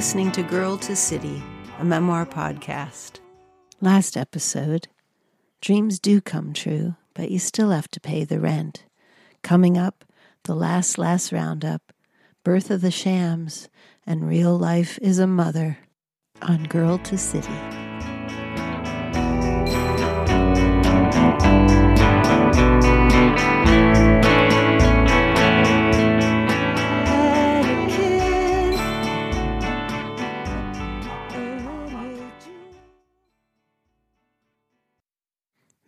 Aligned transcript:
listening 0.00 0.32
to 0.32 0.42
Girl 0.42 0.78
to 0.78 0.96
City, 0.96 1.42
a 1.78 1.84
memoir 1.84 2.24
podcast. 2.24 3.20
Last 3.82 4.16
episode 4.16 4.88
Dreams 5.60 5.98
do 5.98 6.22
come 6.22 6.54
true, 6.54 6.94
but 7.12 7.30
you 7.30 7.38
still 7.38 7.68
have 7.68 7.88
to 7.88 8.00
pay 8.00 8.24
the 8.24 8.40
rent. 8.40 8.84
Coming 9.42 9.76
up, 9.76 10.06
the 10.44 10.54
last, 10.54 10.96
last 10.96 11.32
roundup, 11.32 11.92
Birth 12.44 12.70
of 12.70 12.80
the 12.80 12.90
Shams, 12.90 13.68
and 14.06 14.26
Real 14.26 14.58
Life 14.58 14.98
is 15.02 15.18
a 15.18 15.26
Mother 15.26 15.76
on 16.40 16.64
Girl 16.64 16.96
to 16.96 17.18
City. 17.18 17.79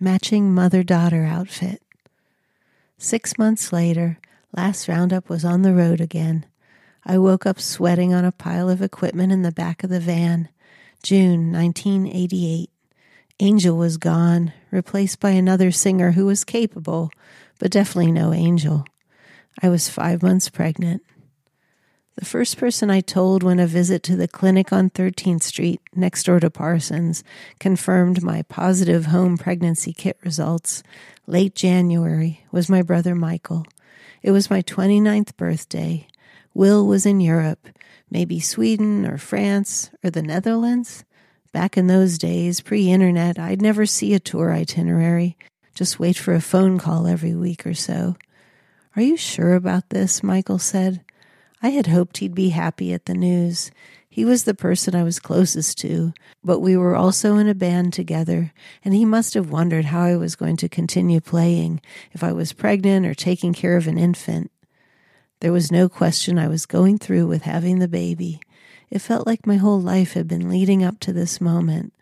Matching 0.02 0.52
mother 0.52 0.82
daughter 0.82 1.22
outfit. 1.24 1.80
Six 2.98 3.38
months 3.38 3.72
later, 3.72 4.18
last 4.54 4.88
roundup 4.88 5.28
was 5.28 5.44
on 5.44 5.62
the 5.62 5.72
road 5.72 6.00
again. 6.00 6.44
I 7.06 7.18
woke 7.18 7.46
up 7.46 7.60
sweating 7.60 8.12
on 8.12 8.24
a 8.24 8.32
pile 8.32 8.68
of 8.68 8.82
equipment 8.82 9.30
in 9.30 9.42
the 9.42 9.52
back 9.52 9.84
of 9.84 9.90
the 9.90 10.00
van. 10.00 10.48
June 11.04 11.52
1988. 11.52 12.68
Angel 13.38 13.76
was 13.76 13.96
gone, 13.96 14.52
replaced 14.72 15.20
by 15.20 15.30
another 15.30 15.70
singer 15.70 16.12
who 16.12 16.26
was 16.26 16.42
capable, 16.42 17.10
but 17.60 17.70
definitely 17.70 18.10
no 18.10 18.32
Angel. 18.32 18.84
I 19.62 19.68
was 19.68 19.88
five 19.88 20.20
months 20.20 20.48
pregnant. 20.48 21.02
The 22.16 22.26
first 22.26 22.58
person 22.58 22.90
I 22.90 23.00
told 23.00 23.42
when 23.42 23.58
a 23.58 23.66
visit 23.66 24.02
to 24.04 24.16
the 24.16 24.28
clinic 24.28 24.70
on 24.70 24.90
13th 24.90 25.42
Street, 25.42 25.80
next 25.94 26.24
door 26.24 26.40
to 26.40 26.50
Parsons, 26.50 27.24
confirmed 27.58 28.22
my 28.22 28.42
positive 28.42 29.06
home 29.06 29.38
pregnancy 29.38 29.94
kit 29.94 30.18
results, 30.22 30.82
late 31.26 31.54
January, 31.54 32.44
was 32.52 32.68
my 32.68 32.82
brother 32.82 33.14
Michael. 33.14 33.64
It 34.22 34.30
was 34.30 34.50
my 34.50 34.60
29th 34.60 35.36
birthday. 35.38 36.06
Will 36.52 36.86
was 36.86 37.06
in 37.06 37.20
Europe, 37.20 37.68
maybe 38.10 38.40
Sweden 38.40 39.06
or 39.06 39.16
France 39.16 39.90
or 40.04 40.10
the 40.10 40.22
Netherlands. 40.22 41.04
Back 41.50 41.78
in 41.78 41.86
those 41.86 42.18
days, 42.18 42.60
pre 42.60 42.90
internet, 42.90 43.38
I'd 43.38 43.62
never 43.62 43.86
see 43.86 44.12
a 44.12 44.20
tour 44.20 44.52
itinerary, 44.52 45.38
just 45.74 45.98
wait 45.98 46.18
for 46.18 46.34
a 46.34 46.42
phone 46.42 46.78
call 46.78 47.06
every 47.06 47.34
week 47.34 47.66
or 47.66 47.74
so. 47.74 48.16
Are 48.96 49.02
you 49.02 49.16
sure 49.16 49.54
about 49.54 49.88
this? 49.88 50.22
Michael 50.22 50.58
said. 50.58 51.02
I 51.64 51.68
had 51.68 51.86
hoped 51.86 52.18
he'd 52.18 52.34
be 52.34 52.48
happy 52.48 52.92
at 52.92 53.04
the 53.04 53.14
news. 53.14 53.70
He 54.10 54.24
was 54.24 54.42
the 54.44 54.52
person 54.52 54.96
I 54.96 55.04
was 55.04 55.20
closest 55.20 55.78
to, 55.78 56.12
but 56.42 56.58
we 56.58 56.76
were 56.76 56.96
also 56.96 57.36
in 57.36 57.48
a 57.48 57.54
band 57.54 57.92
together, 57.92 58.52
and 58.84 58.92
he 58.92 59.04
must 59.04 59.34
have 59.34 59.50
wondered 59.50 59.86
how 59.86 60.02
I 60.02 60.16
was 60.16 60.34
going 60.34 60.56
to 60.56 60.68
continue 60.68 61.20
playing, 61.20 61.80
if 62.10 62.24
I 62.24 62.32
was 62.32 62.52
pregnant 62.52 63.06
or 63.06 63.14
taking 63.14 63.54
care 63.54 63.76
of 63.76 63.86
an 63.86 63.96
infant. 63.96 64.50
There 65.38 65.52
was 65.52 65.70
no 65.70 65.88
question 65.88 66.36
I 66.36 66.48
was 66.48 66.66
going 66.66 66.98
through 66.98 67.28
with 67.28 67.42
having 67.42 67.78
the 67.78 67.88
baby. 67.88 68.40
It 68.90 68.98
felt 68.98 69.26
like 69.26 69.46
my 69.46 69.56
whole 69.56 69.80
life 69.80 70.14
had 70.14 70.26
been 70.26 70.50
leading 70.50 70.82
up 70.82 70.98
to 71.00 71.12
this 71.12 71.40
moment. 71.40 71.92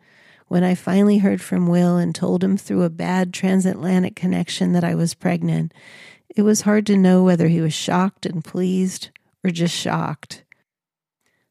When 0.49 0.65
I 0.65 0.75
finally 0.75 1.19
heard 1.19 1.43
from 1.43 1.69
Will 1.69 1.99
and 1.99 2.15
told 2.15 2.43
him 2.43 2.57
through 2.57 2.83
a 2.83 2.91
bad 2.91 3.33
transatlantic 3.35 4.17
connection 4.17 4.73
that 4.73 4.85
I 4.85 4.95
was 4.95 5.15
pregnant, 5.15 5.73
it 6.35 6.43
was 6.43 6.63
hard 6.63 6.87
to 6.87 6.97
know 6.97 7.23
whether 7.23 7.49
he 7.49 7.61
was 7.61 7.75
shocked 7.75 8.25
and 8.25 8.43
pleased 8.43 9.11
or 9.45 9.51
just 9.51 9.75
shocked. 9.75 10.45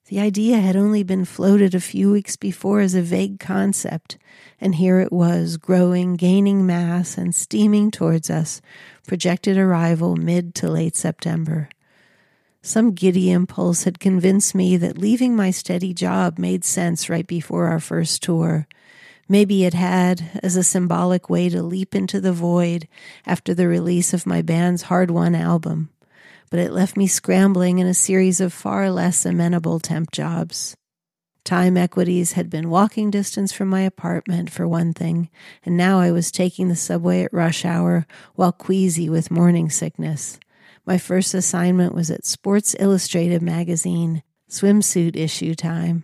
The 0.09 0.19
idea 0.19 0.57
had 0.57 0.75
only 0.75 1.03
been 1.03 1.23
floated 1.23 1.75
a 1.75 1.79
few 1.79 2.11
weeks 2.11 2.35
before 2.35 2.79
as 2.79 2.95
a 2.95 3.01
vague 3.01 3.39
concept, 3.39 4.17
and 4.59 4.73
here 4.73 4.99
it 4.99 5.11
was, 5.11 5.57
growing, 5.57 6.15
gaining 6.15 6.65
mass, 6.65 7.15
and 7.15 7.35
steaming 7.35 7.91
towards 7.91 8.27
us, 8.31 8.59
projected 9.05 9.55
arrival 9.55 10.15
mid 10.15 10.55
to 10.55 10.67
late 10.67 10.95
September. 10.95 11.69
Some 12.63 12.93
giddy 12.93 13.29
impulse 13.29 13.83
had 13.83 13.99
convinced 13.99 14.55
me 14.55 14.77
that 14.77 14.97
leaving 14.97 15.35
my 15.35 15.51
steady 15.51 15.93
job 15.93 16.39
made 16.39 16.65
sense 16.65 17.07
right 17.07 17.27
before 17.27 17.67
our 17.67 17.79
first 17.79 18.23
tour. 18.23 18.67
Maybe 19.27 19.63
it 19.63 19.75
had, 19.75 20.39
as 20.41 20.55
a 20.55 20.63
symbolic 20.63 21.29
way 21.29 21.49
to 21.49 21.61
leap 21.61 21.93
into 21.93 22.19
the 22.19 22.33
void 22.33 22.87
after 23.27 23.53
the 23.53 23.67
release 23.67 24.11
of 24.11 24.25
my 24.25 24.41
band's 24.41 24.81
hard 24.83 25.11
won 25.11 25.35
album 25.35 25.91
but 26.49 26.59
it 26.59 26.71
left 26.71 26.97
me 26.97 27.07
scrambling 27.07 27.79
in 27.79 27.87
a 27.87 27.93
series 27.93 28.41
of 28.41 28.53
far 28.53 28.91
less 28.91 29.25
amenable 29.25 29.79
temp 29.79 30.11
jobs. 30.11 30.75
Time 31.43 31.77
equities 31.77 32.33
had 32.33 32.49
been 32.49 32.69
walking 32.69 33.09
distance 33.09 33.51
from 33.51 33.69
my 33.69 33.81
apartment, 33.81 34.49
for 34.51 34.67
one 34.67 34.93
thing, 34.93 35.29
and 35.65 35.75
now 35.75 35.99
I 35.99 36.11
was 36.11 36.31
taking 36.31 36.67
the 36.67 36.75
subway 36.75 37.23
at 37.23 37.33
rush 37.33 37.65
hour 37.65 38.05
while 38.35 38.51
queasy 38.51 39.09
with 39.09 39.31
morning 39.31 39.69
sickness. 39.69 40.39
My 40.85 40.97
first 40.97 41.33
assignment 41.33 41.95
was 41.95 42.11
at 42.11 42.25
Sports 42.25 42.75
Illustrated 42.79 43.41
magazine, 43.41 44.23
swimsuit 44.49 45.15
issue 45.15 45.55
time. 45.55 46.03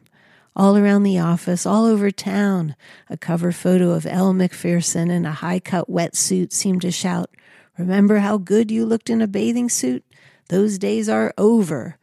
All 0.56 0.78
around 0.78 1.04
the 1.04 1.20
office, 1.20 1.66
all 1.66 1.86
over 1.86 2.12
town, 2.12 2.76
a 3.10 3.18
cover 3.18 3.52
photo 3.52 3.92
of 3.92 4.06
Elle 4.06 4.34
Macpherson 4.34 5.12
in 5.12 5.26
a 5.26 5.32
high 5.32 5.60
cut 5.60 5.90
wetsuit 5.90 6.54
seemed 6.54 6.82
to 6.84 6.92
shout, 6.92 7.30
Remember 7.78 8.20
how 8.20 8.38
good 8.38 8.72
you 8.72 8.86
looked 8.86 9.10
in 9.10 9.22
a 9.22 9.28
bathing 9.28 9.70
suit? 9.70 10.06
Those 10.50 10.78
days 10.78 11.10
are 11.10 11.34
over. 11.38 11.98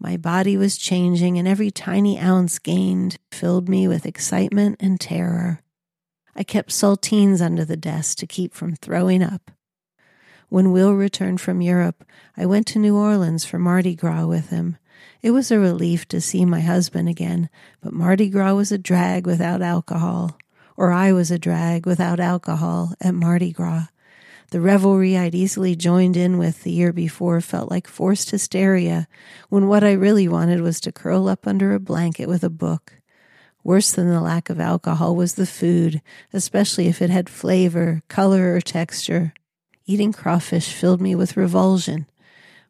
My 0.00 0.16
body 0.16 0.56
was 0.56 0.76
changing, 0.76 1.38
and 1.38 1.46
every 1.46 1.70
tiny 1.70 2.18
ounce 2.18 2.58
gained 2.58 3.18
filled 3.30 3.68
me 3.68 3.86
with 3.86 4.06
excitement 4.06 4.76
and 4.80 5.00
terror. 5.00 5.60
I 6.34 6.42
kept 6.42 6.70
saltines 6.70 7.40
under 7.40 7.64
the 7.64 7.76
desk 7.76 8.18
to 8.18 8.26
keep 8.26 8.52
from 8.52 8.74
throwing 8.74 9.22
up. 9.22 9.52
When 10.48 10.72
Will 10.72 10.94
returned 10.94 11.40
from 11.40 11.60
Europe, 11.60 12.04
I 12.36 12.46
went 12.46 12.66
to 12.68 12.78
New 12.78 12.96
Orleans 12.96 13.44
for 13.44 13.58
Mardi 13.58 13.94
Gras 13.94 14.26
with 14.26 14.50
him. 14.50 14.76
It 15.22 15.30
was 15.30 15.50
a 15.50 15.58
relief 15.58 16.06
to 16.08 16.20
see 16.20 16.44
my 16.44 16.60
husband 16.60 17.08
again, 17.08 17.48
but 17.80 17.92
Mardi 17.92 18.28
Gras 18.28 18.54
was 18.54 18.72
a 18.72 18.78
drag 18.78 19.26
without 19.26 19.62
alcohol, 19.62 20.36
or 20.76 20.92
I 20.92 21.12
was 21.12 21.30
a 21.30 21.38
drag 21.38 21.86
without 21.86 22.20
alcohol 22.20 22.94
at 23.00 23.14
Mardi 23.14 23.52
Gras. 23.52 23.86
The 24.50 24.60
revelry 24.60 25.16
I'd 25.16 25.34
easily 25.34 25.74
joined 25.74 26.16
in 26.16 26.38
with 26.38 26.62
the 26.62 26.70
year 26.70 26.92
before 26.92 27.40
felt 27.40 27.70
like 27.70 27.88
forced 27.88 28.30
hysteria, 28.30 29.08
when 29.48 29.66
what 29.66 29.82
I 29.82 29.92
really 29.92 30.28
wanted 30.28 30.60
was 30.60 30.80
to 30.80 30.92
curl 30.92 31.28
up 31.28 31.46
under 31.46 31.74
a 31.74 31.80
blanket 31.80 32.28
with 32.28 32.44
a 32.44 32.50
book. 32.50 33.00
Worse 33.64 33.92
than 33.92 34.10
the 34.10 34.20
lack 34.20 34.50
of 34.50 34.60
alcohol 34.60 35.16
was 35.16 35.34
the 35.34 35.46
food, 35.46 36.02
especially 36.32 36.86
if 36.86 37.00
it 37.00 37.10
had 37.10 37.30
flavor, 37.30 38.02
color, 38.08 38.54
or 38.54 38.60
texture. 38.60 39.32
Eating 39.86 40.12
crawfish 40.12 40.72
filled 40.72 41.00
me 41.00 41.14
with 41.14 41.36
revulsion. 41.36 42.06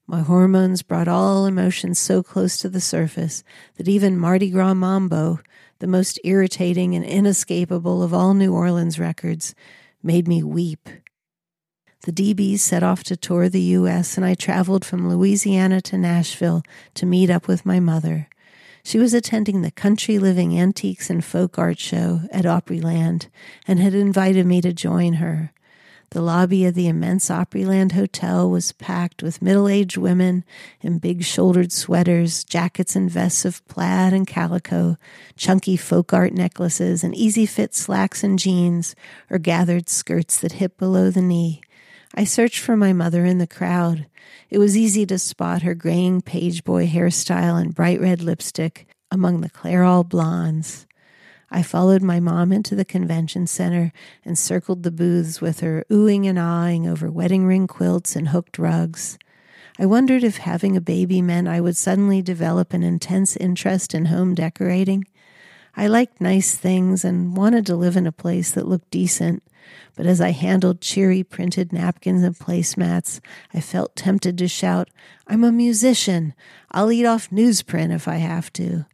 My 0.07 0.21
hormones 0.21 0.83
brought 0.83 1.09
all 1.09 1.47
emotions 1.47 1.99
so 1.99 2.23
close 2.23 2.59
to 2.59 2.69
the 2.69 2.81
surface 2.81 3.43
that 3.77 3.89
even 3.89 4.19
Mardi 4.19 4.51
Gras 4.51 4.75
Mambo, 4.75 5.41
the 5.81 5.87
most 5.87 6.21
irritating 6.25 6.95
and 6.95 7.05
inescapable 7.05 8.03
of 8.03 8.15
all 8.15 8.35
New 8.35 8.53
Orleans 8.53 8.99
records, 8.99 9.55
made 10.03 10.29
me 10.29 10.43
weep. 10.43 10.89
The 12.05 12.13
DBs 12.13 12.59
set 12.59 12.83
off 12.83 13.03
to 13.05 13.17
tour 13.17 13.49
the 13.49 13.63
U.S., 13.63 14.19
and 14.19 14.27
I 14.27 14.35
traveled 14.35 14.85
from 14.85 15.09
Louisiana 15.09 15.81
to 15.81 15.97
Nashville 15.97 16.63
to 16.93 17.07
meet 17.07 17.31
up 17.31 17.49
with 17.49 17.65
my 17.65 17.81
mother. 17.81 18.29
She 18.83 18.99
was 18.99 19.15
attending 19.15 19.63
the 19.63 19.71
Country 19.71 20.19
Living 20.19 20.59
Antiques 20.61 21.09
and 21.09 21.25
Folk 21.25 21.59
Art 21.59 21.79
Show 21.79 22.21
at 22.31 22.45
Opryland 22.45 23.29
and 23.67 23.79
had 23.79 23.95
invited 23.95 24.45
me 24.45 24.61
to 24.61 24.75
join 24.75 25.15
her. 25.15 25.55
The 26.11 26.21
lobby 26.21 26.67
of 26.67 26.75
the 26.75 26.89
immense 26.89 27.31
Opryland 27.31 27.93
Hotel 27.93 28.51
was 28.51 28.73
packed 28.73 29.23
with 29.23 29.41
middle 29.41 29.67
aged 29.67 29.97
women 29.97 30.45
in 30.83 30.99
big 30.99 31.25
shouldered 31.25 31.73
sweaters, 31.73 32.45
jackets 32.45 32.95
and 32.95 33.11
vests 33.11 33.47
of 33.47 33.67
plaid 33.67 34.13
and 34.13 34.27
calico, 34.27 34.99
chunky 35.37 35.79
folk 35.79 36.13
art 36.13 36.35
necklaces, 36.35 37.03
and 37.03 37.15
easy 37.15 37.47
fit 37.47 37.75
slacks 37.75 38.23
and 38.23 38.39
jeans, 38.39 38.95
or 39.31 39.39
gathered 39.39 39.89
skirts 39.89 40.39
that 40.39 40.53
hit 40.53 40.77
below 40.77 41.11
the 41.11 41.23
knee. 41.23 41.63
I 42.17 42.23
searched 42.23 42.61
for 42.61 42.77
my 42.77 42.93
mother 42.93 43.25
in 43.25 43.39
the 43.39 43.47
crowd. 43.47 44.07
It 44.49 44.59
was 44.59 44.77
easy 44.77 45.05
to 45.07 45.19
spot 45.19 45.63
her 45.63 45.75
graying 45.75 46.23
page 46.23 46.63
boy 46.63 46.87
hairstyle 46.87 47.61
and 47.61 47.75
bright 47.75 48.01
red 48.01 48.23
lipstick 48.23 48.87
among 49.11 49.41
the 49.41 49.51
Clairol 49.51 50.09
blondes. 50.09 50.87
I 51.51 51.65
followed 51.65 52.03
my 52.03 52.21
mom 52.21 52.53
into 52.53 52.77
the 52.77 52.85
convention 52.85 53.49
center 53.49 53.93
and 54.25 54.39
circled 54.39 54.85
the 54.85 54.93
booths 54.93 55.41
with 55.41 55.59
her, 55.59 55.85
oohing 55.91 56.29
and 56.29 56.39
ahhing 56.39 56.87
over 56.87 57.11
wedding 57.11 57.47
ring 57.47 57.67
quilts 57.67 58.15
and 58.15 58.29
hooked 58.29 58.59
rugs. 58.59 59.19
I 59.77 59.87
wondered 59.87 60.23
if 60.23 60.37
having 60.37 60.77
a 60.77 60.81
baby 60.81 61.21
meant 61.21 61.49
I 61.49 61.61
would 61.61 61.77
suddenly 61.77 62.23
develop 62.23 62.73
an 62.73 62.85
intense 62.85 63.37
interest 63.37 63.93
in 63.93 64.05
home 64.05 64.37
decorating. 64.37 65.05
I 65.77 65.89
liked 65.89 66.21
nice 66.21 66.55
things 66.55 67.05
and 67.05 67.37
wanted 67.37 67.67
to 67.67 67.77
live 67.77 67.97
in 67.97 68.07
a 68.07 68.13
place 68.13 68.53
that 68.53 68.69
looked 68.69 68.91
decent, 68.93 69.43
but 69.97 70.07
as 70.07 70.21
I 70.21 70.31
handled 70.31 70.81
cheery 70.81 71.23
printed 71.23 71.73
napkins 71.73 72.23
and 72.23 72.37
placemats, 72.37 73.21
I 73.53 73.61
felt 73.61 73.97
tempted 73.97 74.39
to 74.39 74.49
shout, 74.49 74.91
I'm 75.27 75.45
a 75.45 75.53
musician. 75.53 76.35
I'll 76.71 76.91
eat 76.91 77.07
off 77.07 77.31
newsprint 77.31 77.95
if 77.95 78.09
I 78.09 78.17
have 78.17 78.53
to. 78.55 78.87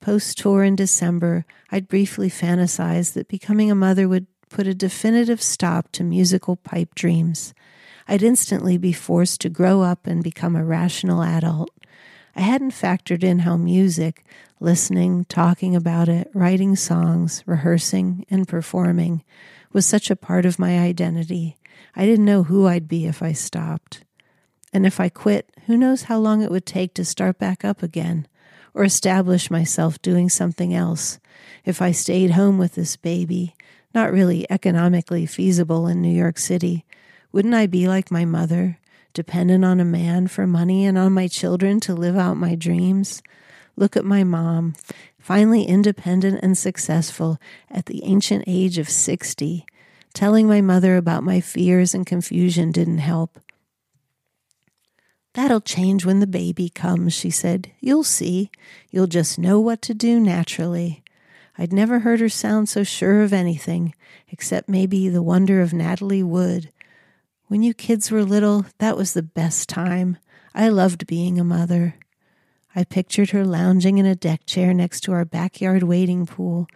Post 0.00 0.38
tour 0.38 0.62
in 0.62 0.76
December, 0.76 1.44
I'd 1.70 1.88
briefly 1.88 2.30
fantasized 2.30 3.14
that 3.14 3.28
becoming 3.28 3.70
a 3.70 3.74
mother 3.74 4.08
would 4.08 4.26
put 4.48 4.66
a 4.66 4.74
definitive 4.74 5.42
stop 5.42 5.90
to 5.92 6.04
musical 6.04 6.56
pipe 6.56 6.94
dreams. 6.94 7.54
I'd 8.06 8.22
instantly 8.22 8.78
be 8.78 8.92
forced 8.92 9.40
to 9.40 9.48
grow 9.48 9.82
up 9.82 10.06
and 10.06 10.22
become 10.22 10.54
a 10.54 10.64
rational 10.64 11.22
adult. 11.22 11.70
I 12.36 12.42
hadn't 12.42 12.72
factored 12.72 13.24
in 13.24 13.40
how 13.40 13.56
music, 13.56 14.24
listening, 14.60 15.24
talking 15.24 15.74
about 15.74 16.08
it, 16.08 16.30
writing 16.34 16.76
songs, 16.76 17.42
rehearsing, 17.46 18.26
and 18.30 18.46
performing 18.46 19.24
was 19.76 19.84
such 19.84 20.10
a 20.10 20.16
part 20.16 20.46
of 20.46 20.58
my 20.58 20.78
identity. 20.78 21.58
I 21.94 22.06
didn't 22.06 22.24
know 22.24 22.44
who 22.44 22.66
I'd 22.66 22.88
be 22.88 23.04
if 23.04 23.22
I 23.22 23.32
stopped. 23.32 24.04
And 24.72 24.86
if 24.86 24.98
I 24.98 25.10
quit, 25.10 25.50
who 25.66 25.76
knows 25.76 26.04
how 26.04 26.18
long 26.18 26.40
it 26.40 26.50
would 26.50 26.64
take 26.64 26.94
to 26.94 27.04
start 27.04 27.38
back 27.38 27.62
up 27.62 27.82
again 27.82 28.26
or 28.72 28.84
establish 28.84 29.50
myself 29.50 30.00
doing 30.00 30.30
something 30.30 30.72
else. 30.72 31.18
If 31.66 31.82
I 31.82 31.92
stayed 31.92 32.30
home 32.30 32.56
with 32.56 32.74
this 32.74 32.96
baby, 32.96 33.54
not 33.94 34.14
really 34.14 34.50
economically 34.50 35.26
feasible 35.26 35.86
in 35.86 36.00
New 36.00 36.08
York 36.08 36.38
City, 36.38 36.86
wouldn't 37.30 37.52
I 37.52 37.66
be 37.66 37.86
like 37.86 38.10
my 38.10 38.24
mother, 38.24 38.78
dependent 39.12 39.62
on 39.62 39.78
a 39.78 39.84
man 39.84 40.26
for 40.26 40.46
money 40.46 40.86
and 40.86 40.96
on 40.96 41.12
my 41.12 41.28
children 41.28 41.80
to 41.80 41.92
live 41.92 42.16
out 42.16 42.38
my 42.38 42.54
dreams? 42.54 43.22
Look 43.76 43.94
at 43.94 44.06
my 44.06 44.24
mom, 44.24 44.74
finally 45.26 45.64
independent 45.64 46.38
and 46.40 46.56
successful 46.56 47.36
at 47.68 47.86
the 47.86 48.04
ancient 48.04 48.44
age 48.46 48.78
of 48.78 48.88
60. 48.88 49.66
Telling 50.14 50.46
my 50.46 50.60
mother 50.60 50.96
about 50.96 51.24
my 51.24 51.40
fears 51.40 51.94
and 51.94 52.06
confusion 52.06 52.70
didn't 52.70 52.98
help. 52.98 53.40
That'll 55.34 55.60
change 55.60 56.04
when 56.04 56.20
the 56.20 56.28
baby 56.28 56.68
comes, 56.68 57.12
she 57.12 57.30
said. 57.30 57.72
You'll 57.80 58.04
see. 58.04 58.52
You'll 58.92 59.08
just 59.08 59.36
know 59.36 59.58
what 59.58 59.82
to 59.82 59.94
do 59.94 60.20
naturally. 60.20 61.02
I'd 61.58 61.72
never 61.72 61.98
heard 61.98 62.20
her 62.20 62.28
sound 62.28 62.68
so 62.68 62.84
sure 62.84 63.22
of 63.22 63.32
anything, 63.32 63.96
except 64.28 64.68
maybe 64.68 65.08
the 65.08 65.24
wonder 65.24 65.60
of 65.60 65.72
Natalie 65.72 66.22
Wood. 66.22 66.70
When 67.48 67.64
you 67.64 67.74
kids 67.74 68.12
were 68.12 68.22
little, 68.22 68.66
that 68.78 68.96
was 68.96 69.12
the 69.12 69.24
best 69.24 69.68
time. 69.68 70.18
I 70.54 70.68
loved 70.68 71.08
being 71.08 71.40
a 71.40 71.44
mother. 71.44 71.96
I 72.78 72.84
pictured 72.84 73.30
her 73.30 73.46
lounging 73.46 73.96
in 73.96 74.04
a 74.04 74.14
deck 74.14 74.44
chair 74.44 74.74
next 74.74 75.00
to 75.04 75.12
our 75.12 75.24
backyard 75.24 75.82
wading 75.82 76.26
pool, 76.26 76.68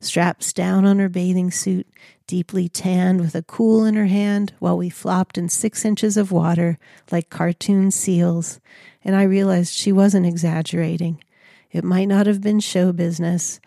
straps 0.00 0.52
down 0.52 0.84
on 0.84 1.00
her 1.00 1.08
bathing 1.08 1.50
suit, 1.50 1.88
deeply 2.28 2.68
tanned 2.68 3.20
with 3.20 3.34
a 3.34 3.42
cool 3.42 3.84
in 3.84 3.96
her 3.96 4.06
hand 4.06 4.52
while 4.60 4.78
we 4.78 4.88
flopped 4.88 5.36
in 5.36 5.48
six 5.48 5.84
inches 5.84 6.16
of 6.16 6.30
water 6.30 6.78
like 7.10 7.28
cartoon 7.28 7.90
seals, 7.90 8.60
and 9.04 9.16
I 9.16 9.24
realized 9.24 9.74
she 9.74 9.90
wasn't 9.90 10.26
exaggerating. 10.26 11.24
It 11.72 11.82
might 11.82 12.06
not 12.06 12.28
have 12.28 12.40
been 12.40 12.60
show 12.60 12.92
business, 12.92 13.58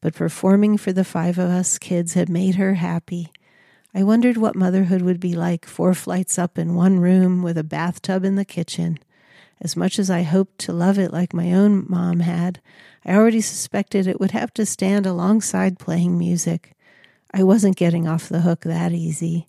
but 0.00 0.14
performing 0.14 0.76
for 0.76 0.92
the 0.92 1.04
five 1.04 1.36
of 1.36 1.50
us 1.50 1.78
kids 1.78 2.14
had 2.14 2.28
made 2.28 2.54
her 2.54 2.74
happy. 2.74 3.32
I 3.92 4.04
wondered 4.04 4.36
what 4.36 4.54
motherhood 4.54 5.02
would 5.02 5.18
be 5.18 5.34
like 5.34 5.66
four 5.66 5.94
flights 5.94 6.38
up 6.38 6.58
in 6.58 6.76
one 6.76 7.00
room 7.00 7.42
with 7.42 7.58
a 7.58 7.64
bathtub 7.64 8.24
in 8.24 8.36
the 8.36 8.44
kitchen. 8.44 9.00
As 9.60 9.76
much 9.76 9.98
as 9.98 10.10
I 10.10 10.22
hoped 10.22 10.58
to 10.60 10.72
love 10.72 10.98
it 10.98 11.12
like 11.12 11.34
my 11.34 11.52
own 11.52 11.84
mom 11.88 12.20
had, 12.20 12.60
I 13.04 13.14
already 13.14 13.40
suspected 13.40 14.06
it 14.06 14.18
would 14.18 14.30
have 14.30 14.54
to 14.54 14.64
stand 14.64 15.06
alongside 15.06 15.78
playing 15.78 16.18
music. 16.18 16.74
I 17.32 17.42
wasn't 17.42 17.76
getting 17.76 18.08
off 18.08 18.28
the 18.28 18.40
hook 18.40 18.62
that 18.62 18.92
easy. 18.92 19.46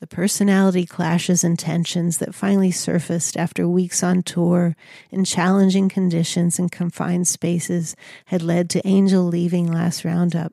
The 0.00 0.06
personality 0.08 0.84
clashes 0.84 1.44
and 1.44 1.58
tensions 1.58 2.18
that 2.18 2.34
finally 2.34 2.70
surfaced 2.70 3.36
after 3.36 3.66
weeks 3.68 4.02
on 4.02 4.22
tour 4.22 4.76
in 5.10 5.24
challenging 5.24 5.88
conditions 5.88 6.58
and 6.58 6.70
confined 6.70 7.28
spaces 7.28 7.94
had 8.26 8.42
led 8.42 8.68
to 8.70 8.86
Angel 8.86 9.24
leaving 9.24 9.70
last 9.70 10.04
roundup. 10.04 10.52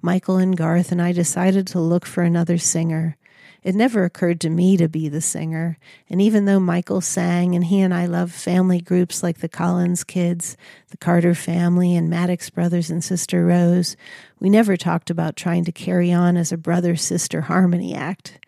Michael 0.00 0.36
and 0.36 0.56
Garth 0.56 0.92
and 0.92 1.02
I 1.02 1.12
decided 1.12 1.66
to 1.68 1.80
look 1.80 2.06
for 2.06 2.22
another 2.22 2.56
singer. 2.56 3.16
It 3.62 3.74
never 3.74 4.04
occurred 4.04 4.40
to 4.42 4.50
me 4.50 4.76
to 4.76 4.88
be 4.88 5.08
the 5.08 5.20
singer, 5.20 5.78
and 6.08 6.22
even 6.22 6.44
though 6.44 6.60
Michael 6.60 7.00
sang 7.00 7.54
and 7.54 7.64
he 7.64 7.80
and 7.80 7.92
I 7.92 8.06
loved 8.06 8.32
family 8.32 8.80
groups 8.80 9.22
like 9.22 9.38
the 9.38 9.48
Collins 9.48 10.04
Kids, 10.04 10.56
the 10.90 10.96
Carter 10.96 11.34
family, 11.34 11.96
and 11.96 12.08
Maddox 12.08 12.50
Brothers 12.50 12.88
and 12.88 13.02
Sister 13.02 13.44
Rose, 13.44 13.96
we 14.38 14.48
never 14.48 14.76
talked 14.76 15.10
about 15.10 15.36
trying 15.36 15.64
to 15.64 15.72
carry 15.72 16.12
on 16.12 16.36
as 16.36 16.52
a 16.52 16.56
brother 16.56 16.94
sister 16.94 17.42
harmony 17.42 17.94
act. 17.94 18.38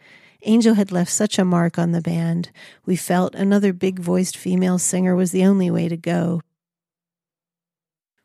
Angel 0.42 0.74
had 0.74 0.92
left 0.92 1.10
such 1.10 1.38
a 1.38 1.44
mark 1.44 1.78
on 1.78 1.90
the 1.90 2.00
band, 2.00 2.50
we 2.86 2.96
felt 2.96 3.34
another 3.34 3.72
big 3.72 3.98
voiced 3.98 4.36
female 4.36 4.78
singer 4.78 5.16
was 5.16 5.32
the 5.32 5.44
only 5.44 5.70
way 5.70 5.88
to 5.88 5.96
go. 5.96 6.40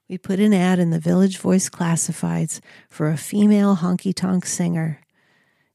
We 0.08 0.20
put 0.20 0.40
an 0.40 0.54
ad 0.54 0.78
in 0.78 0.92
the 0.92 1.00
Village 1.00 1.40
Voice 1.40 1.68
Classifieds 1.68 2.62
for 2.90 3.10
a 3.10 3.18
female 3.18 3.78
honky 3.78 4.14
tonk 4.14 4.46
singer. 4.46 5.00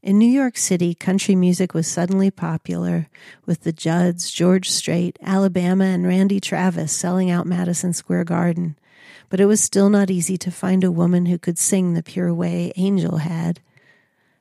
In 0.02 0.18
New 0.18 0.30
York 0.30 0.56
City, 0.56 0.94
country 0.94 1.34
music 1.34 1.74
was 1.74 1.86
suddenly 1.86 2.30
popular, 2.30 3.08
with 3.44 3.64
the 3.64 3.72
Judds, 3.72 4.30
George 4.30 4.70
Strait, 4.70 5.18
Alabama, 5.20 5.84
and 5.84 6.06
Randy 6.06 6.40
Travis 6.40 6.90
selling 6.90 7.30
out 7.30 7.46
Madison 7.46 7.92
Square 7.92 8.24
Garden. 8.24 8.78
But 9.28 9.40
it 9.40 9.44
was 9.44 9.60
still 9.60 9.90
not 9.90 10.10
easy 10.10 10.38
to 10.38 10.50
find 10.50 10.84
a 10.84 10.90
woman 10.90 11.26
who 11.26 11.36
could 11.36 11.58
sing 11.58 11.92
the 11.92 12.02
pure 12.02 12.32
way 12.32 12.72
Angel 12.76 13.18
had. 13.18 13.60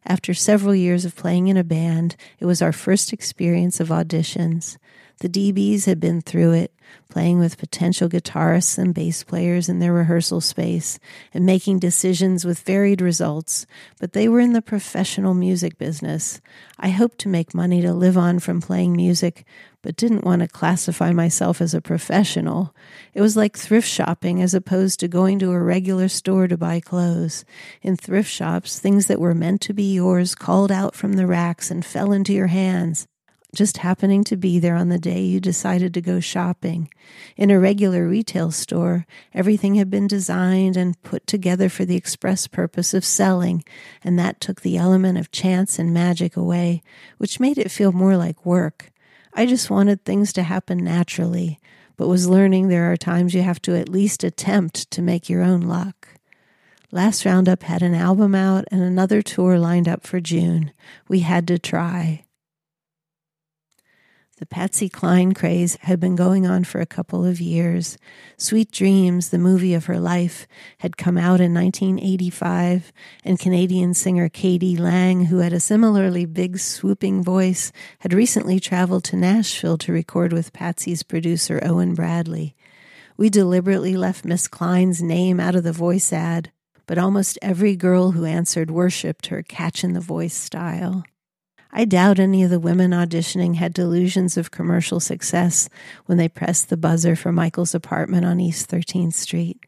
After 0.05 0.33
several 0.33 0.73
years 0.73 1.03
of 1.03 1.17
playing 1.17 1.49
in 1.49 1.57
a 1.57 1.63
band, 1.65 2.15
it 2.39 2.45
was 2.45 2.61
our 2.61 2.71
first 2.71 3.11
experience 3.11 3.81
of 3.81 3.89
auditions. 3.89 4.77
The 5.17 5.27
DBs 5.27 5.87
had 5.87 5.99
been 5.99 6.21
through 6.21 6.53
it, 6.53 6.73
playing 7.09 7.39
with 7.39 7.57
potential 7.57 8.07
guitarists 8.07 8.77
and 8.77 8.93
bass 8.93 9.23
players 9.23 9.67
in 9.67 9.79
their 9.79 9.93
rehearsal 9.93 10.41
space 10.41 10.99
and 11.33 11.45
making 11.45 11.79
decisions 11.79 12.45
with 12.45 12.59
varied 12.59 13.01
results, 13.01 13.65
but 13.99 14.13
they 14.13 14.27
were 14.27 14.39
in 14.39 14.53
the 14.53 14.61
professional 14.61 15.33
music 15.33 15.77
business. 15.77 16.39
I 16.79 16.89
hoped 16.89 17.17
to 17.19 17.29
make 17.29 17.53
money 17.53 17.81
to 17.81 17.93
live 17.93 18.17
on 18.17 18.39
from 18.39 18.61
playing 18.61 18.95
music, 18.95 19.45
but 19.81 19.95
didn't 19.95 20.23
want 20.23 20.41
to 20.41 20.47
classify 20.47 21.11
myself 21.11 21.61
as 21.61 21.73
a 21.73 21.81
professional. 21.81 22.75
It 23.13 23.21
was 23.21 23.37
like 23.37 23.57
thrift 23.57 23.87
shopping 23.87 24.41
as 24.41 24.53
opposed 24.53 24.99
to 24.99 25.07
going 25.07 25.39
to 25.39 25.51
a 25.51 25.61
regular 25.61 26.09
store 26.09 26.47
to 26.47 26.57
buy 26.57 26.79
clothes. 26.79 27.45
In 27.81 27.95
thrift 27.95 28.29
shops, 28.29 28.79
things 28.79 29.07
that 29.07 29.19
were 29.19 29.35
meant 29.35 29.61
to 29.61 29.73
be 29.73 29.93
yours 29.93 30.35
called 30.35 30.71
out 30.71 30.95
from 30.95 31.13
the 31.13 31.27
racks 31.27 31.71
and 31.71 31.85
fell 31.85 32.11
into 32.11 32.33
your 32.33 32.47
hands 32.47 33.07
just 33.53 33.77
happening 33.77 34.23
to 34.23 34.37
be 34.37 34.59
there 34.59 34.75
on 34.75 34.89
the 34.89 34.99
day 34.99 35.21
you 35.21 35.39
decided 35.39 35.93
to 35.93 36.01
go 36.01 36.19
shopping. 36.19 36.89
In 37.35 37.49
a 37.49 37.59
regular 37.59 38.07
retail 38.07 38.51
store, 38.51 39.05
everything 39.33 39.75
had 39.75 39.89
been 39.89 40.07
designed 40.07 40.77
and 40.77 41.01
put 41.01 41.25
together 41.25 41.67
for 41.67 41.85
the 41.85 41.95
express 41.95 42.47
purpose 42.47 42.93
of 42.93 43.03
selling, 43.03 43.63
and 44.03 44.19
that 44.19 44.39
took 44.39 44.61
the 44.61 44.77
element 44.77 45.17
of 45.17 45.31
chance 45.31 45.79
and 45.79 45.93
magic 45.93 46.37
away, 46.37 46.83
which 47.17 47.39
made 47.39 47.57
it 47.57 47.71
feel 47.71 47.91
more 47.91 48.15
like 48.15 48.45
work. 48.45 48.91
I 49.33 49.45
just 49.45 49.69
wanted 49.69 50.03
things 50.03 50.31
to 50.33 50.43
happen 50.43 50.83
naturally, 50.83 51.59
but 51.97 52.07
was 52.07 52.29
learning 52.29 52.67
there 52.67 52.91
are 52.91 52.97
times 52.97 53.33
you 53.33 53.41
have 53.41 53.61
to 53.63 53.75
at 53.75 53.89
least 53.89 54.23
attempt 54.23 54.89
to 54.91 55.01
make 55.01 55.29
your 55.29 55.41
own 55.41 55.61
luck. 55.61 56.07
Last 56.91 57.25
Roundup 57.25 57.63
had 57.63 57.83
an 57.83 57.93
album 57.93 58.33
out 58.33 58.65
and 58.71 58.81
another 58.81 59.21
tour 59.21 59.59
lined 59.59 59.87
up 59.87 60.05
for 60.05 60.19
June. 60.19 60.71
We 61.07 61.19
had 61.19 61.47
to 61.47 61.59
try. 61.59 62.25
The 64.39 64.45
Patsy 64.45 64.87
Cline 64.87 65.33
craze 65.33 65.77
had 65.81 65.99
been 65.99 66.15
going 66.15 66.47
on 66.47 66.63
for 66.63 66.79
a 66.79 66.85
couple 66.85 67.25
of 67.25 67.41
years. 67.41 67.97
Sweet 68.37 68.71
Dreams, 68.71 69.31
the 69.31 69.37
movie 69.37 69.73
of 69.73 69.87
her 69.87 69.99
life, 69.99 70.47
had 70.77 70.95
come 70.95 71.17
out 71.17 71.41
in 71.41 71.53
1985, 71.53 72.93
and 73.25 73.37
Canadian 73.37 73.93
singer 73.93 74.29
k.d. 74.29 74.77
lang, 74.77 75.25
who 75.25 75.39
had 75.39 75.51
a 75.51 75.59
similarly 75.59 76.23
big, 76.25 76.57
swooping 76.57 77.21
voice, 77.21 77.73
had 77.99 78.13
recently 78.13 78.61
traveled 78.61 79.03
to 79.03 79.17
Nashville 79.17 79.77
to 79.79 79.91
record 79.91 80.31
with 80.31 80.53
Patsy's 80.53 81.03
producer, 81.03 81.59
Owen 81.61 81.93
Bradley. 81.93 82.55
We 83.17 83.29
deliberately 83.29 83.97
left 83.97 84.23
Miss 84.23 84.47
Cline's 84.47 85.03
name 85.03 85.41
out 85.41 85.55
of 85.55 85.65
the 85.65 85.73
voice 85.73 86.13
ad, 86.13 86.49
but 86.87 86.97
almost 86.97 87.37
every 87.41 87.75
girl 87.75 88.11
who 88.11 88.23
answered 88.23 88.71
worshipped 88.71 89.27
her 89.27 89.43
catch 89.43 89.83
in 89.83 89.91
the 89.91 89.99
voice 89.99 90.33
style. 90.33 91.03
I 91.71 91.85
doubt 91.85 92.19
any 92.19 92.43
of 92.43 92.49
the 92.49 92.59
women 92.59 92.91
auditioning 92.91 93.55
had 93.55 93.73
delusions 93.73 94.37
of 94.37 94.49
commercial 94.49 94.99
success 94.99 95.69
when 96.07 96.17
they 96.17 96.27
pressed 96.27 96.69
the 96.69 96.77
buzzer 96.77 97.15
for 97.15 97.31
Michael's 97.31 97.75
apartment 97.75 98.25
on 98.25 98.39
East 98.39 98.69
13th 98.71 99.13
Street. 99.13 99.59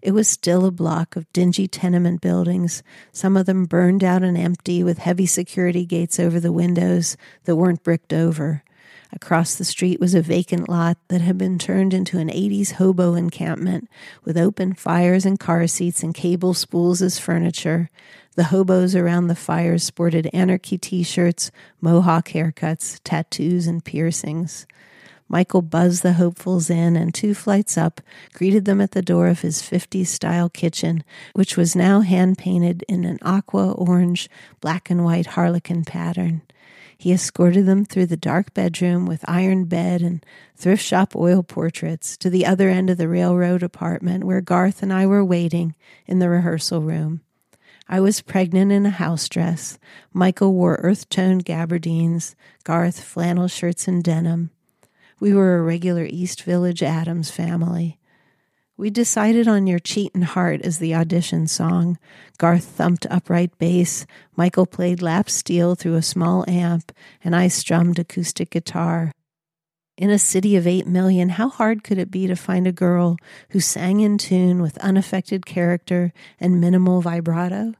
It 0.00 0.12
was 0.12 0.26
still 0.26 0.64
a 0.64 0.70
block 0.70 1.16
of 1.16 1.30
dingy 1.34 1.68
tenement 1.68 2.22
buildings, 2.22 2.82
some 3.12 3.36
of 3.36 3.44
them 3.44 3.66
burned 3.66 4.02
out 4.02 4.22
and 4.22 4.38
empty 4.38 4.82
with 4.82 4.98
heavy 4.98 5.26
security 5.26 5.84
gates 5.84 6.18
over 6.18 6.40
the 6.40 6.52
windows 6.52 7.18
that 7.44 7.56
weren't 7.56 7.82
bricked 7.82 8.14
over. 8.14 8.64
Across 9.12 9.56
the 9.56 9.64
street 9.64 9.98
was 9.98 10.14
a 10.14 10.22
vacant 10.22 10.68
lot 10.68 10.96
that 11.08 11.20
had 11.20 11.36
been 11.36 11.58
turned 11.58 11.92
into 11.92 12.18
an 12.18 12.28
80s 12.28 12.72
hobo 12.72 13.14
encampment 13.14 13.88
with 14.24 14.38
open 14.38 14.72
fires 14.72 15.26
and 15.26 15.38
car 15.38 15.66
seats 15.66 16.02
and 16.02 16.14
cable 16.14 16.54
spools 16.54 17.02
as 17.02 17.18
furniture. 17.18 17.90
The 18.36 18.44
hobos 18.44 18.94
around 18.94 19.26
the 19.26 19.34
fires 19.34 19.82
sported 19.82 20.30
anarchy 20.32 20.78
t 20.78 21.02
shirts, 21.02 21.50
mohawk 21.80 22.28
haircuts, 22.28 23.00
tattoos, 23.02 23.66
and 23.66 23.84
piercings. 23.84 24.66
Michael 25.28 25.62
buzzed 25.62 26.02
the 26.02 26.14
hopefuls 26.14 26.70
in 26.70 26.96
and 26.96 27.12
two 27.12 27.34
flights 27.34 27.76
up 27.76 28.00
greeted 28.32 28.64
them 28.64 28.80
at 28.80 28.92
the 28.92 29.02
door 29.02 29.28
of 29.28 29.40
his 29.42 29.62
50s 29.62 30.08
style 30.08 30.48
kitchen, 30.48 31.04
which 31.34 31.56
was 31.56 31.76
now 31.76 32.00
hand 32.00 32.36
painted 32.38 32.84
in 32.88 33.04
an 33.04 33.18
aqua 33.22 33.72
orange, 33.72 34.28
black 34.60 34.90
and 34.90 35.04
white 35.04 35.26
harlequin 35.26 35.84
pattern. 35.84 36.42
He 36.96 37.12
escorted 37.12 37.66
them 37.66 37.84
through 37.84 38.06
the 38.06 38.16
dark 38.16 38.54
bedroom 38.54 39.06
with 39.06 39.24
iron 39.28 39.64
bed 39.64 40.02
and 40.02 40.24
thrift 40.56 40.84
shop 40.84 41.16
oil 41.16 41.42
portraits 41.42 42.16
to 42.18 42.28
the 42.28 42.44
other 42.44 42.68
end 42.68 42.90
of 42.90 42.98
the 42.98 43.08
railroad 43.08 43.62
apartment 43.62 44.24
where 44.24 44.40
Garth 44.40 44.82
and 44.82 44.92
I 44.92 45.06
were 45.06 45.24
waiting 45.24 45.74
in 46.06 46.18
the 46.18 46.28
rehearsal 46.28 46.82
room. 46.82 47.22
I 47.92 47.98
was 47.98 48.20
pregnant 48.20 48.70
in 48.70 48.86
a 48.86 48.90
house 48.90 49.28
dress. 49.28 49.76
Michael 50.12 50.54
wore 50.54 50.76
earth 50.76 51.08
toned 51.08 51.44
gabardines, 51.44 52.36
Garth 52.62 53.02
flannel 53.02 53.48
shirts 53.48 53.88
and 53.88 54.00
denim. 54.00 54.50
We 55.18 55.34
were 55.34 55.58
a 55.58 55.62
regular 55.62 56.06
East 56.08 56.44
Village 56.44 56.84
Addams 56.84 57.32
family. 57.32 57.98
We 58.76 58.90
decided 58.90 59.48
on 59.48 59.66
Your 59.66 59.80
Cheatin' 59.80 60.22
Heart 60.22 60.62
as 60.62 60.78
the 60.78 60.94
audition 60.94 61.48
song. 61.48 61.98
Garth 62.38 62.64
thumped 62.64 63.06
upright 63.10 63.58
bass, 63.58 64.06
Michael 64.36 64.66
played 64.66 65.02
lap 65.02 65.28
steel 65.28 65.74
through 65.74 65.96
a 65.96 66.02
small 66.02 66.48
amp, 66.48 66.92
and 67.24 67.34
I 67.34 67.48
strummed 67.48 67.98
acoustic 67.98 68.50
guitar. 68.50 69.10
In 70.00 70.08
a 70.08 70.18
city 70.18 70.56
of 70.56 70.66
eight 70.66 70.86
million, 70.86 71.28
how 71.28 71.50
hard 71.50 71.84
could 71.84 71.98
it 71.98 72.10
be 72.10 72.26
to 72.26 72.34
find 72.34 72.66
a 72.66 72.72
girl 72.72 73.18
who 73.50 73.60
sang 73.60 74.00
in 74.00 74.16
tune 74.16 74.62
with 74.62 74.78
unaffected 74.78 75.44
character 75.44 76.14
and 76.40 76.58
minimal 76.58 77.02
vibrato? 77.02 77.74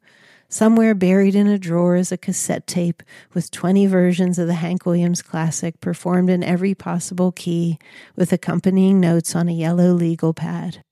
Somewhere 0.47 0.95
buried 0.95 1.35
in 1.35 1.47
a 1.47 1.57
drawer 1.57 1.97
is 1.97 2.12
a 2.12 2.19
cassette 2.19 2.67
tape 2.67 3.03
with 3.33 3.50
20 3.50 3.87
versions 3.87 4.39
of 4.39 4.49
the 4.49 4.53
Hank 4.61 4.85
Williams 4.85 5.23
classic 5.23 5.81
performed 5.81 6.29
in 6.29 6.45
every 6.45 6.75
possible 6.75 7.33
key 7.33 7.79
with 8.17 8.35
accompanying 8.35 9.00
notes 9.00 9.35
on 9.35 9.49
a 9.49 9.53
yellow 9.53 9.95
legal 9.95 10.35
pad. 10.35 10.85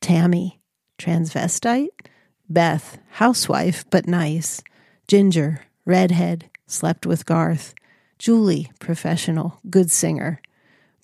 Tammy, 0.00 0.58
transvestite. 0.98 1.88
Beth, 2.48 2.96
housewife 3.10 3.84
but 3.90 4.08
nice. 4.08 4.62
Ginger, 5.06 5.66
redhead, 5.84 6.48
slept 6.66 7.04
with 7.04 7.26
Garth. 7.26 7.74
Julie, 8.24 8.72
professional, 8.78 9.60
good 9.68 9.90
singer 9.90 10.40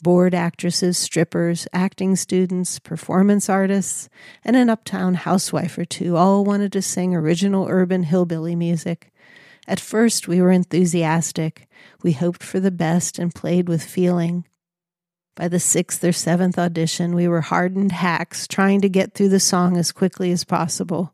bored 0.02 0.34
actresses, 0.34 0.96
strippers, 0.96 1.68
acting 1.70 2.16
students, 2.16 2.78
performance 2.78 3.50
artists, 3.50 4.08
and 4.42 4.56
an 4.56 4.70
uptown 4.70 5.12
housewife 5.12 5.76
or 5.76 5.84
two 5.84 6.16
all 6.16 6.46
wanted 6.46 6.72
to 6.72 6.80
sing 6.80 7.14
original 7.14 7.66
urban 7.68 8.04
hillbilly 8.04 8.56
music. 8.56 9.12
At 9.68 9.78
first, 9.78 10.28
we 10.28 10.40
were 10.40 10.50
enthusiastic. 10.50 11.68
We 12.02 12.12
hoped 12.12 12.42
for 12.42 12.58
the 12.58 12.70
best 12.70 13.18
and 13.18 13.34
played 13.34 13.68
with 13.68 13.84
feeling. 13.84 14.46
By 15.36 15.48
the 15.48 15.60
sixth 15.60 16.02
or 16.02 16.12
seventh 16.12 16.58
audition, 16.58 17.14
we 17.14 17.28
were 17.28 17.42
hardened 17.42 17.92
hacks 17.92 18.48
trying 18.48 18.80
to 18.80 18.88
get 18.88 19.12
through 19.12 19.28
the 19.28 19.40
song 19.40 19.76
as 19.76 19.92
quickly 19.92 20.32
as 20.32 20.44
possible. 20.44 21.12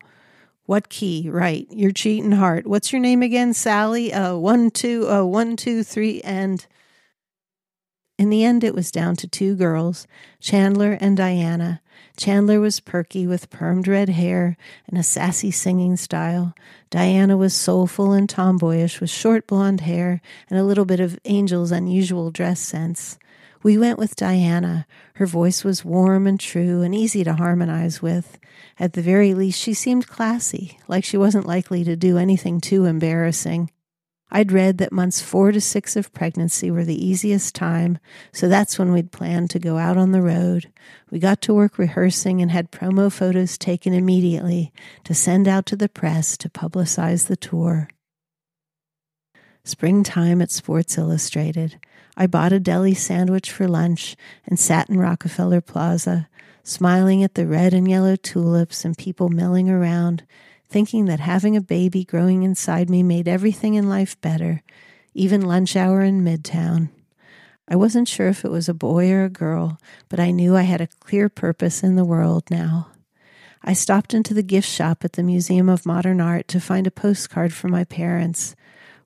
What 0.66 0.88
key? 0.88 1.28
Right. 1.30 1.66
Your 1.70 1.92
cheating 1.92 2.32
heart. 2.32 2.66
What's 2.66 2.92
your 2.92 3.00
name 3.00 3.23
again? 3.23 3.54
Sally? 3.54 4.12
Uh, 4.12 4.37
one, 4.37 4.70
two, 4.70 5.08
uh, 5.08 5.25
one, 5.25 5.56
two, 5.56 5.82
three, 5.82 6.20
and. 6.23 6.66
In 8.18 8.30
the 8.30 8.44
end, 8.44 8.64
it 8.64 8.75
was 8.75 8.90
down 8.90 9.14
to 9.16 9.28
two 9.28 9.54
girls, 9.54 10.06
Chandler 10.40 10.96
and 11.00 11.18
Diana. 11.18 11.82
Chandler 12.16 12.61
was 12.61 12.80
perky 12.80 13.26
with 13.26 13.50
permed 13.50 13.87
red 13.87 14.08
hair 14.08 14.56
and 14.88 14.96
a 14.96 15.02
sassy 15.02 15.50
singing 15.50 15.96
style. 15.99 16.54
Diana 16.90 17.37
was 17.37 17.52
soulful 17.52 18.12
and 18.12 18.26
tomboyish 18.26 19.00
with 19.00 19.11
short 19.11 19.46
blonde 19.46 19.82
hair 19.82 20.23
and 20.49 20.58
a 20.58 20.64
little 20.64 20.87
bit 20.87 20.99
of 20.99 21.18
Angel's 21.26 21.70
unusual 21.70 22.30
dress 22.30 22.58
sense. 22.58 23.18
We 23.62 23.78
went 23.78 23.98
with 23.98 24.16
Diana. 24.16 24.86
Her 25.14 25.26
voice 25.26 25.64
was 25.64 25.84
warm 25.84 26.26
and 26.26 26.38
true 26.38 26.82
and 26.82 26.94
easy 26.94 27.25
to 27.25 27.34
harmonize 27.34 28.02
with. 28.02 28.38
At 28.78 28.92
the 28.92 29.02
very 29.02 29.34
least, 29.34 29.60
she 29.60 29.75
seemed 29.75 30.06
classy, 30.06 30.78
like 30.88 31.04
she 31.04 31.16
wasn't 31.16 31.46
likely 31.46 31.82
to 31.84 31.96
do 31.96 32.18
anything 32.18 32.60
too 32.60 32.84
embarrassing. 32.84 33.70
I'd 34.30 34.50
read 34.50 34.78
that 34.78 34.92
months 34.92 35.20
four 35.20 35.52
to 35.52 35.60
six 35.60 35.94
of 35.94 36.12
pregnancy 36.12 36.70
were 36.70 36.84
the 36.84 37.06
easiest 37.06 37.54
time, 37.54 37.98
so 38.32 38.48
that's 38.48 38.78
when 38.78 38.92
we'd 38.92 39.12
planned 39.12 39.50
to 39.50 39.60
go 39.60 39.78
out 39.78 39.96
on 39.96 40.10
the 40.10 40.22
road. 40.22 40.72
We 41.10 41.20
got 41.20 41.40
to 41.42 41.54
work 41.54 41.78
rehearsing 41.78 42.42
and 42.42 42.50
had 42.50 42.72
promo 42.72 43.10
photos 43.12 43.56
taken 43.56 43.92
immediately 43.92 44.72
to 45.04 45.14
send 45.14 45.46
out 45.46 45.64
to 45.66 45.76
the 45.76 45.88
press 45.88 46.36
to 46.38 46.48
publicize 46.48 47.28
the 47.28 47.36
tour. 47.36 47.88
Springtime 49.64 50.42
at 50.42 50.50
Sports 50.50 50.98
Illustrated. 50.98 51.78
I 52.16 52.26
bought 52.26 52.52
a 52.52 52.61
deli 52.61 52.94
sandwich 52.94 53.50
for 53.50 53.68
lunch 53.68 54.16
and 54.46 54.58
sat 54.58 54.88
in 54.88 54.99
Rockefeller 54.99 55.61
Plaza, 55.61 56.28
smiling 56.62 57.23
at 57.23 57.35
the 57.35 57.46
red 57.46 57.75
and 57.75 57.88
yellow 57.88 58.16
tulips 58.16 58.85
and 58.85 58.96
people 58.96 59.28
milling 59.28 59.68
around 59.68 60.25
thinking 60.68 61.06
that 61.06 61.20
having 61.20 61.56
a 61.56 61.61
baby 61.61 62.04
growing 62.04 62.42
inside 62.42 62.90
me 62.90 63.02
made 63.02 63.28
everything 63.28 63.75
in 63.75 63.88
life 63.88 64.20
better, 64.20 64.62
even 65.14 65.40
lunch 65.40 65.76
hour 65.76 66.02
in 66.02 66.23
Midtown. 66.23 66.88
I 67.68 67.76
wasn't 67.76 68.08
sure 68.08 68.28
if 68.28 68.44
it 68.44 68.50
was 68.50 68.68
a 68.68 68.75
boy 68.75 69.11
or 69.11 69.25
a 69.25 69.30
girl, 69.30 69.80
but 70.08 70.20
I 70.20 70.30
knew 70.30 70.56
I 70.56 70.62
had 70.62 70.80
a 70.80 70.88
clear 71.00 71.28
purpose 71.28 71.82
in 71.82 71.96
the 71.96 72.04
world 72.04 72.44
now. 72.50 72.88
I 73.62 73.73
stopped 73.73 74.14
into 74.14 74.35
the 74.35 74.42
gift 74.42 74.68
shop 74.68 75.04
at 75.04 75.14
the 75.14 75.25
Museum 75.25 75.68
of 75.68 75.87
Modern 75.87 76.20
Art 76.20 76.46
to 76.49 76.61
find 76.61 76.87
a 76.87 76.92
postcard 76.92 77.52
for 77.52 77.66
my 77.66 77.82
parents. 77.82 78.54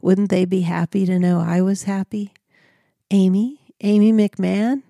Wouldn't 0.02 0.28
they 0.28 0.44
be 0.44 0.62
happy 0.62 1.06
to 1.06 1.18
know 1.18 1.40
I 1.40 1.62
was 1.62 1.84
happy? 1.84 2.34
Amy? 3.12 3.58
Amy 3.80 4.12
McMahan? 4.12 4.82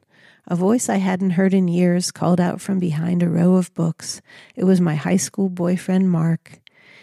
A 0.47 0.55
voice 0.55 0.91
I 0.91 0.97
hadn't 0.97 1.31
heard 1.31 1.55
in 1.55 1.69
years 1.69 2.11
called 2.11 2.39
out 2.39 2.61
from 2.61 2.79
behind 2.79 3.23
a 3.23 3.31
row 3.31 3.55
of 3.55 3.73
books. 3.73 4.21
It 4.55 4.65
was 4.65 4.79
my 4.79 4.95
high 4.95 5.17
school 5.17 5.49
boyfriend, 5.49 6.11
Mark. 6.11 6.61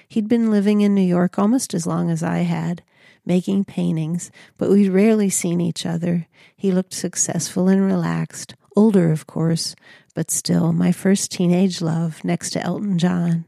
He'd 0.08 0.28
been 0.28 0.52
living 0.52 0.82
in 0.82 0.94
New 0.94 1.02
York 1.02 1.40
almost 1.40 1.74
as 1.74 1.88
long 1.88 2.12
as 2.12 2.22
I 2.22 2.40
had, 2.40 2.84
making 3.26 3.66
paintings, 3.66 4.30
but 4.60 4.70
we'd 4.70 4.90
rarely 4.90 5.30
seen 5.30 5.60
each 5.60 5.88
other. 5.88 6.28
He 6.56 6.72
looked 6.72 6.94
successful 6.94 7.68
and 7.68 7.82
relaxed, 7.82 8.54
older, 8.76 9.12
of 9.12 9.26
course, 9.26 9.76
but 10.14 10.30
still 10.30 10.72
my 10.72 10.92
first 10.92 11.32
teenage 11.32 11.82
love 11.82 12.24
next 12.24 12.52
to 12.52 12.62
Elton 12.62 13.00
John. 13.00 13.46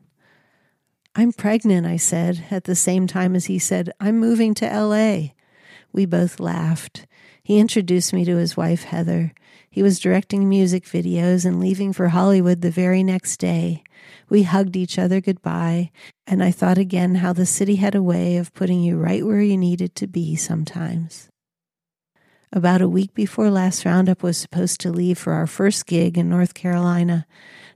I'm 1.15 1.33
pregnant, 1.33 1.85
I 1.85 1.97
said, 1.97 2.45
at 2.49 2.63
the 2.63 2.75
same 2.75 3.05
time 3.05 3.35
as 3.35 3.45
he 3.45 3.59
said, 3.59 3.91
I'm 3.99 4.17
moving 4.17 4.55
to 4.55 4.65
LA. 4.65 5.33
We 5.91 6.05
both 6.05 6.39
laughed. 6.39 7.05
He 7.43 7.59
introduced 7.59 8.13
me 8.13 8.25
to 8.25 8.37
his 8.37 8.55
wife, 8.55 8.83
Heather. 8.83 9.33
He 9.69 9.83
was 9.83 9.99
directing 9.99 10.47
music 10.47 10.85
videos 10.85 11.45
and 11.45 11.59
leaving 11.59 11.93
for 11.93 12.09
Hollywood 12.09 12.61
the 12.61 12.71
very 12.71 13.03
next 13.03 13.37
day. 13.37 13.83
We 14.29 14.43
hugged 14.43 14.75
each 14.75 14.97
other 14.99 15.21
goodbye, 15.21 15.91
and 16.27 16.43
I 16.43 16.51
thought 16.51 16.77
again 16.77 17.15
how 17.15 17.33
the 17.33 17.45
city 17.45 17.75
had 17.75 17.95
a 17.95 18.03
way 18.03 18.37
of 18.37 18.53
putting 18.53 18.81
you 18.81 18.97
right 18.97 19.25
where 19.25 19.41
you 19.41 19.57
needed 19.57 19.95
to 19.95 20.07
be 20.07 20.35
sometimes. 20.35 21.29
About 22.51 22.81
a 22.81 22.89
week 22.89 23.13
before 23.13 23.51
last 23.51 23.85
roundup 23.85 24.23
was 24.23 24.37
supposed 24.37 24.79
to 24.81 24.91
leave 24.91 25.19
for 25.19 25.33
our 25.33 25.47
first 25.47 25.85
gig 25.85 26.17
in 26.17 26.29
North 26.29 26.55
Carolina, 26.55 27.27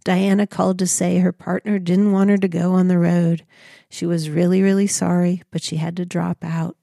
Diana 0.04 0.46
called 0.46 0.80
to 0.80 0.88
say 0.88 1.20
her 1.20 1.32
partner 1.32 1.80
didn't 1.80 2.12
want 2.12 2.30
her 2.30 2.38
to 2.38 2.48
go 2.48 2.74
on 2.74 2.90
the 2.90 3.00
road. 3.00 3.46
She 3.90 4.06
was 4.06 4.30
really, 4.30 4.62
really 4.62 4.88
sorry, 4.88 5.44
but 5.50 5.64
she 5.64 5.78
had 5.78 5.96
to 5.98 6.06
drop 6.06 6.44
out. 6.44 6.76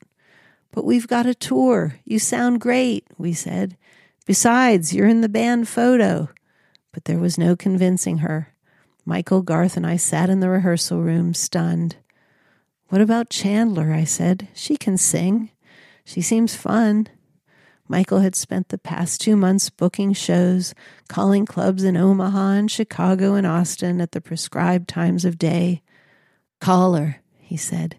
But 0.73 0.85
we've 0.85 1.09
got 1.09 1.27
a 1.27 1.35
tour. 1.35 1.97
You 2.05 2.19
sound 2.19 2.61
great, 2.61 3.07
we 3.19 3.33
said. 3.33 3.77
Besides, 4.27 4.95
you're 4.95 5.09
in 5.09 5.21
the 5.21 5.29
band 5.29 5.69
photo. 5.69 6.31
But 6.93 7.05
there 7.05 7.19
was 7.19 7.39
no 7.39 7.57
convincing 7.57 8.19
her. 8.19 8.55
Michael, 9.05 9.43
Garth, 9.43 9.77
and 9.77 9.87
I 9.87 9.97
sat 9.97 10.31
in 10.31 10.41
the 10.41 10.49
rehearsal 10.49 11.01
room, 11.01 11.35
stunned. 11.35 11.97
What 12.89 13.01
about 13.01 13.31
Chandler? 13.31 13.93
I 13.93 14.05
said. 14.05 14.49
She 14.55 14.77
can 14.77 14.97
sing. 14.97 15.51
She 16.05 16.21
seems 16.21 16.55
fun. 16.55 17.09
Michael 17.89 18.21
had 18.21 18.37
spent 18.37 18.69
the 18.69 18.79
past 18.79 19.21
two 19.21 19.35
months 19.35 19.69
booking 19.69 20.13
shows, 20.13 20.75
calling 21.09 21.45
clubs 21.45 21.83
in 21.83 21.97
Omaha 21.97 22.53
and 22.53 22.71
Chicago 22.71 23.35
and 23.35 23.47
Austin 23.47 24.01
at 24.01 24.13
the 24.13 24.21
prescribed 24.21 24.89
times 24.89 25.25
of 25.25 25.39
day. 25.39 25.83
Call 26.61 26.95
her, 26.95 27.21
he 27.39 27.57
said. 27.57 27.97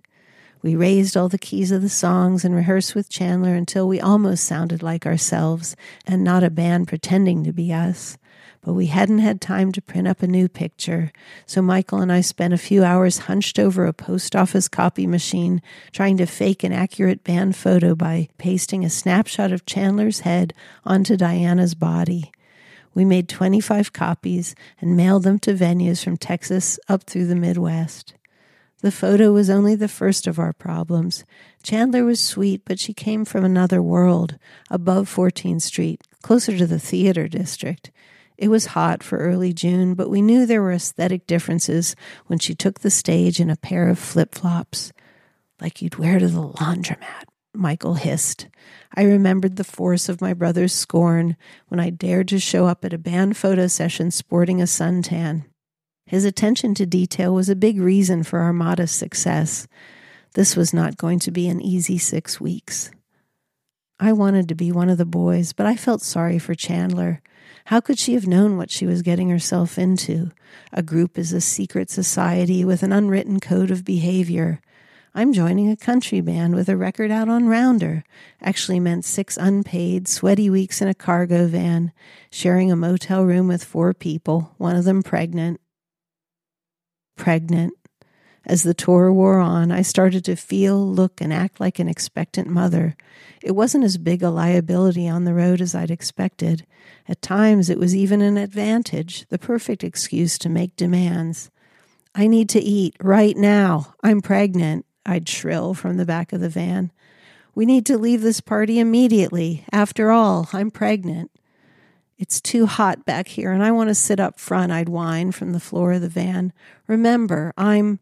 We 0.63 0.75
raised 0.75 1.17
all 1.17 1.27
the 1.27 1.39
keys 1.39 1.71
of 1.71 1.81
the 1.81 1.89
songs 1.89 2.45
and 2.45 2.55
rehearsed 2.55 2.93
with 2.93 3.09
Chandler 3.09 3.55
until 3.55 3.87
we 3.87 3.99
almost 3.99 4.43
sounded 4.43 4.83
like 4.83 5.07
ourselves 5.07 5.75
and 6.05 6.23
not 6.23 6.43
a 6.43 6.51
band 6.51 6.87
pretending 6.87 7.43
to 7.43 7.51
be 7.51 7.73
us. 7.73 8.17
But 8.63 8.73
we 8.73 8.85
hadn't 8.85 9.19
had 9.19 9.41
time 9.41 9.71
to 9.71 9.81
print 9.81 10.07
up 10.07 10.21
a 10.21 10.27
new 10.27 10.47
picture, 10.47 11.11
so 11.47 11.63
Michael 11.63 11.99
and 11.99 12.11
I 12.11 12.21
spent 12.21 12.53
a 12.53 12.59
few 12.59 12.83
hours 12.83 13.19
hunched 13.19 13.57
over 13.57 13.87
a 13.87 13.93
post 13.93 14.35
office 14.35 14.67
copy 14.67 15.07
machine 15.07 15.63
trying 15.91 16.17
to 16.17 16.27
fake 16.27 16.63
an 16.63 16.71
accurate 16.71 17.23
band 17.23 17.55
photo 17.55 17.95
by 17.95 18.29
pasting 18.37 18.85
a 18.85 18.89
snapshot 18.91 19.51
of 19.51 19.65
Chandler's 19.65 20.19
head 20.19 20.53
onto 20.85 21.17
Diana's 21.17 21.73
body. 21.73 22.31
We 22.93 23.03
made 23.03 23.27
25 23.27 23.93
copies 23.93 24.53
and 24.79 24.95
mailed 24.95 25.23
them 25.23 25.39
to 25.39 25.55
venues 25.55 26.03
from 26.03 26.17
Texas 26.17 26.79
up 26.87 27.05
through 27.05 27.25
the 27.25 27.35
Midwest. 27.35 28.13
The 28.81 28.91
photo 28.91 29.31
was 29.31 29.49
only 29.49 29.75
the 29.75 29.87
first 29.87 30.25
of 30.25 30.39
our 30.39 30.53
problems. 30.53 31.23
Chandler 31.61 32.03
was 32.03 32.19
sweet, 32.19 32.63
but 32.65 32.79
she 32.79 32.93
came 32.93 33.25
from 33.25 33.45
another 33.45 33.81
world, 33.81 34.39
above 34.71 35.13
14th 35.13 35.61
Street, 35.61 36.01
closer 36.23 36.57
to 36.57 36.65
the 36.65 36.79
theater 36.79 37.27
district. 37.27 37.91
It 38.39 38.47
was 38.47 38.67
hot 38.67 39.03
for 39.03 39.19
early 39.19 39.53
June, 39.53 39.93
but 39.93 40.09
we 40.09 40.19
knew 40.19 40.47
there 40.47 40.63
were 40.63 40.71
aesthetic 40.71 41.27
differences 41.27 41.95
when 42.25 42.39
she 42.39 42.55
took 42.55 42.79
the 42.79 42.89
stage 42.89 43.39
in 43.39 43.51
a 43.51 43.55
pair 43.55 43.87
of 43.87 43.99
flip 43.99 44.33
flops, 44.33 44.91
like 45.61 45.83
you'd 45.83 45.97
wear 45.97 46.17
to 46.17 46.27
the 46.27 46.41
laundromat, 46.41 47.25
Michael 47.53 47.93
hissed. 47.93 48.47
I 48.95 49.03
remembered 49.03 49.57
the 49.57 49.63
force 49.63 50.09
of 50.09 50.21
my 50.21 50.33
brother's 50.33 50.73
scorn 50.73 51.37
when 51.67 51.79
I 51.79 51.91
dared 51.91 52.29
to 52.29 52.39
show 52.39 52.65
up 52.65 52.83
at 52.83 52.93
a 52.93 52.97
band 52.97 53.37
photo 53.37 53.67
session 53.67 54.09
sporting 54.09 54.59
a 54.59 54.65
suntan. 54.65 55.45
His 56.11 56.25
attention 56.25 56.73
to 56.73 56.85
detail 56.85 57.33
was 57.33 57.47
a 57.47 57.55
big 57.55 57.79
reason 57.79 58.23
for 58.23 58.39
our 58.39 58.51
modest 58.51 58.99
success. 58.99 59.65
This 60.33 60.57
was 60.57 60.73
not 60.73 60.97
going 60.97 61.19
to 61.19 61.31
be 61.31 61.47
an 61.47 61.61
easy 61.61 61.97
six 61.97 62.37
weeks. 62.37 62.91
I 63.97 64.11
wanted 64.11 64.49
to 64.49 64.55
be 64.55 64.73
one 64.73 64.89
of 64.89 64.97
the 64.97 65.05
boys, 65.05 65.53
but 65.53 65.65
I 65.65 65.77
felt 65.77 66.01
sorry 66.01 66.37
for 66.37 66.53
Chandler. 66.53 67.21
How 67.67 67.79
could 67.79 67.97
she 67.97 68.13
have 68.15 68.27
known 68.27 68.57
what 68.57 68.69
she 68.69 68.85
was 68.85 69.03
getting 69.03 69.29
herself 69.29 69.77
into? 69.77 70.31
A 70.73 70.83
group 70.83 71.17
is 71.17 71.31
a 71.31 71.39
secret 71.39 71.89
society 71.89 72.65
with 72.65 72.83
an 72.83 72.91
unwritten 72.91 73.39
code 73.39 73.71
of 73.71 73.85
behavior. 73.85 74.59
I'm 75.15 75.31
joining 75.31 75.71
a 75.71 75.77
country 75.77 76.19
band 76.19 76.55
with 76.55 76.67
a 76.67 76.75
record 76.75 77.09
out 77.09 77.29
on 77.29 77.47
Rounder. 77.47 78.03
Actually 78.41 78.81
meant 78.81 79.05
six 79.05 79.37
unpaid, 79.37 80.09
sweaty 80.09 80.49
weeks 80.49 80.81
in 80.81 80.89
a 80.89 80.93
cargo 80.93 81.47
van, 81.47 81.93
sharing 82.29 82.69
a 82.69 82.75
motel 82.75 83.23
room 83.23 83.47
with 83.47 83.63
four 83.63 83.93
people, 83.93 84.53
one 84.57 84.75
of 84.75 84.83
them 84.83 85.03
pregnant. 85.03 85.61
Pregnant. 87.21 87.75
As 88.47 88.63
the 88.63 88.73
tour 88.73 89.13
wore 89.13 89.37
on, 89.37 89.71
I 89.71 89.83
started 89.83 90.25
to 90.25 90.35
feel, 90.35 90.91
look, 90.91 91.21
and 91.21 91.31
act 91.31 91.59
like 91.59 91.77
an 91.77 91.87
expectant 91.87 92.47
mother. 92.47 92.95
It 93.43 93.51
wasn't 93.51 93.83
as 93.83 93.99
big 93.99 94.23
a 94.23 94.31
liability 94.31 95.07
on 95.07 95.23
the 95.23 95.35
road 95.35 95.61
as 95.61 95.75
I'd 95.75 95.91
expected. 95.91 96.65
At 97.07 97.21
times, 97.21 97.69
it 97.69 97.77
was 97.77 97.95
even 97.95 98.23
an 98.23 98.37
advantage, 98.37 99.27
the 99.29 99.37
perfect 99.37 99.83
excuse 99.83 100.39
to 100.39 100.49
make 100.49 100.75
demands. 100.75 101.51
I 102.15 102.25
need 102.25 102.49
to 102.49 102.59
eat 102.59 102.95
right 102.99 103.37
now. 103.37 103.93
I'm 104.01 104.21
pregnant, 104.21 104.87
I'd 105.05 105.29
shrill 105.29 105.75
from 105.75 105.97
the 105.97 106.07
back 106.07 106.33
of 106.33 106.41
the 106.41 106.49
van. 106.49 106.91
We 107.53 107.67
need 107.67 107.85
to 107.85 107.99
leave 107.99 108.23
this 108.23 108.41
party 108.41 108.79
immediately. 108.79 109.63
After 109.71 110.09
all, 110.09 110.49
I'm 110.53 110.71
pregnant. 110.71 111.29
It's 112.21 112.39
too 112.39 112.67
hot 112.67 113.03
back 113.03 113.29
here 113.29 113.51
and 113.51 113.63
I 113.63 113.71
want 113.71 113.89
to 113.89 113.95
sit 113.95 114.19
up 114.19 114.39
front, 114.39 114.71
I'd 114.71 114.89
whine 114.89 115.31
from 115.31 115.53
the 115.53 115.59
floor 115.59 115.93
of 115.93 116.01
the 116.01 116.07
van. 116.07 116.53
Remember, 116.85 117.51
I'm. 117.57 117.99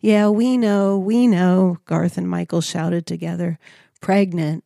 Yeah, 0.00 0.28
we 0.28 0.58
know, 0.58 0.98
we 0.98 1.28
know, 1.28 1.78
Garth 1.86 2.18
and 2.18 2.28
Michael 2.28 2.60
shouted 2.60 3.06
together. 3.06 3.60
Pregnant. 4.00 4.64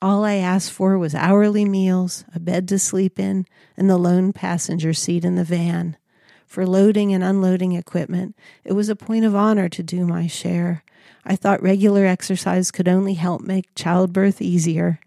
All 0.00 0.24
I 0.24 0.36
asked 0.36 0.72
for 0.72 0.96
was 0.96 1.14
hourly 1.14 1.66
meals, 1.66 2.24
a 2.34 2.40
bed 2.40 2.66
to 2.68 2.78
sleep 2.78 3.18
in, 3.18 3.44
and 3.76 3.90
the 3.90 3.98
lone 3.98 4.32
passenger 4.32 4.94
seat 4.94 5.22
in 5.22 5.36
the 5.36 5.44
van. 5.44 5.98
For 6.46 6.66
loading 6.66 7.12
and 7.12 7.22
unloading 7.22 7.72
equipment, 7.72 8.34
it 8.64 8.72
was 8.72 8.88
a 8.88 8.96
point 8.96 9.26
of 9.26 9.34
honor 9.34 9.68
to 9.68 9.82
do 9.82 10.06
my 10.06 10.26
share. 10.26 10.82
I 11.26 11.36
thought 11.36 11.62
regular 11.62 12.06
exercise 12.06 12.70
could 12.70 12.88
only 12.88 13.14
help 13.14 13.42
make 13.42 13.74
childbirth 13.74 14.40
easier. 14.40 14.98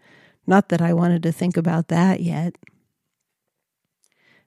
Not 0.50 0.68
that 0.68 0.82
I 0.82 0.92
wanted 0.92 1.22
to 1.22 1.32
think 1.32 1.56
about 1.56 1.88
that 1.88 2.20
yet 2.20 2.56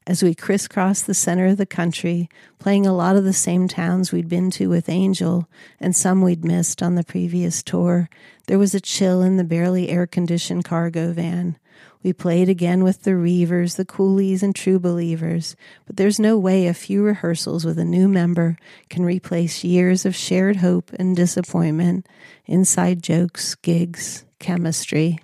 as 0.05 0.21
we 0.21 0.35
crisscrossed 0.35 1.07
the 1.07 1.13
center 1.13 1.47
of 1.47 1.57
the 1.57 1.65
country, 1.65 2.29
playing 2.59 2.85
a 2.85 2.93
lot 2.93 3.15
of 3.15 3.23
the 3.23 3.33
same 3.33 3.67
towns 3.67 4.11
we'd 4.11 4.27
been 4.27 4.51
to 4.51 4.67
with 4.67 4.89
Angel 4.89 5.47
and 5.79 5.95
some 5.95 6.21
we'd 6.21 6.43
missed 6.43 6.83
on 6.83 6.95
the 6.95 7.03
previous 7.03 7.63
tour, 7.63 8.09
there 8.47 8.59
was 8.59 8.75
a 8.75 8.81
chill 8.81 9.21
in 9.21 9.37
the 9.37 9.43
barely 9.43 9.89
air 9.89 10.05
conditioned 10.05 10.65
cargo 10.65 11.13
van. 11.13 11.57
We 12.01 12.11
played 12.11 12.49
again 12.49 12.83
with 12.83 13.03
the 13.03 13.15
Reivers, 13.15 13.75
the 13.75 13.85
Coolies, 13.85 14.43
and 14.43 14.53
True 14.53 14.77
Believers, 14.77 15.55
but 15.85 15.95
there's 15.95 16.19
no 16.19 16.37
way 16.37 16.67
a 16.67 16.73
few 16.73 17.01
rehearsals 17.01 17.63
with 17.63 17.79
a 17.79 17.85
new 17.85 18.09
member 18.09 18.57
can 18.89 19.05
replace 19.05 19.63
years 19.63 20.05
of 20.05 20.15
shared 20.15 20.57
hope 20.57 20.91
and 20.99 21.15
disappointment, 21.15 22.07
inside 22.45 23.01
jokes, 23.01 23.55
gigs, 23.55 24.25
chemistry. 24.39 25.19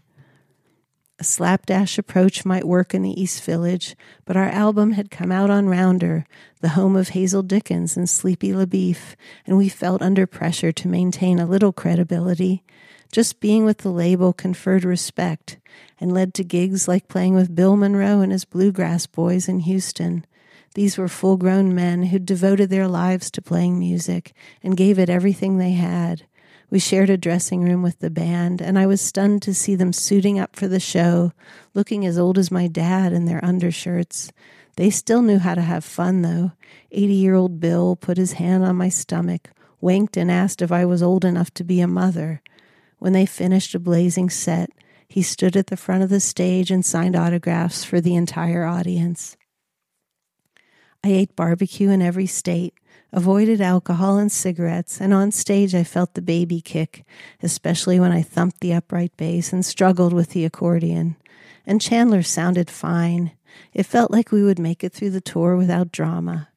A 1.19 1.23
slapdash 1.25 1.97
approach 1.97 2.45
might 2.45 2.63
work 2.63 2.93
in 2.93 3.01
the 3.01 3.21
East 3.21 3.43
Village, 3.43 3.97
but 4.23 4.37
our 4.37 4.47
album 4.47 4.93
had 4.93 5.11
come 5.11 5.33
out 5.33 5.49
on 5.49 5.67
Rounder, 5.67 6.25
the 6.61 6.69
home 6.69 6.95
of 6.95 7.09
Hazel 7.09 7.43
Dickens 7.43 7.97
and 7.97 8.09
Sleepy 8.09 8.53
LaBeef, 8.53 9.15
and 9.45 9.57
we 9.57 9.67
felt 9.67 10.01
under 10.01 10.25
pressure 10.25 10.71
to 10.71 10.87
maintain 10.87 11.37
a 11.37 11.45
little 11.45 11.73
credibility. 11.73 12.63
Just 13.11 13.41
being 13.41 13.65
with 13.65 13.79
the 13.79 13.91
label 13.91 14.31
conferred 14.31 14.85
respect 14.85 15.57
and 15.99 16.13
led 16.13 16.33
to 16.35 16.43
gigs 16.45 16.87
like 16.87 17.09
playing 17.09 17.35
with 17.35 17.53
Bill 17.53 17.75
Monroe 17.75 18.21
and 18.21 18.31
his 18.31 18.45
Bluegrass 18.45 19.05
Boys 19.05 19.49
in 19.49 19.59
Houston. 19.59 20.25
These 20.73 20.97
were 20.97 21.09
full 21.09 21.35
grown 21.35 21.75
men 21.75 22.03
who'd 22.03 22.25
devoted 22.25 22.69
their 22.69 22.87
lives 22.87 23.29
to 23.31 23.41
playing 23.41 23.77
music 23.77 24.31
and 24.63 24.77
gave 24.77 24.97
it 24.97 25.09
everything 25.09 25.57
they 25.57 25.71
had. 25.71 26.23
We 26.71 26.77
shared 26.79 27.09
a 27.09 27.17
dressing 27.17 27.61
room 27.61 27.81
with 27.81 27.99
the 27.99 28.11
band, 28.11 28.61
and 28.61 28.77
I 28.77 28.85
was 28.85 29.01
stunned 29.01 29.41
to 29.43 29.55
see 29.55 29.75
them 29.75 29.91
suiting 29.91 30.37
up 30.37 30.55
for 30.55 30.67
the 30.67 30.79
show, 30.79 31.33
looking 31.73 32.05
as 32.05 32.17
old 32.19 32.37
as 32.37 32.51
my 32.51 32.67
dad 32.67 33.11
in 33.11 33.25
their 33.25 33.43
undershirts. 33.43 34.31
They 34.75 34.91
still 34.91 35.23
knew 35.23 35.39
how 35.39 35.55
to 35.55 35.61
have 35.61 35.83
fun, 35.83 36.21
though. 36.21 36.51
Eighty 36.91 37.13
year 37.13 37.33
old 37.33 37.59
Bill 37.59 37.95
put 37.95 38.17
his 38.17 38.33
hand 38.33 38.63
on 38.63 38.75
my 38.75 38.89
stomach, 38.89 39.49
winked, 39.81 40.15
and 40.15 40.31
asked 40.31 40.61
if 40.61 40.71
I 40.71 40.85
was 40.85 41.01
old 41.01 41.25
enough 41.25 41.51
to 41.55 41.63
be 41.63 41.81
a 41.81 41.87
mother. 41.87 42.41
When 42.99 43.13
they 43.13 43.25
finished 43.25 43.73
a 43.73 43.79
blazing 43.79 44.29
set, 44.29 44.69
he 45.07 45.23
stood 45.23 45.57
at 45.57 45.67
the 45.67 45.77
front 45.77 46.03
of 46.03 46.09
the 46.09 46.19
stage 46.19 46.69
and 46.69 46.85
signed 46.85 47.15
autographs 47.15 47.83
for 47.83 47.99
the 47.99 48.15
entire 48.15 48.63
audience. 48.63 49.35
I 51.03 51.09
ate 51.09 51.35
barbecue 51.35 51.89
in 51.89 52.01
every 52.01 52.27
state, 52.27 52.73
avoided 53.11 53.61
alcohol 53.61 54.17
and 54.17 54.31
cigarettes, 54.31 54.99
and 55.01 55.13
on 55.13 55.31
stage 55.31 55.73
I 55.73 55.83
felt 55.83 56.13
the 56.13 56.21
baby 56.21 56.61
kick, 56.61 57.05
especially 57.41 57.99
when 57.99 58.11
I 58.11 58.21
thumped 58.21 58.59
the 58.59 58.73
upright 58.73 59.15
bass 59.17 59.51
and 59.51 59.65
struggled 59.65 60.13
with 60.13 60.29
the 60.31 60.45
accordion. 60.45 61.15
And 61.65 61.81
Chandler 61.81 62.23
sounded 62.23 62.69
fine. 62.69 63.31
It 63.73 63.85
felt 63.85 64.11
like 64.11 64.31
we 64.31 64.43
would 64.43 64.59
make 64.59 64.83
it 64.83 64.93
through 64.93 65.11
the 65.11 65.21
tour 65.21 65.55
without 65.55 65.91
drama. 65.91 66.49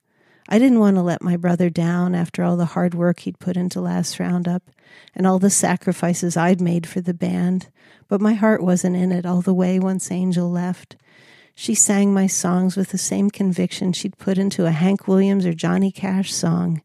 I 0.48 0.58
didn't 0.58 0.80
want 0.80 0.96
to 0.96 1.02
let 1.02 1.22
my 1.22 1.36
brother 1.36 1.70
down 1.70 2.14
after 2.14 2.42
all 2.42 2.56
the 2.56 2.66
hard 2.66 2.94
work 2.94 3.20
he'd 3.20 3.38
put 3.38 3.56
into 3.56 3.80
last 3.80 4.18
roundup 4.18 4.62
and 5.14 5.26
all 5.26 5.38
the 5.38 5.50
sacrifices 5.50 6.36
I'd 6.36 6.60
made 6.60 6.86
for 6.86 7.00
the 7.00 7.14
band, 7.14 7.68
but 8.08 8.20
my 8.20 8.34
heart 8.34 8.62
wasn't 8.62 8.96
in 8.96 9.12
it 9.12 9.24
all 9.24 9.40
the 9.40 9.54
way 9.54 9.78
once 9.78 10.10
Angel 10.10 10.50
left. 10.50 10.96
She 11.54 11.74
sang 11.74 12.14
my 12.14 12.26
songs 12.26 12.76
with 12.76 12.90
the 12.90 12.98
same 12.98 13.30
conviction 13.30 13.92
she'd 13.92 14.18
put 14.18 14.38
into 14.38 14.66
a 14.66 14.70
Hank 14.70 15.06
Williams 15.06 15.44
or 15.44 15.52
Johnny 15.52 15.92
Cash 15.92 16.32
song, 16.32 16.82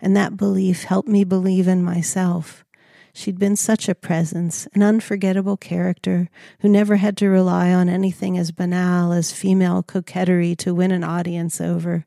and 0.00 0.16
that 0.16 0.36
belief 0.36 0.84
helped 0.84 1.08
me 1.08 1.24
believe 1.24 1.68
in 1.68 1.82
myself. 1.82 2.64
She'd 3.12 3.38
been 3.38 3.56
such 3.56 3.88
a 3.88 3.94
presence, 3.94 4.68
an 4.74 4.82
unforgettable 4.82 5.56
character 5.56 6.28
who 6.60 6.68
never 6.68 6.96
had 6.96 7.16
to 7.18 7.28
rely 7.28 7.72
on 7.72 7.88
anything 7.88 8.36
as 8.36 8.52
banal 8.52 9.12
as 9.12 9.32
female 9.32 9.82
coquetry 9.82 10.54
to 10.56 10.74
win 10.74 10.90
an 10.90 11.02
audience 11.02 11.60
over. 11.60 12.04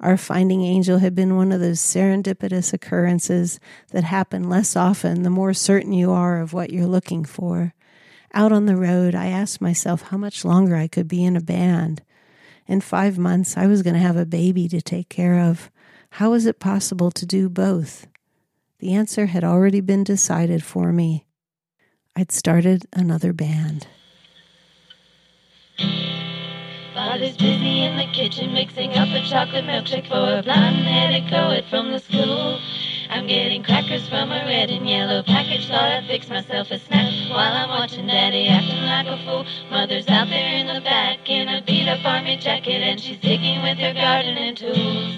Our 0.00 0.16
finding 0.16 0.64
Angel 0.64 0.98
had 0.98 1.14
been 1.14 1.36
one 1.36 1.52
of 1.52 1.60
those 1.60 1.78
serendipitous 1.78 2.72
occurrences 2.72 3.60
that 3.92 4.02
happen 4.02 4.48
less 4.48 4.74
often 4.74 5.22
the 5.22 5.30
more 5.30 5.54
certain 5.54 5.92
you 5.92 6.10
are 6.10 6.40
of 6.40 6.52
what 6.52 6.70
you're 6.70 6.86
looking 6.86 7.24
for. 7.24 7.74
Out 8.32 8.52
on 8.52 8.66
the 8.66 8.76
road, 8.76 9.14
I 9.14 9.26
asked 9.26 9.60
myself 9.60 10.02
how 10.02 10.16
much 10.16 10.44
longer 10.44 10.76
I 10.76 10.86
could 10.86 11.08
be 11.08 11.24
in 11.24 11.36
a 11.36 11.40
band. 11.40 12.02
In 12.66 12.80
five 12.80 13.18
months, 13.18 13.56
I 13.56 13.66
was 13.66 13.82
going 13.82 13.94
to 13.94 14.00
have 14.00 14.16
a 14.16 14.24
baby 14.24 14.68
to 14.68 14.80
take 14.80 15.08
care 15.08 15.40
of. 15.40 15.70
How 16.10 16.30
was 16.30 16.46
it 16.46 16.60
possible 16.60 17.10
to 17.10 17.26
do 17.26 17.48
both? 17.48 18.06
The 18.78 18.94
answer 18.94 19.26
had 19.26 19.42
already 19.42 19.80
been 19.80 20.04
decided 20.04 20.62
for 20.62 20.92
me. 20.92 21.26
I'd 22.14 22.30
started 22.30 22.86
another 22.92 23.32
band. 23.32 23.88
Father's 26.94 27.36
busy 27.36 27.82
in 27.82 27.96
the 27.96 28.06
kitchen 28.12 28.52
mixing 28.52 28.90
up 28.92 29.08
a 29.08 29.22
chocolate 29.28 29.64
milkshake 29.64 30.08
for 30.08 30.38
a 30.38 30.42
blonde-headed 30.42 31.30
co-ed 31.30 31.64
from 31.68 31.90
the 31.90 31.98
school. 31.98 32.60
I'm 33.10 33.26
getting 33.26 33.64
crackers 33.64 34.08
from 34.08 34.30
a 34.30 34.46
red 34.46 34.70
and 34.70 34.88
yellow 34.88 35.24
package. 35.24 35.66
Thought 35.66 35.90
I'd 35.90 36.06
fix 36.06 36.28
myself 36.28 36.70
a 36.70 36.78
snack 36.78 37.12
while 37.28 37.52
I'm 37.52 37.68
watching 37.68 38.06
Daddy 38.06 38.46
acting 38.46 38.84
like 38.84 39.08
a 39.08 39.18
fool. 39.24 39.44
Mother's 39.68 40.06
out 40.06 40.28
there 40.28 40.54
in 40.54 40.68
the 40.68 40.80
back 40.80 41.28
in 41.28 41.48
a 41.48 41.60
beat-up 41.60 42.04
army 42.04 42.36
jacket, 42.36 42.80
and 42.82 43.00
she's 43.00 43.18
digging 43.18 43.62
with 43.62 43.78
her 43.78 43.92
gardening 43.94 44.54
tools. 44.54 45.12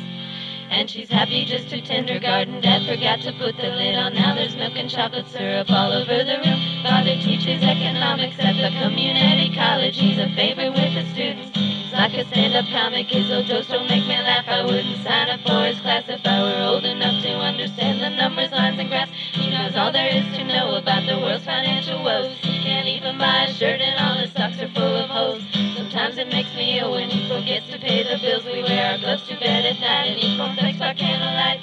And 0.71 0.89
she's 0.89 1.11
happy 1.11 1.45
just 1.45 1.69
to 1.69 2.19
garden. 2.19 2.63
Dad 2.63 2.89
forgot 2.89 3.21
to 3.21 3.33
put 3.33 3.59
the 3.59 3.69
lid 3.69 3.95
on. 3.95 4.15
Now 4.15 4.35
there's 4.35 4.57
milk 4.57 4.73
and 4.75 4.89
chocolate 4.89 5.29
syrup 5.29 5.69
all 5.69 5.93
over 5.93 6.25
the 6.25 6.41
room. 6.45 6.83
Father 6.83 7.17
teaches 7.21 7.63
economics 7.63 8.37
at 8.39 8.57
the 8.57 8.73
community 8.81 9.55
college. 9.55 9.99
He's 9.99 10.19
a 10.19 10.35
favorite 10.35 10.73
with 10.73 10.95
the 10.95 11.05
students. 11.13 11.72
Like 11.93 12.15
a 12.15 12.25
stand-up 12.25 12.67
comic. 12.73 13.09
His 13.09 13.31
old 13.31 13.47
jokes 13.47 13.69
don't 13.69 13.87
make 13.87 14.07
me 14.07 14.17
laugh. 14.17 14.49
I 14.49 14.65
wouldn't 14.65 15.05
sign 15.05 15.29
up 15.29 15.41
for 15.47 15.63
his 15.67 15.79
class 15.81 16.05
if 16.09 16.25
I 16.27 16.41
were 16.41 16.65
old 16.65 16.85
enough 16.85 17.23
to 17.23 17.31
understand. 17.37 18.01
The 18.01 18.09
numbers, 18.09 18.51
lines, 18.51 18.81
and 18.81 18.89
graphs. 18.89 19.13
He 19.33 19.51
knows 19.51 19.77
all 19.77 19.93
there 19.93 20.09
is 20.09 20.25
to 20.37 20.45
know 20.45 20.75
about 20.77 21.07
the 21.07 21.19
world's 21.19 21.45
financial 21.45 22.03
woes. 22.03 22.35
He 22.41 22.65
can't 22.65 22.89
even 22.89 23.19
buy 23.19 23.45
a 23.45 23.53
shirt 23.53 23.81
and 23.81 24.01
all 24.01 24.17
his 24.17 24.33
socks 24.33 24.61
are 24.61 24.69
full 24.69 24.97
of 24.97 25.11
holes. 25.11 25.43
Sometimes 25.77 26.17
it 26.17 26.29
makes 26.29 26.55
me 26.57 26.81
ill 26.81 26.93
when 26.93 27.11
he 27.11 27.29
forgets 27.29 27.69
to 27.71 27.79
pay 27.79 28.03
the 28.03 28.19
bills. 28.23 28.45
We 28.47 28.63
wear 28.63 28.93
our 28.93 28.99
gloves 28.99 29.29
to 29.29 29.37
bed 29.39 29.67
at 29.67 29.79
night 29.79 30.17
and 30.17 30.19
eat 30.19 30.39
cornflakes 30.39 30.79
by 30.79 30.95
candlelight. 30.95 31.61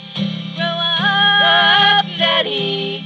Grow 0.56 0.66
up, 0.66 1.00
grow 1.42 2.14
up, 2.14 2.18
Daddy. 2.18 3.04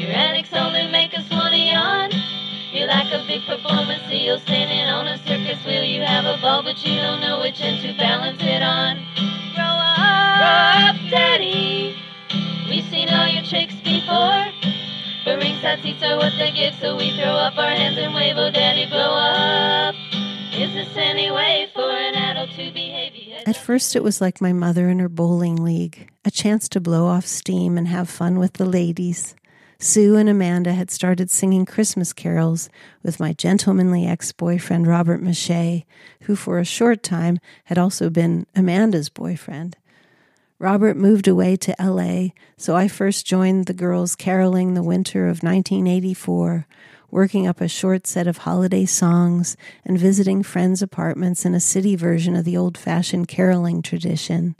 Your 0.00 0.10
antics 0.10 0.52
only 0.54 0.88
make 0.88 1.12
us 1.16 1.28
wanna 1.30 1.56
yawn. 1.58 2.10
A 3.14 3.24
big 3.28 3.46
performance 3.46 4.02
seal 4.08 4.40
standing 4.40 4.88
on 4.88 5.06
a 5.06 5.18
circus 5.18 5.64
wheel. 5.64 5.84
You 5.84 6.02
have 6.02 6.24
a 6.24 6.36
ball, 6.42 6.64
but 6.64 6.84
you 6.84 6.96
don't 6.96 7.20
know 7.20 7.38
which 7.40 7.60
end 7.60 7.80
to 7.82 7.96
balance 7.96 8.42
it 8.42 8.60
on. 8.60 8.96
Grow 9.54 9.62
up, 9.62 10.42
grow 10.42 11.06
up, 11.06 11.10
Daddy. 11.12 11.94
We've 12.68 12.84
seen 12.90 13.08
all 13.10 13.28
your 13.28 13.44
tricks 13.44 13.76
before. 13.84 14.50
But 15.24 15.38
ringside 15.38 15.80
seats 15.82 16.02
are 16.02 16.16
what 16.16 16.32
they 16.38 16.50
give, 16.50 16.74
so 16.80 16.96
we 16.96 17.16
throw 17.16 17.30
up 17.30 17.56
our 17.56 17.70
hands 17.70 17.96
and 17.98 18.12
wave, 18.16 18.34
oh 18.36 18.50
daddy, 18.50 18.86
grow 18.90 18.98
up. 18.98 19.94
Is 20.52 20.74
this 20.74 20.96
any 20.96 21.30
way 21.30 21.68
for 21.72 21.88
an 21.88 22.16
adult 22.16 22.50
to 22.50 22.72
behave? 22.72 23.46
At 23.46 23.56
first, 23.56 23.94
it 23.94 24.02
was 24.02 24.20
like 24.20 24.40
my 24.40 24.52
mother 24.52 24.88
in 24.88 24.98
her 24.98 25.08
bowling 25.08 25.62
league, 25.62 26.10
a 26.24 26.32
chance 26.32 26.68
to 26.70 26.80
blow 26.80 27.06
off 27.06 27.26
steam 27.26 27.78
and 27.78 27.86
have 27.86 28.10
fun 28.10 28.40
with 28.40 28.54
the 28.54 28.66
ladies. 28.66 29.36
Sue 29.84 30.16
and 30.16 30.30
Amanda 30.30 30.72
had 30.72 30.90
started 30.90 31.30
singing 31.30 31.66
Christmas 31.66 32.14
carols 32.14 32.70
with 33.02 33.20
my 33.20 33.34
gentlemanly 33.34 34.06
ex 34.06 34.32
boyfriend 34.32 34.86
Robert 34.86 35.20
Mache, 35.20 35.84
who 36.22 36.34
for 36.34 36.58
a 36.58 36.64
short 36.64 37.02
time 37.02 37.38
had 37.64 37.76
also 37.76 38.08
been 38.08 38.46
Amanda's 38.56 39.10
boyfriend. 39.10 39.76
Robert 40.58 40.96
moved 40.96 41.28
away 41.28 41.56
to 41.56 41.76
LA, 41.78 42.28
so 42.56 42.74
I 42.74 42.88
first 42.88 43.26
joined 43.26 43.66
the 43.66 43.74
girls 43.74 44.16
caroling 44.16 44.72
the 44.72 44.82
winter 44.82 45.24
of 45.24 45.42
1984, 45.42 46.66
working 47.10 47.46
up 47.46 47.60
a 47.60 47.68
short 47.68 48.06
set 48.06 48.26
of 48.26 48.38
holiday 48.38 48.86
songs 48.86 49.54
and 49.84 49.98
visiting 49.98 50.42
friends' 50.42 50.80
apartments 50.80 51.44
in 51.44 51.54
a 51.54 51.60
city 51.60 51.94
version 51.94 52.34
of 52.34 52.46
the 52.46 52.56
old 52.56 52.78
fashioned 52.78 53.28
caroling 53.28 53.82
tradition. 53.82 54.56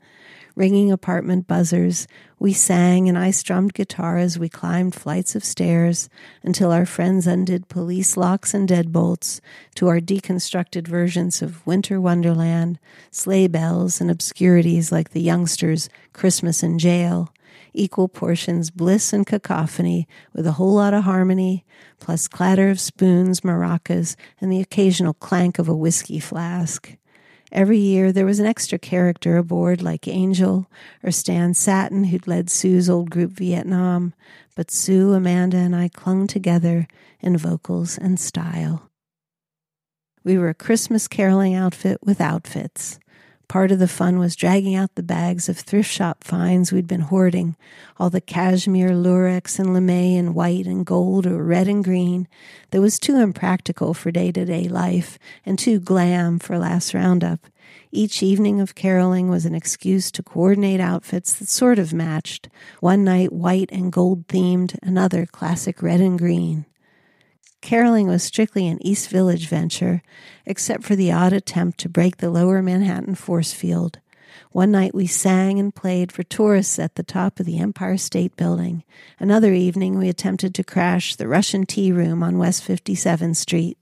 Ringing 0.57 0.93
apartment 0.93 1.49
buzzers, 1.49 2.07
we 2.38 2.53
sang 2.53 3.09
and 3.09 3.19
I 3.19 3.33
strummed 3.33 3.75
guitar 3.75 4.19
as 4.19 4.38
we 4.38 4.49
climbed 4.49 4.95
flights 4.95 5.35
of 5.35 5.43
stairs 5.43 6.09
until 6.45 6.71
our 6.71 6.87
friends 6.87 7.27
undid 7.27 7.69
police 7.69 8.17
locks 8.17 8.55
and 8.55 8.69
deadbolts 8.69 9.40
to 9.75 9.88
our 9.88 9.99
deconstructed 9.99 10.87
versions 10.87 11.43
of 11.43 11.67
Winter 11.67 12.01
Wonderland, 12.01 12.79
sleigh 13.11 13.49
bells, 13.49 14.01
and 14.01 14.12
obscurities 14.12 14.93
like 14.93 15.11
the 15.11 15.21
youngsters' 15.21 15.88
Christmas 16.12 16.62
in 16.62 16.79
Jail. 16.79 17.33
Equal 17.73 18.07
portions 18.07 18.71
bliss 18.71 19.12
and 19.12 19.27
cacophony 19.27 20.07
with 20.33 20.47
a 20.47 20.53
whole 20.53 20.75
lot 20.75 20.95
of 20.95 21.03
harmony, 21.03 21.64
plus 21.99 22.29
clatter 22.29 22.71
of 22.71 22.79
spoons, 22.79 23.40
maracas, 23.40 24.14
and 24.40 24.53
the 24.53 24.61
occasional 24.61 25.14
clank 25.14 25.59
of 25.59 25.69
a 25.69 25.75
whiskey 25.75 26.21
flask. 26.21 26.97
Every 27.55 27.79
year 27.79 28.11
there 28.11 28.27
was 28.27 28.40
an 28.40 28.47
extra 28.47 28.81
character 28.81 29.37
aboard, 29.37 29.81
like 29.81 30.09
Angel 30.09 30.69
or 31.05 31.12
Stan 31.12 31.55
Satin, 31.55 32.05
who'd 32.05 32.27
led 32.27 32.51
Sue's 32.51 32.90
old 32.90 33.11
group 33.11 33.31
Vietnam, 33.31 34.12
but 34.57 34.73
Sue, 34.73 35.12
Amanda, 35.12 35.59
and 35.59 35.75
I 35.75 35.88
clung 35.88 36.27
together 36.27 36.88
in 37.21 37.38
vocals 37.38 37.97
and 37.97 38.19
style. 38.19 38.90
We 40.25 40.37
were 40.37 40.49
a 40.49 40.55
Christmas 40.55 41.07
caroling 41.07 41.55
outfit 41.55 41.99
with 42.03 42.21
outfits. 42.21 42.99
Part 43.48 43.70
of 43.70 43.78
the 43.78 43.88
fun 43.88 44.18
was 44.18 44.37
dragging 44.37 44.74
out 44.74 44.94
the 44.94 45.02
bags 45.02 45.48
of 45.48 45.59
thrift 45.59 45.90
shop 45.90 46.24
finds 46.24 46.72
we'd 46.72 46.87
been 46.87 47.00
hoarding, 47.00 47.57
all 47.98 48.11
the 48.11 48.20
cashmere, 48.20 48.90
lurex, 48.90 49.59
and 49.59 49.74
lame 49.74 49.90
in 49.90 50.35
white 50.35 50.66
and 50.66 50.85
gold 50.85 51.26
or 51.26 51.44
red 51.44 51.68
and 51.68 51.85
green 51.85 52.26
that 52.70 52.80
was 52.80 52.98
too 52.98 53.16
impractical 53.16 53.94
for 53.94 54.11
day 54.11 54.33
to 54.33 54.44
day 54.44 54.68
life 54.68 55.18
and 55.44 55.59
too 55.59 55.78
glam 55.78 56.38
for 56.38 56.59
last 56.59 56.94
roundup. 56.94 57.46
Each 57.92 58.22
evening 58.22 58.61
of 58.61 58.74
caroling 58.74 59.28
was 59.28 59.46
an 59.46 59.54
excuse 59.54 60.11
to 60.12 60.22
coordinate 60.22 60.80
outfits 60.80 61.35
that 61.35 61.48
sort 61.48 61.78
of 61.78 61.92
matched, 61.92 62.48
one 62.80 63.04
night 63.04 63.33
white 63.33 63.70
and 63.70 63.92
gold 63.92 64.26
themed, 64.26 64.76
another 64.83 65.26
classic 65.26 65.83
red 65.83 66.00
and 66.00 66.18
green. 66.18 66.66
Caroling 67.64 68.09
was 68.09 68.22
strictly 68.22 68.68
an 68.68 68.87
East 68.87 69.09
Village 69.09 69.48
venture, 69.48 70.03
except 70.44 70.85
for 70.85 70.94
the 70.94 71.11
odd 71.11 71.33
attempt 71.33 71.81
to 71.81 71.88
break 71.88 72.18
the 72.18 72.29
lower 72.29 72.61
Manhattan 72.61 73.14
force 73.14 73.55
field. 73.55 74.00
One 74.53 74.70
night 74.70 74.94
we 74.94 75.07
sang 75.07 75.59
and 75.59 75.74
played 75.74 76.12
for 76.12 76.24
tourists 76.24 76.79
at 76.79 76.96
the 76.96 77.03
top 77.03 77.40
of 77.40 77.46
the 77.46 77.59
Empire 77.59 77.96
State 77.96 78.37
Building. 78.37 78.85
Another 79.18 79.55
evening 79.55 79.96
we 79.96 80.11
attempted 80.11 80.55
to 80.55 80.62
crash 80.62 81.16
the 81.16 81.27
Russian 81.27 81.64
Tea 81.64 81.90
Room 81.90 82.22
on 82.22 82.37
West 82.37 82.68
57th 82.68 83.37
Street. 83.37 83.79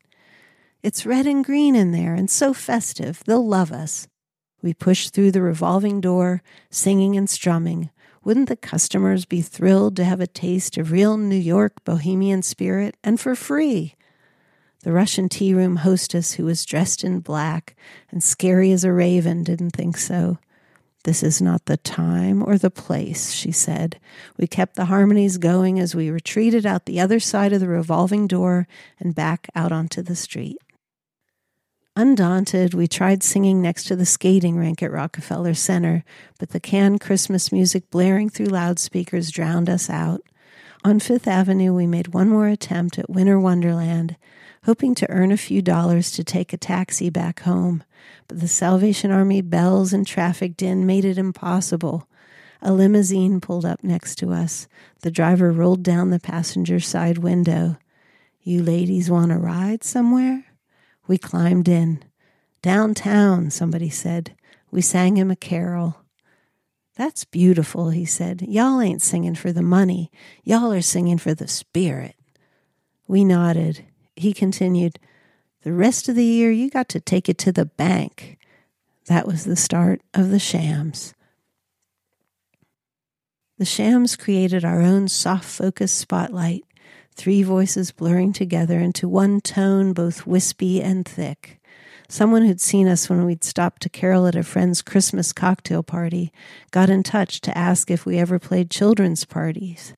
It's 0.85 1.05
red 1.05 1.27
and 1.27 1.45
green 1.45 1.75
in 1.75 1.91
there 1.91 2.15
and 2.15 2.31
so 2.31 2.55
festive. 2.55 3.25
They'll 3.27 3.45
love 3.45 3.73
us. 3.73 4.07
We 4.63 4.75
pushed 4.75 5.13
through 5.13 5.33
the 5.33 5.43
revolving 5.43 6.01
door, 6.01 6.45
singing 6.71 7.17
and 7.17 7.29
strumming, 7.29 7.91
wouldn't 8.25 8.49
the 8.49 8.57
customers 8.57 9.25
be 9.25 9.43
thrilled 9.43 9.97
to 9.97 10.05
have 10.05 10.21
a 10.21 10.27
taste 10.27 10.77
of 10.79 10.93
real 10.93 11.17
New 11.17 11.37
York 11.37 11.85
bohemian 11.85 12.43
spirit 12.43 12.97
and 13.03 13.19
for 13.19 13.35
free? 13.35 13.95
The 14.83 14.93
Russian 14.93 15.29
tea 15.29 15.55
room 15.55 15.77
hostess, 15.77 16.35
who 16.35 16.45
was 16.45 16.65
dressed 16.65 17.05
in 17.05 17.21
black 17.21 17.77
and 18.11 18.23
scary 18.23 18.73
as 18.73 18.85
a 18.85 18.93
raven, 18.93 19.45
didn't 19.45 19.71
think 19.71 19.97
so. 19.97 20.39
This 21.05 21.23
is 21.23 21.43
not 21.43 21.67
the 21.67 21.77
time 21.77 22.43
or 22.43 22.59
the 22.59 22.71
place, 22.71 23.33
she 23.33 23.51
said. 23.51 23.99
We 24.37 24.47
kept 24.47 24.77
the 24.77 24.85
harmonies 24.85 25.39
going 25.39 25.81
as 25.81 25.95
we 25.95 26.11
retreated 26.11 26.65
out 26.65 26.87
the 26.87 27.01
other 27.01 27.19
side 27.19 27.53
of 27.53 27.61
the 27.61 27.69
revolving 27.69 28.29
door 28.29 28.69
and 29.01 29.15
back 29.15 29.49
out 29.55 29.73
onto 29.73 30.03
the 30.03 30.15
street. 30.15 30.59
Undaunted, 31.95 32.73
we 32.73 32.89
tried 32.89 33.23
singing 33.23 33.61
next 33.61 33.85
to 33.85 33.95
the 33.95 34.07
skating 34.07 34.57
rink 34.57 34.83
at 34.83 34.91
Rockefeller 34.91 35.53
Center, 35.53 36.05
but 36.39 36.49
the 36.49 36.61
canned 36.61 37.03
Christmas 37.03 37.53
music 37.53 37.91
blaring 37.91 38.31
through 38.31 38.47
loudspeakers 38.47 39.31
drowned 39.31 39.69
us 39.69 39.91
out. 39.91 40.23
On 40.85 40.99
Fifth 40.99 41.29
Avenue, 41.29 41.75
we 41.75 41.87
made 41.87 42.09
one 42.09 42.31
more 42.31 42.49
attempt 42.49 42.99
at 42.99 43.11
Winter 43.11 43.39
Wonderland, 43.39 44.17
hoping 44.65 44.95
to 44.95 45.11
earn 45.11 45.33
a 45.33 45.37
few 45.37 45.61
dollars 45.61 46.11
to 46.13 46.25
take 46.25 46.55
a 46.55 46.57
taxi 46.57 47.11
back 47.11 47.41
home, 47.41 47.85
but 48.27 48.41
the 48.41 48.49
Salvation 48.49 49.11
Army 49.11 49.43
bells 49.43 49.93
and 49.93 50.07
traffic 50.07 50.57
din 50.57 50.87
made 50.87 51.05
it 51.05 51.19
impossible. 51.19 52.09
A 52.63 52.73
limousine 52.73 53.39
pulled 53.39 53.67
up 53.67 53.85
next 53.85 54.15
to 54.17 54.33
us. 54.33 54.67
The 55.03 55.11
driver 55.11 55.53
rolled 55.53 55.83
down 55.83 56.09
the 56.09 56.19
passenger 56.19 56.81
side 56.81 57.19
window. 57.19 57.77
You 58.41 58.63
ladies 58.63 59.11
want 59.11 59.31
to 59.31 59.37
ride 59.37 59.85
somewhere? 59.85 60.47
We 61.13 61.19
climbed 61.19 61.69
in. 61.69 62.03
Downtown, 62.63 63.51
somebody 63.51 63.91
said. 63.91 64.35
We 64.71 64.81
sang 64.81 65.19
him 65.19 65.31
a 65.31 65.37
carol. 65.37 65.99
That's 66.97 67.27
beautiful, 67.27 67.91
he 67.91 68.07
said. 68.07 68.41
Y'all 68.41 68.81
ain't 68.81 69.03
singing 69.03 69.35
for 69.35 69.53
the 69.53 69.61
money. 69.61 70.11
Y'all 70.43 70.73
are 70.73 70.81
singing 70.81 71.19
for 71.19 71.35
the 71.35 71.49
spirit. 71.49 72.17
We 73.07 73.25
nodded. 73.25 73.85
He 74.17 74.33
continued, 74.33 74.99
The 75.65 75.75
rest 75.75 76.09
of 76.09 76.15
the 76.15 76.25
year, 76.25 76.51
you 76.51 76.71
got 76.71 76.89
to 76.89 76.99
take 76.99 77.29
it 77.29 77.37
to 77.41 77.53
the 77.53 77.67
bank. 77.67 78.39
That 79.05 79.27
was 79.27 79.45
the 79.45 79.55
start 79.55 80.01
of 80.15 80.31
the 80.31 80.39
Shams. 80.39 81.13
The 83.59 83.67
Shams 83.67 84.17
created 84.17 84.65
our 84.65 84.81
own 84.81 85.09
soft 85.09 85.45
focus 85.45 85.93
spotlight 85.93 86.65
three 87.15 87.43
voices 87.43 87.91
blurring 87.91 88.33
together 88.33 88.79
into 88.79 89.09
one 89.09 89.41
tone, 89.41 89.93
both 89.93 90.27
wispy 90.27 90.83
and 90.83 91.07
thick. 91.07 91.61
Someone 92.09 92.45
who'd 92.45 92.61
seen 92.61 92.89
us 92.89 93.09
when 93.09 93.25
we'd 93.25 93.45
stopped 93.45 93.83
to 93.83 93.89
carol 93.89 94.27
at 94.27 94.35
a 94.35 94.43
friend's 94.43 94.83
Christmas 94.83 95.33
cocktail 95.33 95.83
party 95.83 96.31
got 96.71 96.91
in 96.91 97.03
touch 97.03 97.41
to 97.41 97.57
ask 97.57 97.91
if 97.91 98.05
we 98.05 98.19
ever 98.19 98.39
played 98.39 98.71
children's 98.71 99.25
parties. 99.25 99.95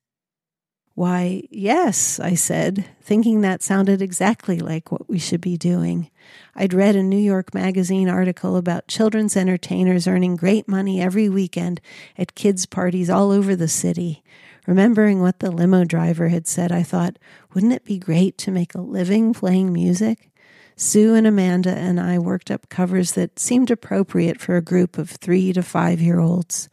Why, 0.94 1.42
yes, 1.50 2.20
I 2.20 2.34
said, 2.34 2.84
thinking 3.02 3.40
that 3.40 3.64
sounded 3.64 4.00
exactly 4.00 4.60
like 4.60 4.92
what 4.92 5.08
we 5.08 5.18
should 5.18 5.40
be 5.40 5.56
doing. 5.56 6.08
I'd 6.54 6.72
read 6.72 6.94
a 6.94 7.02
New 7.02 7.18
York 7.18 7.52
Magazine 7.52 8.08
article 8.08 8.56
about 8.56 8.86
children's 8.86 9.36
entertainers 9.36 10.06
earning 10.06 10.36
great 10.36 10.68
money 10.68 11.02
every 11.02 11.28
weekend 11.28 11.80
at 12.16 12.36
kids' 12.36 12.64
parties 12.64 13.10
all 13.10 13.32
over 13.32 13.56
the 13.56 13.66
city. 13.66 14.22
Remembering 14.66 15.20
what 15.20 15.40
the 15.40 15.50
limo 15.50 15.84
driver 15.84 16.28
had 16.28 16.46
said, 16.46 16.72
I 16.72 16.82
thought, 16.82 17.18
wouldn't 17.52 17.72
it 17.74 17.84
be 17.84 17.98
great 17.98 18.38
to 18.38 18.50
make 18.50 18.74
a 18.74 18.80
living 18.80 19.34
playing 19.34 19.72
music? 19.72 20.30
Sue 20.76 21.14
and 21.14 21.26
Amanda 21.26 21.70
and 21.70 22.00
I 22.00 22.18
worked 22.18 22.50
up 22.50 22.68
covers 22.68 23.12
that 23.12 23.38
seemed 23.38 23.70
appropriate 23.70 24.40
for 24.40 24.56
a 24.56 24.62
group 24.62 24.98
of 24.98 25.10
three 25.10 25.52
to 25.52 25.62
five 25.62 26.00
year 26.00 26.18
olds. 26.18 26.68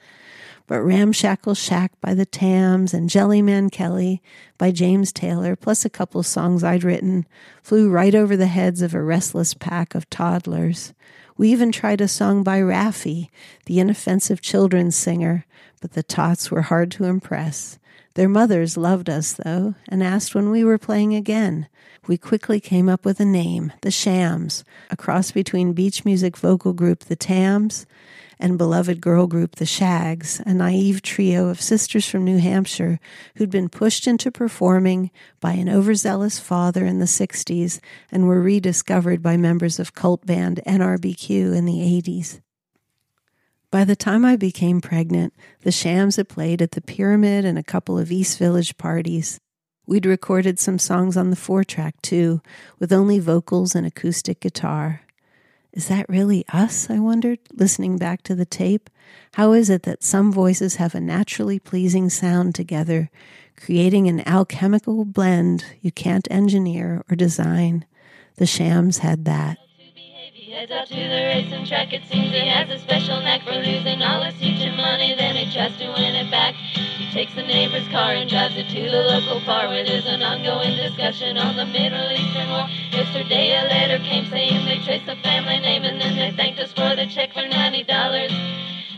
but 0.68 0.82
Ramshackle 0.82 1.54
Shack 1.56 1.92
by 2.00 2.14
the 2.14 2.26
Tams 2.26 2.94
and 2.94 3.10
Jellyman 3.10 3.70
Kelly 3.70 4.22
by 4.58 4.72
James 4.72 5.12
Taylor, 5.12 5.58
plus 5.58 5.84
a 5.84 5.90
couple 5.90 6.24
songs 6.24 6.64
I'd 6.64 6.86
written, 6.86 7.28
flew 7.62 7.90
right 7.90 8.16
over 8.16 8.38
the 8.38 8.48
heads 8.48 8.82
of 8.82 8.96
a 8.96 9.04
restless 9.04 9.54
pack 9.54 9.96
of 9.96 10.10
toddlers. 10.10 10.94
We 11.36 11.52
even 11.52 11.74
tried 11.74 12.00
a 12.00 12.08
song 12.08 12.42
by 12.42 12.62
Raffi, 12.62 13.30
the 13.66 13.82
inoffensive 13.82 14.42
children's 14.42 14.96
singer, 14.96 15.46
but 15.82 15.92
the 15.92 16.04
tots 16.04 16.50
were 16.50 16.62
hard 16.62 16.90
to 16.92 17.04
impress. 17.04 17.80
Their 18.16 18.28
mothers 18.28 18.76
loved 18.76 19.10
us, 19.10 19.34
though, 19.34 19.76
and 19.88 20.04
asked 20.04 20.36
when 20.36 20.50
we 20.50 20.64
were 20.66 20.78
playing 20.78 21.16
again. 21.16 21.68
We 22.08 22.18
quickly 22.18 22.60
came 22.60 22.90
up 22.90 23.06
with 23.06 23.20
a 23.22 23.26
name, 23.26 23.72
The 23.82 23.92
Shams, 23.92 24.66
a 24.90 24.98
cross 24.98 25.32
between 25.32 25.74
beach 25.74 26.04
music 26.04 26.36
vocal 26.36 26.74
group 26.74 27.06
The 27.06 27.16
Tams 27.16 27.86
and 28.38 28.58
beloved 28.58 29.00
girl 29.00 29.28
group 29.28 29.56
The 29.56 29.66
Shaggs, 29.66 30.42
a 30.46 30.54
naive 30.54 31.02
trio 31.02 31.48
of 31.48 31.62
sisters 31.62 32.06
from 32.06 32.26
New 32.26 32.40
Hampshire 32.40 33.00
who'd 33.36 33.52
been 33.52 33.70
pushed 33.70 34.08
into 34.08 34.32
performing 34.32 35.12
by 35.40 35.54
an 35.54 35.70
overzealous 35.70 36.40
father 36.40 36.86
in 36.86 37.00
the 37.00 37.06
60s 37.06 37.80
and 38.12 38.28
were 38.28 38.42
rediscovered 38.42 39.22
by 39.22 39.38
members 39.38 39.80
of 39.80 39.94
cult 39.94 40.26
band 40.26 40.60
NRBQ 40.66 41.56
in 41.56 41.66
the 41.66 41.80
80s. 42.02 42.42
By 43.72 43.86
the 43.86 43.96
time 43.96 44.26
I 44.26 44.36
became 44.36 44.82
pregnant, 44.82 45.34
the 45.62 45.72
Shams 45.72 46.18
had 46.18 46.28
played 46.28 46.62
at 46.62 46.72
the 46.72 46.82
Pyramid 46.82 47.46
and 47.46 47.58
a 47.58 47.64
couple 47.64 47.98
of 47.98 48.12
East 48.12 48.38
Village 48.38 48.78
parties. 48.78 49.40
We'd 49.88 50.06
recorded 50.06 50.60
some 50.60 50.78
songs 50.78 51.16
on 51.16 51.30
the 51.30 51.38
four 51.38 51.64
track 51.64 51.96
too, 52.02 52.42
with 52.80 52.92
only 52.92 53.18
vocals 53.18 53.74
and 53.74 53.88
acoustic 53.88 54.42
guitar. 54.42 55.04
Is 55.72 55.88
that 55.88 56.10
really 56.10 56.44
us? 56.52 56.90
I 56.90 57.00
wondered, 57.00 57.40
listening 57.54 57.98
back 57.98 58.24
to 58.24 58.36
the 58.36 58.46
tape. 58.46 58.90
How 59.36 59.54
is 59.54 59.70
it 59.70 59.84
that 59.84 60.04
some 60.04 60.34
voices 60.34 60.76
have 60.76 60.94
a 60.94 61.00
naturally 61.00 61.58
pleasing 61.58 62.10
sound 62.10 62.56
together, 62.56 63.10
creating 63.56 64.10
an 64.10 64.28
alchemical 64.28 65.06
blend 65.06 65.64
you 65.80 65.94
can't 65.94 66.28
engineer 66.30 67.06
or 67.10 67.16
design? 67.16 67.86
The 68.36 68.46
Shams 68.46 68.98
had 68.98 69.24
that. 69.24 69.58
He 70.52 70.58
heads 70.58 70.72
out 70.74 70.88
to 70.88 70.96
the 71.00 71.24
racing 71.32 71.66
track. 71.66 71.94
It 71.94 72.04
seems 72.12 72.36
he 72.36 72.46
has 72.46 72.70
a 72.70 72.78
special 72.78 73.22
knack 73.22 73.48
for 73.48 73.56
losing 73.56 74.04
all 74.04 74.22
his 74.22 74.36
future 74.36 74.76
money. 74.76 75.16
Then 75.16 75.38
he 75.38 75.48
tries 75.48 75.72
to 75.78 75.88
win 75.96 76.14
it 76.14 76.30
back. 76.30 76.56
He 77.00 77.10
takes 77.14 77.34
the 77.36 77.44
neighbor's 77.44 77.88
car 77.88 78.12
and 78.12 78.30
drives 78.30 78.58
it 78.58 78.68
to 78.68 78.82
the 78.84 79.00
local 79.16 79.40
bar 79.46 79.70
where 79.70 79.86
there's 79.86 80.06
an 80.08 80.22
ongoing 80.22 80.76
discussion 80.76 81.38
on 81.38 81.56
the 81.56 81.64
Middle 81.64 82.04
Eastern 82.12 82.50
war. 82.50 82.68
Yesterday 82.92 83.56
a 83.56 83.64
letter 83.72 84.04
came 84.04 84.26
saying 84.26 84.66
they 84.66 84.84
traced 84.84 85.06
the 85.06 85.16
family 85.24 85.60
name 85.60 85.84
and 85.84 86.02
then 86.02 86.18
they 86.18 86.36
thanked 86.36 86.60
us 86.60 86.74
for 86.74 86.98
the 87.00 87.08
check 87.08 87.32
for 87.32 87.48
ninety 87.48 87.84
dollars. 87.84 88.34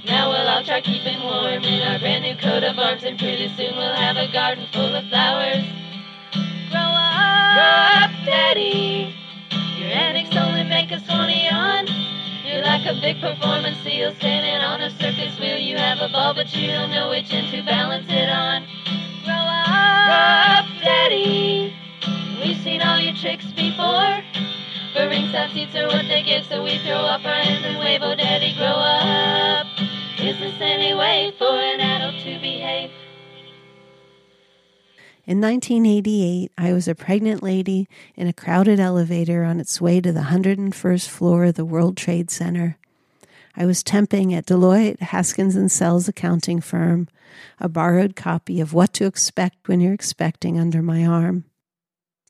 Now 0.09 0.33
we'll 0.33 0.49
all 0.49 0.63
try 0.65 0.81
keeping 0.81 1.21
warm 1.21 1.61
in 1.61 1.85
our 1.85 1.99
brand 1.99 2.23
new 2.23 2.35
coat 2.35 2.63
of 2.63 2.79
arms, 2.79 3.03
and 3.03 3.19
pretty 3.19 3.53
soon 3.53 3.77
we'll 3.77 3.93
have 3.93 4.17
a 4.17 4.25
garden 4.33 4.65
full 4.73 4.95
of 4.95 5.05
flowers. 5.05 5.61
Grow 6.73 6.81
up, 6.81 7.53
grow 7.53 8.09
up, 8.09 8.11
Daddy. 8.25 9.22
Your 9.93 10.37
only 10.37 10.63
make 10.63 10.91
us 10.91 11.05
horny 11.07 11.47
on. 11.49 11.87
You're 12.45 12.63
like 12.63 12.85
a 12.87 12.99
big 12.99 13.21
performance 13.21 13.77
seal 13.83 14.13
standing 14.15 14.61
on 14.61 14.81
a 14.81 14.89
circus 14.89 15.39
wheel. 15.39 15.57
You 15.57 15.77
have 15.77 15.99
a 16.01 16.09
ball, 16.09 16.33
but 16.33 16.53
you 16.55 16.67
don't 16.67 16.89
know 16.89 17.09
which 17.09 17.31
end 17.31 17.51
to 17.51 17.61
balance 17.63 18.07
it 18.09 18.29
on. 18.29 18.65
Grow 19.23 19.33
up, 19.33 19.65
grow 19.67 20.73
up, 20.73 20.83
Daddy. 20.83 21.73
We've 22.41 22.57
seen 22.63 22.81
all 22.81 22.99
your 22.99 23.13
tricks 23.15 23.45
before. 23.53 24.23
But 24.95 25.09
ringside 25.09 25.51
seats 25.51 25.75
are 25.75 25.87
what 25.87 26.07
they 26.07 26.23
give, 26.23 26.45
so 26.45 26.63
we 26.63 26.79
throw 26.79 27.05
up 27.05 27.25
our 27.25 27.41
hands 27.41 27.65
and 27.65 27.77
wave. 27.77 28.01
Oh, 28.03 28.15
Daddy, 28.15 28.55
grow 28.57 28.65
up. 28.67 29.67
Is 30.19 30.39
this 30.39 30.55
any 30.59 30.93
way 30.93 31.33
for 31.37 31.53
an 31.53 31.79
adult 31.79 32.15
to 32.23 32.39
behave? 32.39 32.89
In 35.25 35.39
1988, 35.39 36.51
I 36.57 36.73
was 36.73 36.89
a 36.89 36.93
pregnant 36.93 37.41
lady 37.41 37.87
in 38.13 38.27
a 38.27 38.33
crowded 38.33 38.77
elevator 38.77 39.45
on 39.45 39.61
its 39.61 39.79
way 39.79 40.01
to 40.01 40.11
the 40.11 40.23
101st 40.23 41.07
floor 41.07 41.45
of 41.45 41.55
the 41.55 41.63
World 41.63 41.95
Trade 41.95 42.29
Center. 42.29 42.77
I 43.55 43.65
was 43.65 43.85
temping 43.85 44.33
at 44.33 44.47
Deloitte 44.47 44.99
Haskins 44.99 45.55
and 45.55 45.71
Sells 45.71 46.09
accounting 46.09 46.59
firm, 46.59 47.07
a 47.57 47.69
borrowed 47.69 48.17
copy 48.17 48.59
of 48.59 48.73
What 48.73 48.91
to 48.95 49.05
Expect 49.05 49.69
When 49.69 49.79
You're 49.79 49.93
Expecting 49.93 50.59
under 50.59 50.81
my 50.81 51.05
arm. 51.05 51.45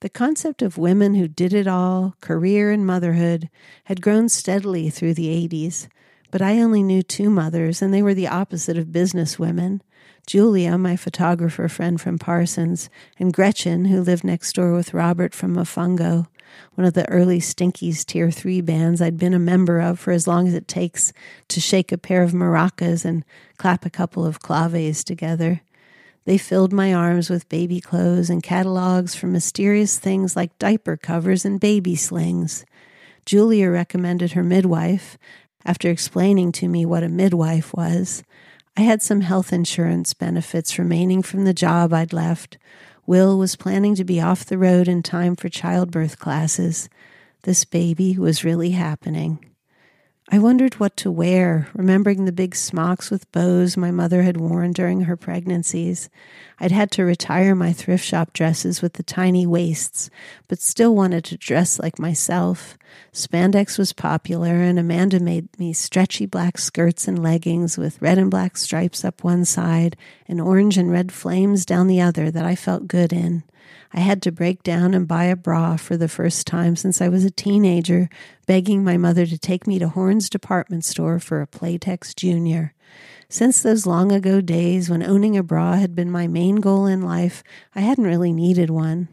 The 0.00 0.08
concept 0.08 0.62
of 0.62 0.78
women 0.78 1.16
who 1.16 1.26
did 1.26 1.52
it 1.52 1.66
all, 1.66 2.14
career 2.20 2.70
and 2.70 2.86
motherhood, 2.86 3.50
had 3.86 4.02
grown 4.02 4.28
steadily 4.28 4.88
through 4.88 5.14
the 5.14 5.48
80s, 5.48 5.88
but 6.34 6.42
I 6.42 6.58
only 6.58 6.82
knew 6.82 7.00
two 7.00 7.30
mothers, 7.30 7.80
and 7.80 7.94
they 7.94 8.02
were 8.02 8.12
the 8.12 8.26
opposite 8.26 8.76
of 8.76 8.90
business 8.90 9.38
women. 9.38 9.80
Julia, 10.26 10.76
my 10.76 10.96
photographer 10.96 11.68
friend 11.68 12.00
from 12.00 12.18
Parsons, 12.18 12.90
and 13.20 13.32
Gretchen, 13.32 13.84
who 13.84 14.00
lived 14.00 14.24
next 14.24 14.52
door 14.56 14.74
with 14.74 14.92
Robert 14.92 15.32
from 15.32 15.54
Mofongo, 15.54 16.26
one 16.74 16.88
of 16.88 16.94
the 16.94 17.08
early 17.08 17.38
Stinkies 17.38 18.04
Tier 18.04 18.32
3 18.32 18.60
bands 18.62 19.00
I'd 19.00 19.16
been 19.16 19.32
a 19.32 19.38
member 19.38 19.78
of 19.78 20.00
for 20.00 20.10
as 20.10 20.26
long 20.26 20.48
as 20.48 20.54
it 20.54 20.66
takes 20.66 21.12
to 21.46 21.60
shake 21.60 21.92
a 21.92 21.96
pair 21.96 22.24
of 22.24 22.32
maracas 22.32 23.04
and 23.04 23.24
clap 23.56 23.86
a 23.86 23.88
couple 23.88 24.26
of 24.26 24.40
claves 24.40 25.04
together. 25.04 25.60
They 26.24 26.36
filled 26.36 26.72
my 26.72 26.92
arms 26.92 27.30
with 27.30 27.48
baby 27.48 27.80
clothes 27.80 28.28
and 28.28 28.42
catalogs 28.42 29.14
for 29.14 29.28
mysterious 29.28 30.00
things 30.00 30.34
like 30.34 30.58
diaper 30.58 30.96
covers 30.96 31.44
and 31.44 31.60
baby 31.60 31.94
slings. 31.94 32.66
Julia 33.24 33.70
recommended 33.70 34.32
her 34.32 34.42
midwife 34.42 35.16
after 35.64 35.90
explaining 35.90 36.52
to 36.52 36.68
me 36.68 36.84
what 36.84 37.02
a 37.02 37.08
midwife 37.08 37.72
was. 37.74 38.22
I 38.76 38.82
had 38.82 39.02
some 39.02 39.20
health 39.20 39.52
insurance 39.52 40.14
benefits 40.14 40.78
remaining 40.78 41.22
from 41.22 41.44
the 41.44 41.54
job 41.54 41.92
I'd 41.92 42.12
left. 42.12 42.58
Will 43.06 43.38
was 43.38 43.56
planning 43.56 43.94
to 43.94 44.04
be 44.04 44.20
off 44.20 44.44
the 44.44 44.58
road 44.58 44.88
in 44.88 45.02
time 45.02 45.36
for 45.36 45.48
childbirth 45.48 46.18
classes. 46.18 46.88
This 47.42 47.64
baby 47.64 48.18
was 48.18 48.44
really 48.44 48.70
happening. 48.70 49.53
I 50.30 50.38
wondered 50.38 50.80
what 50.80 50.96
to 50.98 51.10
wear, 51.10 51.68
remembering 51.74 52.24
the 52.24 52.32
big 52.32 52.56
smocks 52.56 53.10
with 53.10 53.30
bows 53.30 53.76
my 53.76 53.90
mother 53.90 54.22
had 54.22 54.38
worn 54.38 54.72
during 54.72 55.02
her 55.02 55.18
pregnancies. 55.18 56.08
I'd 56.58 56.72
had 56.72 56.90
to 56.92 57.04
retire 57.04 57.54
my 57.54 57.74
thrift 57.74 58.04
shop 58.04 58.32
dresses 58.32 58.80
with 58.80 58.94
the 58.94 59.02
tiny 59.02 59.46
waists, 59.46 60.08
but 60.48 60.62
still 60.62 60.94
wanted 60.94 61.24
to 61.24 61.36
dress 61.36 61.78
like 61.78 61.98
myself. 61.98 62.78
Spandex 63.12 63.76
was 63.76 63.92
popular, 63.92 64.54
and 64.54 64.78
Amanda 64.78 65.20
made 65.20 65.46
me 65.58 65.74
stretchy 65.74 66.24
black 66.24 66.56
skirts 66.56 67.06
and 67.06 67.22
leggings 67.22 67.76
with 67.76 68.00
red 68.00 68.16
and 68.16 68.30
black 68.30 68.56
stripes 68.56 69.04
up 69.04 69.24
one 69.24 69.44
side 69.44 69.94
and 70.26 70.40
orange 70.40 70.78
and 70.78 70.90
red 70.90 71.12
flames 71.12 71.66
down 71.66 71.86
the 71.86 72.00
other 72.00 72.30
that 72.30 72.46
I 72.46 72.56
felt 72.56 72.88
good 72.88 73.12
in. 73.12 73.42
I 73.96 74.00
had 74.00 74.22
to 74.22 74.32
break 74.32 74.64
down 74.64 74.92
and 74.92 75.06
buy 75.06 75.26
a 75.26 75.36
bra 75.36 75.76
for 75.76 75.96
the 75.96 76.08
first 76.08 76.48
time 76.48 76.74
since 76.74 77.00
I 77.00 77.08
was 77.08 77.24
a 77.24 77.30
teenager, 77.30 78.08
begging 78.44 78.82
my 78.82 78.96
mother 78.96 79.24
to 79.24 79.38
take 79.38 79.68
me 79.68 79.78
to 79.78 79.88
Horne's 79.88 80.28
department 80.28 80.84
store 80.84 81.20
for 81.20 81.40
a 81.40 81.46
Playtex 81.46 82.12
Junior. 82.16 82.74
Since 83.28 83.62
those 83.62 83.86
long 83.86 84.10
ago 84.10 84.40
days 84.40 84.90
when 84.90 85.04
owning 85.04 85.36
a 85.36 85.44
bra 85.44 85.74
had 85.74 85.94
been 85.94 86.10
my 86.10 86.26
main 86.26 86.56
goal 86.56 86.86
in 86.86 87.02
life, 87.02 87.44
I 87.76 87.82
hadn't 87.82 88.02
really 88.04 88.32
needed 88.32 88.68
one. 88.68 89.06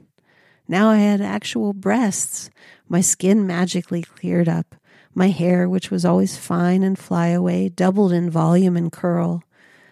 Now 0.67 0.89
I 0.89 0.97
had 0.97 1.21
actual 1.21 1.73
breasts. 1.73 2.49
My 2.89 3.01
skin 3.01 3.45
magically 3.45 4.01
cleared 4.01 4.49
up. 4.49 4.73
My 5.13 5.27
hair, 5.27 5.69
which 5.69 5.91
was 5.91 6.05
always 6.05 6.37
fine 6.37 6.81
and 6.81 6.97
flyaway, 6.97 7.69
doubled 7.69 8.13
in 8.13 8.31
volume 8.31 8.75
and 8.75 8.91
curl. 8.91 9.43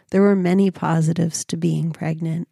There 0.10 0.24
were 0.24 0.36
many 0.36 0.72
positives 0.72 1.46
to 1.46 1.58
being 1.58 1.92
pregnant 1.92 2.48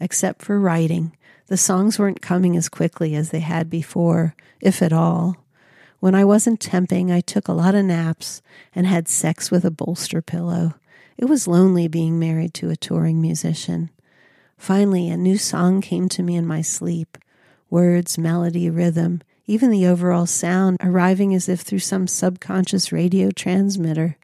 except 0.00 0.42
for 0.42 0.58
writing. 0.58 1.16
The 1.46 1.56
songs 1.56 1.98
weren't 1.98 2.22
coming 2.22 2.56
as 2.56 2.68
quickly 2.68 3.14
as 3.14 3.30
they 3.30 3.40
had 3.40 3.68
before, 3.68 4.34
if 4.60 4.82
at 4.82 4.92
all. 4.92 5.36
When 5.98 6.14
I 6.14 6.24
wasn't 6.24 6.60
temping, 6.60 7.12
I 7.12 7.20
took 7.20 7.46
a 7.46 7.52
lot 7.52 7.74
of 7.74 7.84
naps 7.84 8.40
and 8.74 8.86
had 8.86 9.06
sex 9.06 9.50
with 9.50 9.64
a 9.64 9.70
bolster 9.70 10.22
pillow. 10.22 10.74
It 11.18 11.26
was 11.26 11.46
lonely 11.46 11.88
being 11.88 12.18
married 12.18 12.54
to 12.54 12.70
a 12.70 12.76
touring 12.76 13.20
musician. 13.20 13.90
Finally, 14.56 15.10
a 15.10 15.16
new 15.16 15.36
song 15.36 15.80
came 15.80 16.08
to 16.08 16.22
me 16.22 16.36
in 16.36 16.46
my 16.46 16.62
sleep 16.62 17.18
words, 17.68 18.18
melody, 18.18 18.68
rhythm, 18.68 19.22
even 19.46 19.70
the 19.70 19.86
overall 19.86 20.26
sound 20.26 20.76
arriving 20.80 21.34
as 21.34 21.48
if 21.48 21.60
through 21.60 21.78
some 21.78 22.06
subconscious 22.06 22.92
radio 22.92 23.30
transmitter. 23.30 24.16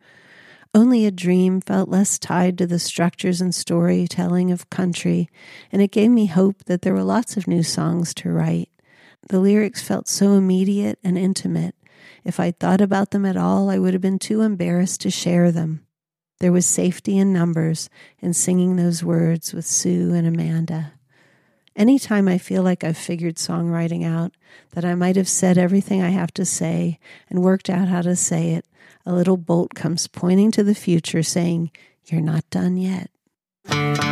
Only 0.77 1.07
a 1.07 1.11
Dream 1.11 1.63
felt 1.63 1.89
less 1.89 2.19
tied 2.19 2.59
to 2.59 2.67
the 2.67 2.79
structures 2.79 3.41
and 3.41 3.55
storytelling 3.55 4.53
of 4.53 4.69
country, 4.69 5.31
and 5.73 5.81
it 5.81 5.91
gave 5.91 6.11
me 6.11 6.27
hope 6.27 6.65
that 6.65 6.83
there 6.83 6.93
were 6.93 7.03
lots 7.03 7.39
of 7.39 7.49
new 7.49 7.63
songs 7.63 8.13
to 8.13 8.31
write. 8.31 8.69
The 9.31 9.41
lyrics 9.41 9.81
felt 9.81 10.07
so 10.07 10.35
immediate 10.35 10.99
and 11.03 11.17
intimate. 11.17 11.75
If 12.25 12.39
I'd 12.39 12.61
thought 12.61 12.83
about 12.83 13.13
them 13.13 13.25
at 13.25 13.39
all, 13.39 13.71
I 13.71 13.79
would 13.79 13.95
have 13.95 14.03
been 14.03 14.19
too 14.19 14.43
embarrassed 14.43 15.01
to 15.01 15.11
share 15.11 15.51
them. 15.51 15.87
There 16.41 16.53
was 16.53 16.67
safety 16.67 17.17
in 17.17 17.33
numbers 17.33 17.89
in 18.19 18.35
singing 18.35 18.77
those 18.77 19.03
words 19.03 19.55
with 19.55 19.65
Sue 19.65 20.13
and 20.13 20.27
Amanda. 20.27 20.93
Anytime 21.75 22.29
I 22.29 22.37
feel 22.37 22.63
like 22.63 22.85
I've 22.85 22.99
figured 22.99 23.37
songwriting 23.37 24.05
out, 24.05 24.33
that 24.73 24.85
I 24.85 24.95
might 24.95 25.17
have 25.17 25.29
said 25.29 25.57
everything 25.57 26.03
I 26.03 26.11
have 26.11 26.35
to 26.35 26.45
say 26.45 26.99
and 27.31 27.43
worked 27.43 27.71
out 27.71 27.89
how 27.89 28.03
to 28.03 28.15
say 28.15 28.51
it, 28.51 28.67
a 29.07 29.15
little 29.15 29.37
bolt 29.37 29.75
comes 29.75 30.09
pointing 30.09 30.51
to 30.51 30.65
the 30.65 30.75
future 30.75 31.23
saying, 31.23 31.71
You're 32.07 32.21
not 32.21 32.49
done 32.51 32.77
yet. 32.77 33.09
I 33.69 34.03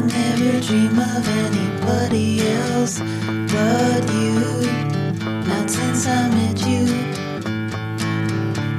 never 0.00 0.60
dream 0.60 0.98
of 0.98 1.28
anybody 1.28 2.48
else 2.48 2.98
but 2.98 4.10
you. 4.14 4.40
Not 5.46 5.68
since 5.68 6.06
I 6.06 6.30
met 6.30 6.66
you. 6.66 6.86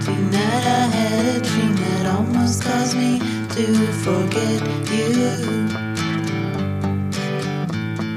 Tonight 0.01 0.65
I 0.65 0.87
had 0.97 1.35
a 1.35 1.39
dream 1.41 1.75
that 1.75 2.07
almost 2.07 2.63
caused 2.63 2.97
me 2.97 3.19
to 3.19 3.65
forget 4.03 4.61
you. 4.91 5.94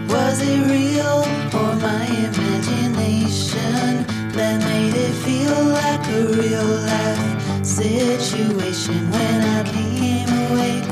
Was 0.09 0.41
it 0.41 0.61
real 0.67 1.21
or 1.61 1.75
my 1.77 2.07
imagination 2.29 4.07
that 4.33 4.57
made 4.65 4.95
it 4.95 5.13
feel 5.25 5.65
like 5.81 6.07
a 6.09 6.23
real 6.33 6.65
life 6.65 7.65
situation? 7.65 9.11
When 9.11 9.41
I 9.43 9.63
came 9.65 10.29
awake, 10.51 10.89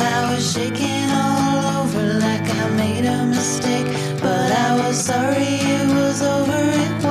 I 0.00 0.34
was 0.34 0.52
shaking 0.52 1.10
all 1.10 1.82
over 1.82 2.04
like 2.24 2.48
I 2.48 2.70
made 2.70 3.04
a 3.04 3.26
mistake. 3.26 3.86
But 4.22 4.50
I 4.52 4.74
was 4.80 4.96
sorry 4.96 5.60
it 5.76 5.86
was 5.88 6.22
over, 6.22 6.56
it 6.56 7.02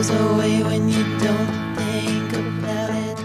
goes 0.00 0.08
away 0.08 0.62
when 0.62 0.88
you 0.88 1.04
don't 1.18 1.76
think 1.76 2.32
about 2.32 2.88
it. 2.88 3.22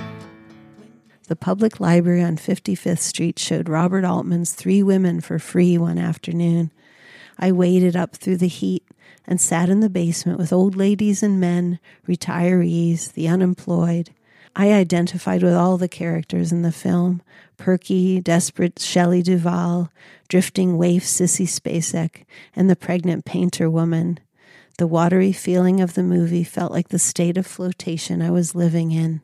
The 1.29 1.35
public 1.37 1.79
library 1.79 2.21
on 2.21 2.35
55th 2.35 2.99
Street 2.99 3.39
showed 3.39 3.69
Robert 3.69 4.03
Altman's 4.03 4.51
Three 4.51 4.83
Women 4.83 5.21
for 5.21 5.39
free 5.39 5.77
one 5.77 5.97
afternoon. 5.97 6.73
I 7.39 7.53
waded 7.53 7.95
up 7.95 8.17
through 8.17 8.35
the 8.37 8.49
heat 8.49 8.83
and 9.25 9.39
sat 9.39 9.69
in 9.69 9.79
the 9.79 9.89
basement 9.89 10.37
with 10.37 10.51
old 10.51 10.75
ladies 10.75 11.23
and 11.23 11.39
men, 11.39 11.79
retirees, 12.05 13.13
the 13.13 13.29
unemployed. 13.29 14.09
I 14.53 14.73
identified 14.73 15.43
with 15.43 15.53
all 15.53 15.77
the 15.77 15.87
characters 15.87 16.51
in 16.51 16.61
the 16.61 16.73
film 16.73 17.21
perky, 17.55 18.19
desperate 18.19 18.79
Shelley 18.79 19.21
Duvall, 19.21 19.93
drifting 20.27 20.75
waif 20.75 21.05
Sissy 21.05 21.47
Spacek, 21.47 22.25
and 22.53 22.69
the 22.69 22.75
pregnant 22.75 23.23
painter 23.23 23.69
woman. 23.69 24.19
The 24.77 24.87
watery 24.87 25.31
feeling 25.31 25.79
of 25.79 25.93
the 25.93 26.03
movie 26.03 26.43
felt 26.43 26.73
like 26.73 26.89
the 26.89 26.99
state 26.99 27.37
of 27.37 27.47
flotation 27.47 28.21
I 28.21 28.29
was 28.29 28.55
living 28.55 28.91
in. 28.91 29.21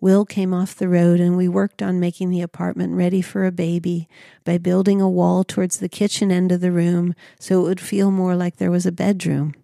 Will 0.00 0.24
came 0.24 0.52
off 0.52 0.74
the 0.74 0.88
road 0.88 1.20
and 1.20 1.36
we 1.36 1.46
worked 1.46 1.80
on 1.80 2.00
making 2.00 2.30
the 2.30 2.40
apartment 2.40 2.94
ready 2.94 3.22
for 3.22 3.46
a 3.46 3.52
baby 3.52 4.08
by 4.44 4.58
building 4.58 5.00
a 5.00 5.08
wall 5.08 5.44
towards 5.44 5.78
the 5.78 5.88
kitchen 5.88 6.32
end 6.32 6.50
of 6.50 6.60
the 6.60 6.72
room 6.72 7.14
so 7.38 7.60
it 7.60 7.68
would 7.68 7.80
feel 7.80 8.10
more 8.10 8.34
like 8.34 8.56
there 8.56 8.72
was 8.72 8.84
a 8.84 8.90
bedroom. 8.90 9.54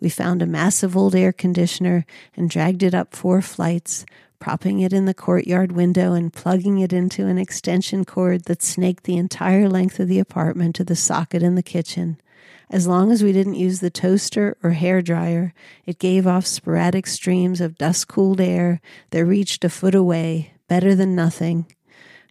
We 0.00 0.10
found 0.10 0.42
a 0.42 0.46
massive 0.46 0.94
old 0.94 1.14
air 1.14 1.32
conditioner 1.32 2.04
and 2.36 2.50
dragged 2.50 2.82
it 2.82 2.94
up 2.94 3.16
four 3.16 3.40
flights, 3.40 4.04
propping 4.38 4.80
it 4.80 4.92
in 4.92 5.06
the 5.06 5.14
courtyard 5.14 5.72
window 5.72 6.12
and 6.12 6.30
plugging 6.30 6.78
it 6.78 6.92
into 6.92 7.26
an 7.26 7.38
extension 7.38 8.04
cord 8.04 8.44
that 8.44 8.62
snaked 8.62 9.04
the 9.04 9.16
entire 9.16 9.66
length 9.66 9.98
of 9.98 10.08
the 10.08 10.18
apartment 10.18 10.76
to 10.76 10.84
the 10.84 10.94
socket 10.94 11.42
in 11.42 11.54
the 11.54 11.62
kitchen. 11.62 12.20
As 12.70 12.86
long 12.86 13.10
as 13.10 13.22
we 13.22 13.32
didn't 13.32 13.54
use 13.54 13.80
the 13.80 13.90
toaster 13.90 14.56
or 14.62 14.70
hair 14.70 15.00
dryer, 15.00 15.54
it 15.86 15.98
gave 15.98 16.26
off 16.26 16.46
sporadic 16.46 17.06
streams 17.06 17.60
of 17.62 17.78
dust 17.78 18.08
cooled 18.08 18.40
air 18.40 18.80
that 19.10 19.24
reached 19.24 19.64
a 19.64 19.70
foot 19.70 19.94
away, 19.94 20.52
better 20.68 20.94
than 20.94 21.14
nothing. 21.16 21.66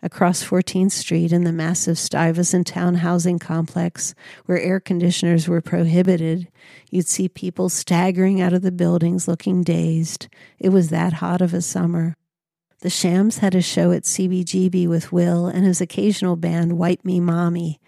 Across 0.04 0.43
14th 0.43 0.91
Street 0.91 1.32
in 1.32 1.43
the 1.43 1.52
massive 1.52 1.97
Stuyvesant 1.97 2.67
town 2.67 2.95
housing 2.95 3.39
complex, 3.39 4.13
where 4.45 4.60
air 4.60 4.80
conditioners 4.80 5.47
were 5.47 5.60
prohibited, 5.60 6.47
you'd 6.91 7.08
see 7.08 7.28
people 7.28 7.67
staggering 7.67 8.39
out 8.39 8.54
of 8.54 8.62
the 8.62 8.71
buildings 8.71 9.28
looking 9.28 9.63
dazed. 9.63 10.28
It 10.60 10.69
was 10.69 10.89
that 10.89 11.13
hot 11.13 11.41
of 11.41 11.52
a 11.52 11.63
summer. 11.63 12.15
The 12.82 12.91
Shams 12.91 13.39
had 13.39 13.56
a 13.56 13.62
show 13.62 13.91
at 13.91 14.04
CBGB 14.04 14.88
with 14.88 15.12
Will 15.12 15.47
and 15.47 15.65
his 15.65 15.82
occasional 15.82 16.36
band 16.36 16.78
Wipe 16.78 17.04
Me 17.04 17.19
Mommy. 17.19 17.80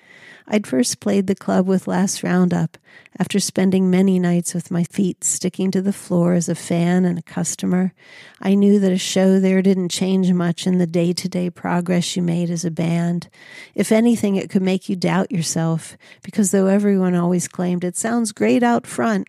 I'd 0.52 0.66
first 0.66 1.00
played 1.00 1.28
the 1.28 1.36
club 1.36 1.68
with 1.68 1.88
Last 1.88 2.24
Roundup 2.24 2.76
after 3.20 3.40
spending 3.40 3.92
many 3.92 4.18
nights 4.18 4.56
with 4.56 4.72
my 4.72 4.84
feet 4.84 5.24
sticking 5.24 5.70
to 5.70 5.82
the 5.82 5.94
floor 5.94 6.34
as 6.34 6.50
a 6.50 6.56
fan 6.56 7.06
and 7.06 7.20
a 7.20 7.24
customer. 7.24 7.94
I 8.42 8.56
knew 8.56 8.80
that 8.80 8.92
a 8.92 8.98
show 8.98 9.40
there 9.40 9.62
didn't 9.62 9.90
change 9.90 10.34
much 10.34 10.66
in 10.66 10.80
the 10.80 10.88
day 10.88 11.14
to 11.14 11.30
day 11.30 11.52
progress 11.52 12.16
you 12.16 12.24
made 12.24 12.50
as 12.50 12.66
a 12.66 12.72
band. 12.72 13.30
If 13.76 13.92
anything, 13.92 14.38
it 14.38 14.50
could 14.50 14.64
make 14.64 14.90
you 14.90 14.96
doubt 14.96 15.32
yourself, 15.32 15.96
because 16.24 16.50
though 16.50 16.66
everyone 16.66 17.14
always 17.14 17.48
claimed 17.48 17.84
it 17.84 17.96
sounds 17.96 18.32
great 18.32 18.64
out 18.64 18.88
front, 18.88 19.28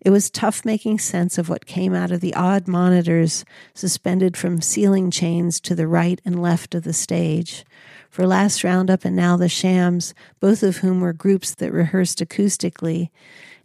it 0.00 0.10
was 0.10 0.30
tough 0.30 0.64
making 0.64 1.00
sense 1.00 1.36
of 1.36 1.48
what 1.48 1.66
came 1.66 1.94
out 1.94 2.12
of 2.12 2.20
the 2.20 2.34
odd 2.34 2.68
monitors 2.68 3.44
suspended 3.74 4.36
from 4.36 4.62
ceiling 4.62 5.10
chains 5.10 5.58
to 5.62 5.74
the 5.74 5.88
right 5.88 6.20
and 6.24 6.40
left 6.40 6.76
of 6.76 6.84
the 6.84 6.92
stage 6.92 7.64
for 8.10 8.26
Last 8.26 8.64
Roundup 8.64 9.04
and 9.04 9.14
now 9.14 9.36
the 9.36 9.48
Shams, 9.48 10.14
both 10.40 10.62
of 10.62 10.78
whom 10.78 11.00
were 11.00 11.12
groups 11.12 11.54
that 11.54 11.72
rehearsed 11.72 12.18
acoustically, 12.18 13.08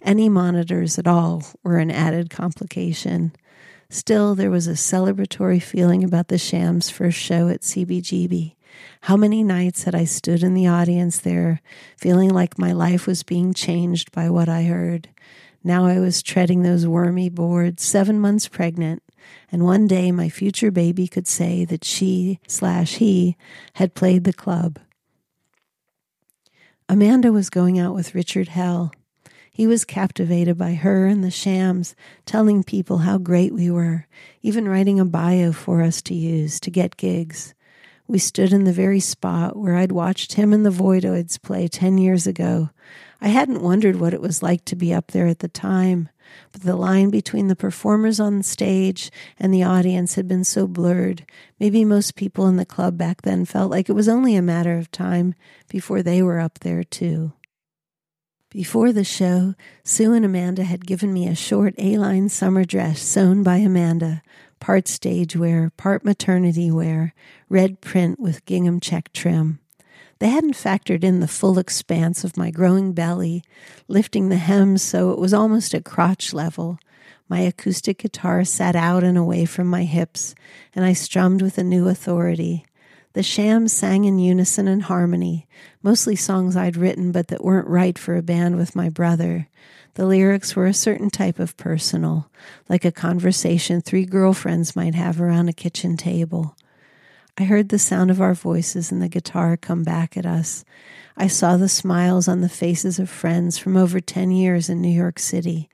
any 0.02 0.30
monitors 0.30 1.00
at 1.00 1.08
all 1.08 1.44
were 1.64 1.80
an 1.80 1.90
added 1.90 2.30
complication. 2.30 3.34
Still, 3.90 4.36
there 4.36 4.52
was 4.52 4.68
a 4.68 4.74
celebratory 4.74 5.62
feeling 5.62 6.04
about 6.04 6.28
the 6.28 6.38
Shams' 6.38 6.92
first 6.92 7.18
show 7.18 7.50
at 7.50 7.62
CBGB. 7.62 8.54
How 9.02 9.18
many 9.18 9.44
nights 9.44 9.84
had 9.84 9.96
I 9.96 10.06
stood 10.06 10.44
in 10.44 10.54
the 10.54 10.68
audience 10.68 11.18
there, 11.18 11.62
feeling 11.98 12.30
like 12.30 12.60
my 12.60 12.72
life 12.72 13.08
was 13.08 13.24
being 13.24 13.54
changed 13.54 14.12
by 14.12 14.30
what 14.30 14.48
I 14.48 14.64
heard? 14.64 15.10
Now 15.64 15.86
I 15.86 16.00
was 16.00 16.22
treading 16.22 16.62
those 16.62 16.86
wormy 16.86 17.30
boards, 17.30 17.84
seven 17.84 18.20
months 18.20 18.48
pregnant, 18.48 19.02
and 19.52 19.64
one 19.64 19.88
day 19.88 20.12
my 20.12 20.30
future 20.30 20.72
baby 20.72 21.08
could 21.08 21.28
say 21.28 21.66
that 21.66 21.84
she 21.84 22.40
slash 22.48 22.96
he 22.96 23.38
had 23.74 23.96
played 23.96 24.24
the 24.24 24.34
club. 24.34 24.80
Amanda 26.88 27.32
was 27.32 27.50
going 27.50 27.80
out 27.80 27.96
with 27.96 28.14
Richard 28.14 28.50
Hell. 28.50 28.92
He 29.50 29.66
was 29.68 29.86
captivated 29.86 30.58
by 30.58 30.74
her 30.74 31.08
and 31.08 31.24
the 31.24 31.32
shams, 31.32 31.96
telling 32.26 32.64
people 32.64 33.00
how 33.00 33.18
great 33.18 33.54
we 33.54 33.72
were, 33.72 34.06
even 34.42 34.68
writing 34.68 35.00
a 35.00 35.06
bio 35.06 35.52
for 35.54 35.82
us 35.82 36.02
to 36.04 36.14
use 36.14 36.60
to 36.60 36.70
get 36.70 36.98
gigs. 36.98 37.54
We 38.08 38.20
stood 38.20 38.54
in 38.54 38.66
the 38.66 38.74
very 38.74 39.00
spot 39.00 39.56
where 39.56 39.76
I'd 39.76 39.92
watched 39.92 40.34
him 40.34 40.54
and 40.54 40.66
the 40.66 40.70
Voidoids 40.70 41.42
play 41.42 41.68
ten 41.68 41.98
years 41.98 42.28
ago. 42.28 42.70
I 43.20 43.30
hadn't 43.30 43.64
wondered 43.64 43.96
what 43.96 44.14
it 44.14 44.22
was 44.22 44.44
like 44.44 44.66
to 44.66 44.76
be 44.76 44.94
up 44.94 45.08
there 45.08 45.26
at 45.28 45.40
the 45.40 45.48
time, 45.48 46.10
but 46.52 46.64
the 46.64 46.76
line 46.76 47.10
between 47.10 47.48
the 47.48 47.56
performers 47.56 48.20
on 48.20 48.44
stage 48.44 49.12
and 49.40 49.54
the 49.54 49.64
audience 49.64 50.16
had 50.16 50.28
been 50.28 50.44
so 50.44 50.68
blurred. 50.68 51.26
Maybe 51.60 51.86
most 51.86 52.16
people 52.16 52.48
in 52.48 52.58
the 52.58 52.66
club 52.66 52.98
back 52.98 53.22
then 53.24 53.46
felt 53.46 53.72
like 53.72 53.90
it 53.90 53.94
was 53.94 54.10
only 54.10 54.36
a 54.36 54.42
matter 54.42 54.78
of 54.78 54.92
time 54.92 55.36
before 55.70 56.02
they 56.02 56.22
were 56.22 56.40
up 56.40 56.60
there 56.60 56.84
too. 56.84 57.34
Before 58.50 58.94
the 58.94 59.04
show, 59.04 59.54
Sue 59.84 60.14
and 60.14 60.24
Amanda 60.24 60.64
had 60.64 60.88
given 60.88 61.12
me 61.12 61.28
a 61.28 61.36
short 61.36 61.76
A 61.78 61.98
line 61.98 62.30
summer 62.30 62.64
dress 62.64 63.02
sewn 63.02 63.44
by 63.44 63.58
Amanda, 63.58 64.22
part 64.62 64.88
stage 64.88 65.36
wear, 65.36 65.72
part 65.76 66.06
maternity 66.06 66.72
wear, 66.72 67.14
red 67.50 67.82
print 67.82 68.18
with 68.18 68.46
gingham 68.46 68.80
check 68.80 69.12
trim. 69.12 69.60
They 70.20 70.30
hadn't 70.30 70.54
factored 70.54 71.04
in 71.04 71.20
the 71.20 71.28
full 71.28 71.60
expanse 71.60 72.24
of 72.24 72.38
my 72.38 72.50
growing 72.50 72.94
belly, 72.94 73.44
lifting 73.88 74.30
the 74.30 74.38
hem 74.38 74.78
so 74.78 75.12
it 75.12 75.20
was 75.20 75.34
almost 75.34 75.74
at 75.74 75.84
crotch 75.84 76.34
level. 76.34 76.80
My 77.28 77.40
acoustic 77.40 77.98
guitar 77.98 78.44
sat 78.46 78.76
out 78.76 79.04
and 79.04 79.18
away 79.18 79.46
from 79.46 79.68
my 79.68 79.84
hips, 79.84 80.34
and 80.74 80.86
I 80.86 80.94
strummed 80.94 81.42
with 81.42 81.58
a 81.58 81.64
new 81.64 81.88
authority. 81.90 82.66
The 83.14 83.24
shams 83.24 83.74
sang 83.74 84.06
in 84.06 84.20
unison 84.20 84.68
and 84.68 84.84
harmony, 84.84 85.48
mostly 85.82 86.16
songs 86.16 86.56
I'd 86.56 86.78
written 86.78 87.12
but 87.12 87.30
that 87.30 87.44
weren't 87.44 87.68
right 87.68 87.98
for 87.98 88.16
a 88.16 88.22
band 88.22 88.58
with 88.58 88.76
my 88.76 88.90
brother. 88.90 89.48
The 89.96 90.06
lyrics 90.06 90.56
were 90.56 90.68
a 90.68 90.74
certain 90.74 91.10
type 91.10 91.40
of 91.40 91.56
personal, 91.56 92.30
like 92.68 92.84
a 92.84 92.92
conversation 92.92 93.82
three 93.82 94.06
girlfriends 94.06 94.76
might 94.76 94.96
have 94.96 95.20
around 95.20 95.48
a 95.48 95.54
kitchen 95.54 95.96
table. 95.96 96.56
I 97.38 97.44
heard 97.44 97.68
the 97.68 97.80
sound 97.80 98.12
of 98.12 98.22
our 98.22 98.34
voices 98.34 98.94
and 98.94 99.02
the 99.02 99.10
guitar 99.10 99.58
come 99.58 99.84
back 99.84 100.16
at 100.16 100.26
us. 100.26 100.64
I 101.18 101.28
saw 101.28 101.58
the 101.58 101.68
smiles 101.68 102.30
on 102.30 102.40
the 102.40 102.48
faces 102.48 102.98
of 102.98 103.10
friends 103.10 103.58
from 103.58 103.76
over 103.76 104.00
10 104.00 104.32
years 104.32 104.70
in 104.70 104.82
New 104.82 104.88
York 104.88 105.20
City. 105.20 105.70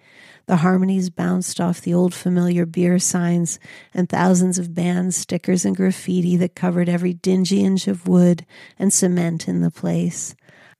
The 0.48 0.58
harmonies 0.58 1.12
bounced 1.12 1.62
off 1.62 1.80
the 1.80 1.94
old 1.94 2.16
familiar 2.16 2.66
beer 2.66 2.98
signs 2.98 3.60
and 3.94 4.10
thousands 4.10 4.58
of 4.58 4.74
band 4.74 5.14
stickers 5.14 5.64
and 5.64 5.76
graffiti 5.76 6.36
that 6.38 6.56
covered 6.56 6.90
every 6.90 7.14
dingy 7.14 7.64
inch 7.64 7.88
of 7.88 8.08
wood 8.08 8.44
and 8.80 8.92
cement 8.92 9.48
in 9.48 9.62
the 9.62 9.70
place. 9.70 10.36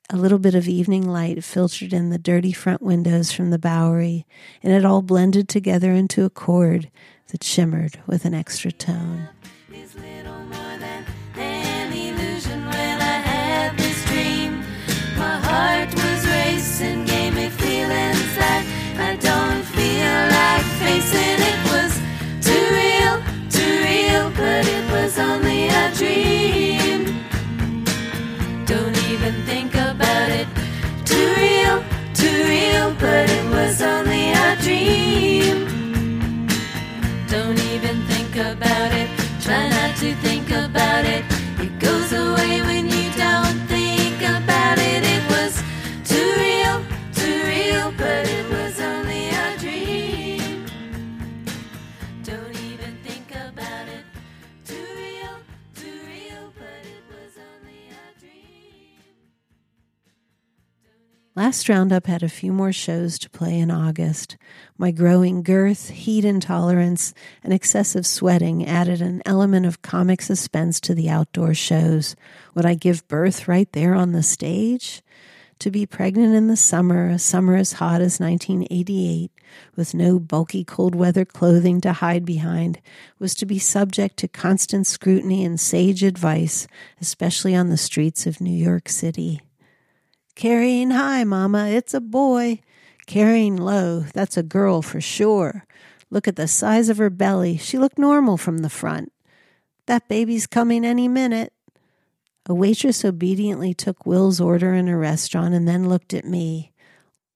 A 0.10 0.18
little 0.18 0.40
bit 0.40 0.56
of 0.56 0.68
evening 0.68 1.08
light 1.08 1.44
filtered 1.44 1.94
in 1.94 2.10
the 2.10 2.18
dirty 2.18 2.54
front 2.54 2.82
windows 2.82 3.32
from 3.32 3.52
the 3.52 3.60
Bowery, 3.60 4.26
and 4.64 4.74
it 4.74 4.84
all 4.84 5.04
blended 5.04 5.48
together 5.48 5.92
into 5.92 6.26
a 6.26 6.30
chord 6.32 6.90
that 7.28 7.44
shimmered 7.44 8.00
with 8.08 8.26
an 8.26 8.34
extra 8.34 8.72
tone. 8.72 9.30
Last 61.52 61.68
Roundup 61.68 62.08
had 62.08 62.24
a 62.24 62.30
few 62.30 62.54
more 62.54 62.72
shows 62.72 63.20
to 63.20 63.30
play 63.30 63.60
in 63.60 63.70
August. 63.70 64.38
My 64.78 64.92
growing 64.92 65.44
girth, 65.44 65.90
heat 65.90 66.24
intolerance, 66.24 67.14
and 67.44 67.52
excessive 67.52 68.06
sweating 68.06 68.66
added 68.66 69.02
an 69.02 69.22
element 69.26 69.66
of 69.66 69.82
comic 69.82 70.22
suspense 70.22 70.80
to 70.80 70.96
the 70.96 71.10
outdoor 71.10 71.54
shows. 71.54 72.16
Would 72.56 72.66
I 72.66 72.76
give 72.76 73.06
birth 73.10 73.50
right 73.50 73.70
there 73.74 73.94
on 73.94 74.14
the 74.14 74.24
stage? 74.24 75.02
To 75.60 75.70
be 75.70 75.86
pregnant 75.86 76.36
in 76.36 76.48
the 76.48 76.56
summer, 76.56 77.08
a 77.08 77.20
summer 77.20 77.58
as 77.58 77.74
hot 77.74 78.00
as 78.00 78.22
1988, 78.22 79.30
with 79.76 79.94
no 79.94 80.20
bulky 80.20 80.64
cold 80.64 80.96
weather 80.96 81.26
clothing 81.26 81.82
to 81.82 81.92
hide 81.92 82.24
behind, 82.24 82.80
was 83.20 83.36
to 83.36 83.46
be 83.46 83.60
subject 83.60 84.16
to 84.20 84.30
constant 84.30 84.88
scrutiny 84.88 85.44
and 85.44 85.60
sage 85.60 86.02
advice, 86.02 86.66
especially 87.02 87.54
on 87.54 87.68
the 87.68 87.76
streets 87.76 88.26
of 88.26 88.40
New 88.40 88.56
York 88.56 88.88
City. 88.88 89.42
Carrying 90.36 90.92
high, 90.92 91.24
Mama, 91.24 91.68
it's 91.68 91.94
a 91.94 92.02
boy. 92.02 92.62
Carrying 93.06 93.58
low, 93.58 94.06
that's 94.14 94.38
a 94.38 94.44
girl 94.44 94.82
for 94.82 95.02
sure. 95.02 95.66
Look 96.10 96.28
at 96.28 96.36
the 96.36 96.48
size 96.48 96.90
of 96.90 96.98
her 96.98 97.10
belly. 97.10 97.58
She 97.58 97.78
looked 97.78 97.98
normal 97.98 98.38
from 98.38 98.60
the 98.60 98.70
front. 98.70 99.12
That 99.86 100.08
baby's 100.08 100.48
coming 100.48 100.86
any 100.86 101.08
minute. 101.08 101.54
A 102.48 102.54
waitress 102.54 103.06
obediently 103.06 103.74
took 103.74 104.06
Will's 104.06 104.42
order 104.42 104.74
in 104.74 104.88
a 104.88 104.98
restaurant 104.98 105.54
and 105.54 105.68
then 105.68 105.90
looked 105.90 106.14
at 106.14 106.26
me. 106.26 106.72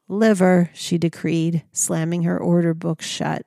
Liver, 0.08 0.70
she 0.74 0.98
decreed, 0.98 1.64
slamming 1.72 2.24
her 2.24 2.38
order 2.38 2.74
book 2.74 3.02
shut. 3.02 3.46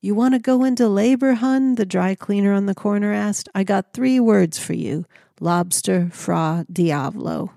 You 0.00 0.14
want 0.14 0.34
to 0.34 0.40
go 0.40 0.64
into 0.64 0.88
labor, 0.88 1.34
hun? 1.34 1.74
The 1.74 1.86
dry 1.86 2.14
cleaner 2.14 2.52
on 2.52 2.66
the 2.66 2.74
corner 2.74 3.12
asked. 3.12 3.48
I 3.54 3.64
got 3.64 3.92
three 3.92 4.20
words 4.20 4.58
for 4.58 4.74
you 4.74 5.06
lobster, 5.40 6.08
fra, 6.12 6.66
diavolo. 6.72 7.52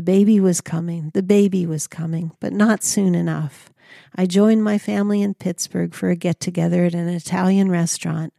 The 0.00 0.12
baby 0.12 0.40
was 0.40 0.62
coming, 0.62 1.10
the 1.12 1.22
baby 1.22 1.66
was 1.66 1.86
coming, 1.86 2.32
but 2.40 2.54
not 2.54 2.82
soon 2.82 3.14
enough. 3.14 3.68
I 4.16 4.24
joined 4.24 4.64
my 4.64 4.78
family 4.78 5.20
in 5.20 5.34
Pittsburgh 5.34 5.92
for 5.92 6.08
a 6.08 6.16
get 6.16 6.40
together 6.40 6.86
at 6.86 6.94
an 6.94 7.10
Italian 7.10 7.70
restaurant. 7.70 8.32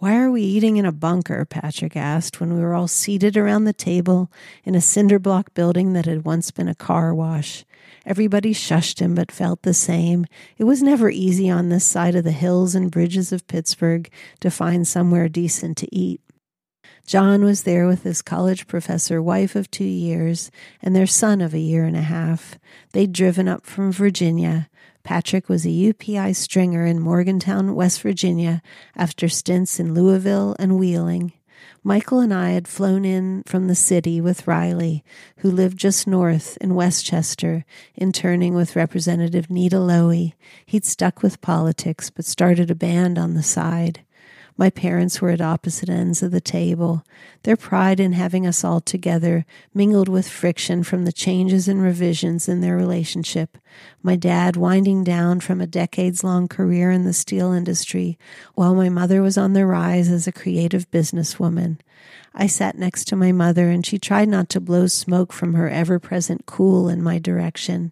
Why 0.00 0.18
are 0.18 0.30
we 0.30 0.42
eating 0.42 0.76
in 0.76 0.84
a 0.84 0.92
bunker? 0.92 1.46
Patrick 1.46 1.96
asked 1.96 2.40
when 2.40 2.52
we 2.52 2.60
were 2.60 2.74
all 2.74 2.88
seated 2.88 3.38
around 3.38 3.64
the 3.64 3.72
table 3.72 4.30
in 4.64 4.74
a 4.74 4.82
cinder 4.82 5.18
block 5.18 5.54
building 5.54 5.94
that 5.94 6.04
had 6.04 6.26
once 6.26 6.50
been 6.50 6.68
a 6.68 6.74
car 6.74 7.14
wash. 7.14 7.64
Everybody 8.04 8.52
shushed 8.52 8.98
him 8.98 9.14
but 9.14 9.32
felt 9.32 9.62
the 9.62 9.72
same. 9.72 10.26
It 10.58 10.64
was 10.64 10.82
never 10.82 11.08
easy 11.08 11.48
on 11.48 11.70
this 11.70 11.86
side 11.86 12.14
of 12.14 12.24
the 12.24 12.32
hills 12.32 12.74
and 12.74 12.90
bridges 12.90 13.32
of 13.32 13.46
Pittsburgh 13.46 14.10
to 14.40 14.50
find 14.50 14.86
somewhere 14.86 15.30
decent 15.30 15.78
to 15.78 15.88
eat. 15.90 16.20
John 17.06 17.44
was 17.44 17.64
there 17.64 17.86
with 17.86 18.04
his 18.04 18.22
college 18.22 18.66
professor 18.66 19.20
wife 19.20 19.56
of 19.56 19.70
two 19.70 19.84
years 19.84 20.50
and 20.80 20.94
their 20.94 21.06
son 21.06 21.40
of 21.40 21.52
a 21.52 21.58
year 21.58 21.84
and 21.84 21.96
a 21.96 22.02
half. 22.02 22.58
They'd 22.92 23.12
driven 23.12 23.48
up 23.48 23.66
from 23.66 23.92
Virginia. 23.92 24.68
Patrick 25.02 25.48
was 25.48 25.66
a 25.66 25.70
UPI 25.70 26.34
stringer 26.34 26.86
in 26.86 27.00
Morgantown, 27.00 27.74
West 27.74 28.00
Virginia, 28.02 28.62
after 28.96 29.28
stints 29.28 29.80
in 29.80 29.94
Louisville 29.94 30.54
and 30.58 30.78
Wheeling. 30.78 31.32
Michael 31.84 32.20
and 32.20 32.32
I 32.32 32.50
had 32.50 32.68
flown 32.68 33.04
in 33.04 33.42
from 33.44 33.66
the 33.66 33.74
city 33.74 34.20
with 34.20 34.46
Riley, 34.46 35.02
who 35.38 35.50
lived 35.50 35.76
just 35.78 36.06
north 36.06 36.56
in 36.60 36.76
Westchester, 36.76 37.64
interning 37.96 38.54
with 38.54 38.76
Representative 38.76 39.50
Nita 39.50 39.76
Lowey. 39.76 40.34
He'd 40.64 40.84
stuck 40.84 41.22
with 41.22 41.40
politics, 41.40 42.08
but 42.08 42.24
started 42.24 42.70
a 42.70 42.76
band 42.76 43.18
on 43.18 43.34
the 43.34 43.42
side. 43.42 44.04
My 44.62 44.70
parents 44.70 45.20
were 45.20 45.30
at 45.30 45.40
opposite 45.40 45.88
ends 45.88 46.22
of 46.22 46.30
the 46.30 46.40
table. 46.40 47.04
Their 47.42 47.56
pride 47.56 47.98
in 47.98 48.12
having 48.12 48.46
us 48.46 48.62
all 48.62 48.80
together 48.80 49.44
mingled 49.74 50.08
with 50.08 50.28
friction 50.28 50.84
from 50.84 51.04
the 51.04 51.10
changes 51.10 51.66
and 51.66 51.82
revisions 51.82 52.48
in 52.48 52.60
their 52.60 52.76
relationship. 52.76 53.58
My 54.04 54.14
dad 54.14 54.56
winding 54.56 55.02
down 55.02 55.40
from 55.40 55.60
a 55.60 55.66
decades 55.66 56.22
long 56.22 56.46
career 56.46 56.92
in 56.92 57.02
the 57.02 57.12
steel 57.12 57.50
industry, 57.50 58.20
while 58.54 58.76
my 58.76 58.88
mother 58.88 59.20
was 59.20 59.36
on 59.36 59.52
the 59.52 59.66
rise 59.66 60.08
as 60.08 60.28
a 60.28 60.32
creative 60.32 60.88
businesswoman. 60.92 61.80
I 62.32 62.46
sat 62.46 62.78
next 62.78 63.08
to 63.08 63.16
my 63.16 63.32
mother, 63.32 63.68
and 63.68 63.84
she 63.84 63.98
tried 63.98 64.28
not 64.28 64.48
to 64.50 64.60
blow 64.60 64.86
smoke 64.86 65.32
from 65.32 65.54
her 65.54 65.68
ever 65.68 65.98
present 65.98 66.46
Kool 66.46 66.88
in 66.88 67.02
my 67.02 67.18
direction. 67.18 67.90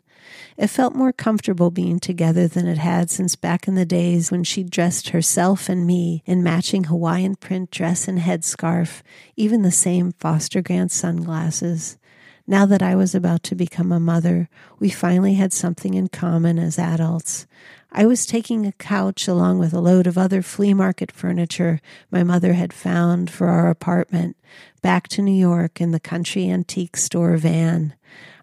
It 0.56 0.68
felt 0.68 0.94
more 0.94 1.12
comfortable 1.12 1.70
being 1.70 1.98
together 1.98 2.46
than 2.48 2.66
it 2.66 2.78
had 2.78 3.10
since 3.10 3.36
back 3.36 3.66
in 3.66 3.74
the 3.74 3.84
days 3.84 4.30
when 4.30 4.44
she 4.44 4.62
dressed 4.62 5.10
herself 5.10 5.68
and 5.68 5.86
me 5.86 6.22
in 6.26 6.42
matching 6.42 6.84
Hawaiian 6.84 7.36
print 7.36 7.70
dress 7.70 8.08
and 8.08 8.18
headscarf, 8.18 9.02
even 9.36 9.62
the 9.62 9.70
same 9.70 10.12
Foster 10.12 10.62
Grant 10.62 10.92
sunglasses. 10.92 11.98
Now 12.46 12.66
that 12.66 12.82
I 12.82 12.96
was 12.96 13.14
about 13.14 13.44
to 13.44 13.54
become 13.54 13.92
a 13.92 14.00
mother, 14.00 14.48
we 14.78 14.90
finally 14.90 15.34
had 15.34 15.52
something 15.52 15.94
in 15.94 16.08
common 16.08 16.58
as 16.58 16.80
adults. 16.80 17.46
I 17.92 18.06
was 18.06 18.26
taking 18.26 18.66
a 18.66 18.72
couch 18.72 19.28
along 19.28 19.58
with 19.58 19.72
a 19.72 19.80
load 19.80 20.06
of 20.06 20.18
other 20.18 20.42
flea 20.42 20.74
market 20.74 21.10
furniture 21.12 21.80
my 22.10 22.22
mother 22.22 22.54
had 22.54 22.72
found 22.72 23.30
for 23.30 23.48
our 23.48 23.68
apartment 23.68 24.36
back 24.82 25.08
to 25.08 25.22
New 25.22 25.34
York 25.34 25.80
in 25.80 25.90
the 25.90 26.00
country 26.00 26.48
antique 26.48 26.96
store 26.96 27.36
van. 27.36 27.94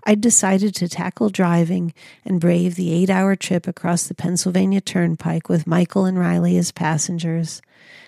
I'd 0.10 0.22
decided 0.22 0.74
to 0.76 0.88
tackle 0.88 1.28
driving 1.28 1.94
and 2.24 2.40
brave 2.40 2.76
the 2.76 2.94
eight 2.94 3.10
hour 3.10 3.36
trip 3.36 3.68
across 3.68 4.08
the 4.08 4.16
Pennsylvania 4.16 4.80
Turnpike 4.80 5.50
with 5.50 5.68
Michael 5.68 6.06
and 6.06 6.18
Riley 6.18 6.56
as 6.56 6.72
passengers. 6.72 7.62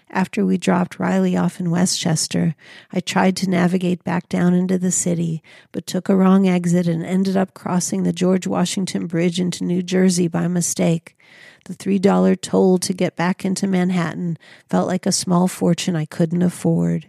After 0.10 0.46
we 0.46 0.58
dropped 0.58 0.98
Riley 0.98 1.36
off 1.36 1.60
in 1.60 1.70
Westchester, 1.70 2.56
I 2.94 3.02
tried 3.02 3.36
to 3.38 3.50
navigate 3.50 4.06
back 4.06 4.30
down 4.30 4.54
into 4.54 4.78
the 4.78 4.92
city, 4.92 5.44
but 5.74 5.86
took 5.86 6.08
a 6.08 6.16
wrong 6.16 6.48
exit 6.48 6.88
and 6.88 7.06
ended 7.06 7.36
up 7.36 7.54
crossing 7.54 8.04
the 8.04 8.14
George 8.14 8.48
Washington 8.48 9.06
Bridge 9.06 9.38
into 9.38 9.66
New 9.66 9.84
Jersey 9.84 10.30
by 10.30 10.48
mistake. 10.48 11.18
The 11.66 11.76
$3 11.76 12.40
toll 12.40 12.78
to 12.78 12.94
get 12.94 13.18
back 13.18 13.44
into 13.44 13.68
Manhattan 13.68 14.38
felt 14.70 14.88
like 14.88 15.06
a 15.06 15.12
small 15.12 15.50
fortune 15.50 15.98
I 15.98 16.06
couldn't 16.06 16.44
afford. 16.44 17.08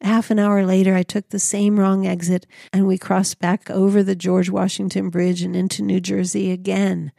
Half 0.00 0.30
an 0.30 0.38
hour 0.38 0.64
later, 0.64 0.94
I 0.94 1.02
took 1.02 1.28
the 1.28 1.38
same 1.38 1.78
wrong 1.78 2.06
exit 2.06 2.46
and 2.72 2.86
we 2.86 2.98
crossed 2.98 3.40
back 3.40 3.68
over 3.70 4.02
the 4.02 4.14
George 4.14 4.48
Washington 4.48 5.10
Bridge 5.10 5.42
and 5.42 5.56
into 5.56 5.82
New 5.82 6.00
Jersey 6.00 6.50
again. 6.52 7.12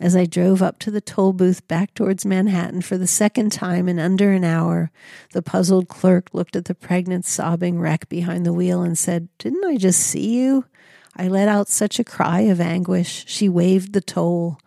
As 0.00 0.16
I 0.16 0.24
drove 0.24 0.60
up 0.60 0.78
to 0.80 0.90
the 0.90 1.00
toll 1.00 1.32
booth 1.32 1.66
back 1.68 1.94
towards 1.94 2.26
Manhattan 2.26 2.82
for 2.82 2.98
the 2.98 3.06
second 3.06 3.52
time 3.52 3.88
in 3.88 3.98
under 3.98 4.32
an 4.32 4.42
hour, 4.42 4.90
the 5.32 5.42
puzzled 5.42 5.88
clerk 5.88 6.30
looked 6.32 6.56
at 6.56 6.64
the 6.64 6.74
pregnant, 6.74 7.24
sobbing 7.24 7.78
wreck 7.78 8.08
behind 8.08 8.44
the 8.44 8.52
wheel 8.52 8.82
and 8.82 8.98
said, 8.98 9.28
Didn't 9.38 9.64
I 9.64 9.76
just 9.76 10.00
see 10.00 10.36
you? 10.36 10.64
I 11.16 11.28
let 11.28 11.48
out 11.48 11.68
such 11.68 12.00
a 12.00 12.04
cry 12.04 12.40
of 12.40 12.60
anguish. 12.60 13.24
She 13.28 13.48
waved 13.48 13.92
the 13.92 14.00
toll. 14.00 14.58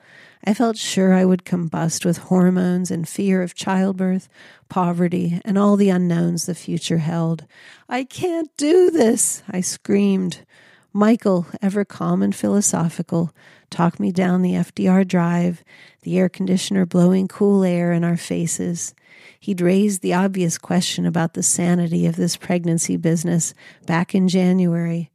I 0.46 0.54
felt 0.54 0.78
sure 0.78 1.14
I 1.14 1.26
would 1.26 1.46
combust 1.46 2.06
with 2.06 2.18
hormones 2.18 2.92
and 2.92 3.08
fear 3.08 3.42
of 3.42 3.56
childbirth, 3.56 4.30
poverty, 4.70 5.42
and 5.44 5.58
all 5.58 5.76
the 5.76 5.90
unknowns 5.90 6.46
the 6.46 6.56
future 6.56 7.00
held. 7.00 7.46
I 7.90 8.04
can't 8.04 8.56
do 8.58 8.90
this, 8.92 9.44
I 9.50 9.62
screamed. 9.62 10.46
Michael, 10.94 11.48
ever 11.62 11.86
calm 11.86 12.24
and 12.24 12.36
philosophical, 12.36 13.34
talked 13.70 14.00
me 14.00 14.12
down 14.12 14.42
the 14.42 14.54
FDR 14.54 15.08
drive, 15.08 15.64
the 16.02 16.18
air 16.18 16.30
conditioner 16.30 16.86
blowing 16.86 17.28
cool 17.28 17.64
air 17.64 17.92
in 17.92 18.04
our 18.04 18.18
faces. 18.18 18.96
He'd 19.40 19.62
raised 19.62 20.02
the 20.02 20.14
obvious 20.14 20.58
question 20.58 21.06
about 21.06 21.34
the 21.34 21.44
sanity 21.44 22.06
of 22.06 22.16
this 22.16 22.38
pregnancy 22.38 22.98
business 22.98 23.54
back 23.86 24.16
in 24.16 24.28
January, 24.28 25.12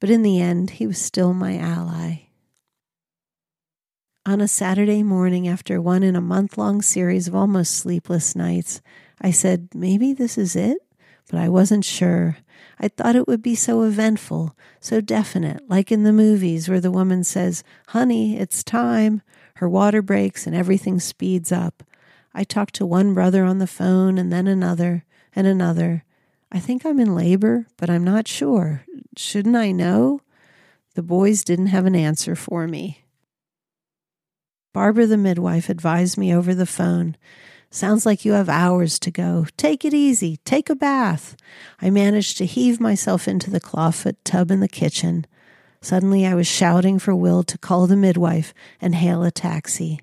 but 0.00 0.10
in 0.10 0.22
the 0.22 0.40
end, 0.40 0.70
he 0.70 0.86
was 0.86 0.98
still 0.98 1.32
my 1.32 1.56
ally. 1.56 2.22
On 4.24 4.40
a 4.40 4.46
Saturday 4.46 5.02
morning, 5.02 5.48
after 5.48 5.80
one 5.80 6.04
in 6.04 6.14
a 6.14 6.20
month 6.20 6.56
long 6.56 6.80
series 6.80 7.26
of 7.26 7.34
almost 7.34 7.74
sleepless 7.74 8.36
nights, 8.36 8.80
I 9.20 9.32
said, 9.32 9.70
Maybe 9.74 10.12
this 10.12 10.38
is 10.38 10.54
it? 10.54 10.78
But 11.28 11.40
I 11.40 11.48
wasn't 11.48 11.84
sure. 11.84 12.36
I 12.78 12.86
thought 12.86 13.16
it 13.16 13.26
would 13.26 13.42
be 13.42 13.56
so 13.56 13.82
eventful, 13.82 14.56
so 14.78 15.00
definite, 15.00 15.68
like 15.68 15.90
in 15.90 16.04
the 16.04 16.12
movies 16.12 16.68
where 16.68 16.78
the 16.78 16.92
woman 16.92 17.24
says, 17.24 17.64
Honey, 17.88 18.38
it's 18.38 18.62
time. 18.62 19.22
Her 19.54 19.68
water 19.68 20.02
breaks 20.02 20.46
and 20.46 20.54
everything 20.54 21.00
speeds 21.00 21.50
up. 21.50 21.82
I 22.32 22.44
talked 22.44 22.74
to 22.76 22.86
one 22.86 23.14
brother 23.14 23.42
on 23.42 23.58
the 23.58 23.66
phone 23.66 24.18
and 24.18 24.32
then 24.32 24.46
another 24.46 25.04
and 25.34 25.48
another. 25.48 26.04
I 26.52 26.60
think 26.60 26.86
I'm 26.86 27.00
in 27.00 27.16
labor, 27.16 27.66
but 27.76 27.90
I'm 27.90 28.04
not 28.04 28.28
sure. 28.28 28.84
Shouldn't 29.16 29.56
I 29.56 29.72
know? 29.72 30.20
The 30.94 31.02
boys 31.02 31.42
didn't 31.42 31.68
have 31.68 31.86
an 31.86 31.96
answer 31.96 32.36
for 32.36 32.68
me. 32.68 33.01
Barbara, 34.72 35.06
the 35.06 35.16
midwife, 35.16 35.68
advised 35.68 36.16
me 36.16 36.34
over 36.34 36.54
the 36.54 36.66
phone. 36.66 37.16
Sounds 37.70 38.04
like 38.04 38.24
you 38.24 38.32
have 38.32 38.48
hours 38.48 38.98
to 38.98 39.10
go. 39.10 39.46
Take 39.56 39.84
it 39.84 39.94
easy. 39.94 40.38
Take 40.44 40.68
a 40.68 40.74
bath. 40.74 41.36
I 41.80 41.90
managed 41.90 42.38
to 42.38 42.46
heave 42.46 42.80
myself 42.80 43.26
into 43.26 43.50
the 43.50 43.60
clawfoot 43.60 44.16
tub 44.24 44.50
in 44.50 44.60
the 44.60 44.68
kitchen. 44.68 45.26
Suddenly, 45.80 46.26
I 46.26 46.34
was 46.34 46.46
shouting 46.46 46.98
for 46.98 47.14
Will 47.14 47.42
to 47.44 47.58
call 47.58 47.86
the 47.86 47.96
midwife 47.96 48.54
and 48.80 48.94
hail 48.94 49.22
a 49.22 49.30
taxi. 49.30 50.00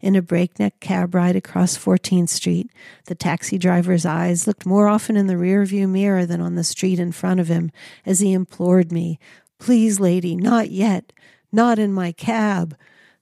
In 0.00 0.14
a 0.14 0.22
breakneck 0.22 0.78
cab 0.80 1.14
ride 1.14 1.34
across 1.34 1.76
14th 1.76 2.28
Street, 2.28 2.70
the 3.06 3.16
taxi 3.16 3.58
driver's 3.58 4.06
eyes 4.06 4.46
looked 4.46 4.64
more 4.64 4.86
often 4.86 5.16
in 5.16 5.26
the 5.26 5.34
rearview 5.34 5.88
mirror 5.88 6.24
than 6.24 6.40
on 6.40 6.54
the 6.54 6.64
street 6.64 7.00
in 7.00 7.10
front 7.10 7.40
of 7.40 7.48
him 7.48 7.72
as 8.06 8.20
he 8.20 8.32
implored 8.32 8.92
me, 8.92 9.18
Please, 9.58 9.98
lady, 9.98 10.36
not 10.36 10.70
yet. 10.70 11.12
Not 11.50 11.78
in 11.80 11.92
my 11.92 12.12
cab. 12.12 12.76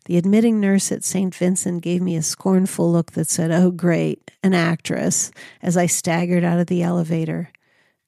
The 0.07 0.16
admitting 0.16 0.61
nurse 0.61 0.92
at 0.92 1.02
St. 1.02 1.34
Vincent 1.34 1.82
gave 1.82 2.00
me 2.00 2.14
a 2.14 2.22
scornful 2.22 2.90
look 2.90 3.12
that 3.12 3.28
said, 3.28 3.50
Oh, 3.50 3.72
great, 3.72 4.30
an 4.40 4.54
actress, 4.54 5.32
as 5.61 5.76
I 5.76 5.86
staggered 5.86 6.44
out 6.44 6.61
of 6.61 6.68
the 6.68 6.84
elevator. 6.84 7.50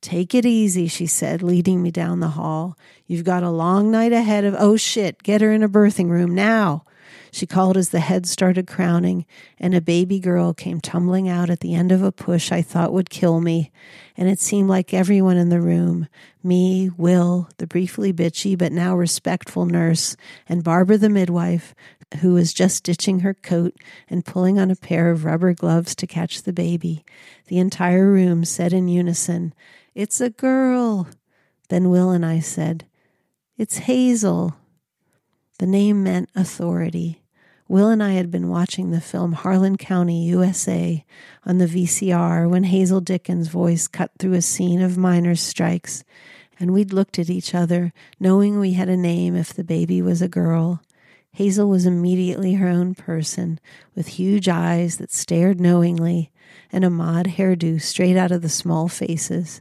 Take 0.00 0.32
it 0.32 0.46
easy, 0.46 0.86
she 0.86 1.06
said, 1.06 1.42
leading 1.42 1.82
me 1.82 1.90
down 1.90 2.20
the 2.20 2.28
hall. 2.28 2.78
You've 3.08 3.24
got 3.24 3.42
a 3.42 3.50
long 3.50 3.90
night 3.90 4.12
ahead 4.12 4.44
of, 4.44 4.54
oh 4.56 4.76
shit, 4.76 5.24
get 5.24 5.40
her 5.40 5.52
in 5.52 5.64
a 5.64 5.68
birthing 5.68 6.08
room 6.08 6.36
now. 6.36 6.84
She 7.38 7.46
called 7.46 7.76
as 7.76 7.90
the 7.90 8.00
head 8.00 8.26
started 8.26 8.66
crowning, 8.66 9.24
and 9.60 9.72
a 9.72 9.80
baby 9.80 10.18
girl 10.18 10.52
came 10.52 10.80
tumbling 10.80 11.28
out 11.28 11.50
at 11.50 11.60
the 11.60 11.72
end 11.72 11.92
of 11.92 12.02
a 12.02 12.10
push 12.10 12.50
I 12.50 12.62
thought 12.62 12.92
would 12.92 13.10
kill 13.10 13.40
me. 13.40 13.70
And 14.16 14.28
it 14.28 14.40
seemed 14.40 14.68
like 14.68 14.92
everyone 14.92 15.36
in 15.36 15.48
the 15.48 15.60
room 15.60 16.08
me, 16.42 16.90
Will, 16.96 17.48
the 17.58 17.66
briefly 17.68 18.12
bitchy 18.12 18.58
but 18.58 18.72
now 18.72 18.96
respectful 18.96 19.66
nurse, 19.66 20.16
and 20.48 20.64
Barbara 20.64 20.98
the 20.98 21.08
midwife, 21.08 21.76
who 22.22 22.34
was 22.34 22.52
just 22.52 22.78
stitching 22.78 23.20
her 23.20 23.34
coat 23.34 23.76
and 24.10 24.26
pulling 24.26 24.58
on 24.58 24.72
a 24.72 24.74
pair 24.74 25.08
of 25.08 25.24
rubber 25.24 25.54
gloves 25.54 25.94
to 25.94 26.08
catch 26.08 26.42
the 26.42 26.52
baby. 26.52 27.04
The 27.46 27.58
entire 27.58 28.10
room 28.10 28.44
said 28.44 28.72
in 28.72 28.88
unison, 28.88 29.54
It's 29.94 30.20
a 30.20 30.30
girl. 30.30 31.06
Then 31.68 31.88
Will 31.88 32.10
and 32.10 32.26
I 32.26 32.40
said, 32.40 32.88
It's 33.56 33.78
Hazel. 33.78 34.56
The 35.60 35.66
name 35.66 36.02
meant 36.02 36.30
authority. 36.34 37.22
Will 37.68 37.90
and 37.90 38.02
I 38.02 38.12
had 38.12 38.30
been 38.30 38.48
watching 38.48 38.90
the 38.90 39.00
film 39.00 39.34
Harlan 39.34 39.76
County, 39.76 40.24
USA 40.24 41.04
on 41.44 41.58
the 41.58 41.66
VCR 41.66 42.48
when 42.48 42.64
Hazel 42.64 43.02
Dickens' 43.02 43.48
voice 43.48 43.86
cut 43.86 44.10
through 44.18 44.32
a 44.32 44.40
scene 44.40 44.80
of 44.80 44.96
miners' 44.96 45.42
strikes, 45.42 46.02
and 46.58 46.72
we'd 46.72 46.94
looked 46.94 47.18
at 47.18 47.28
each 47.28 47.54
other, 47.54 47.92
knowing 48.18 48.58
we 48.58 48.72
had 48.72 48.88
a 48.88 48.96
name 48.96 49.36
if 49.36 49.52
the 49.52 49.64
baby 49.64 50.00
was 50.00 50.22
a 50.22 50.28
girl. 50.28 50.80
Hazel 51.32 51.68
was 51.68 51.84
immediately 51.84 52.54
her 52.54 52.68
own 52.68 52.94
person, 52.94 53.60
with 53.94 54.08
huge 54.08 54.48
eyes 54.48 54.96
that 54.96 55.12
stared 55.12 55.60
knowingly 55.60 56.30
and 56.72 56.84
a 56.84 56.90
mod 56.90 57.26
hairdo 57.26 57.82
straight 57.82 58.16
out 58.16 58.32
of 58.32 58.40
the 58.40 58.48
small 58.48 58.88
faces. 58.88 59.60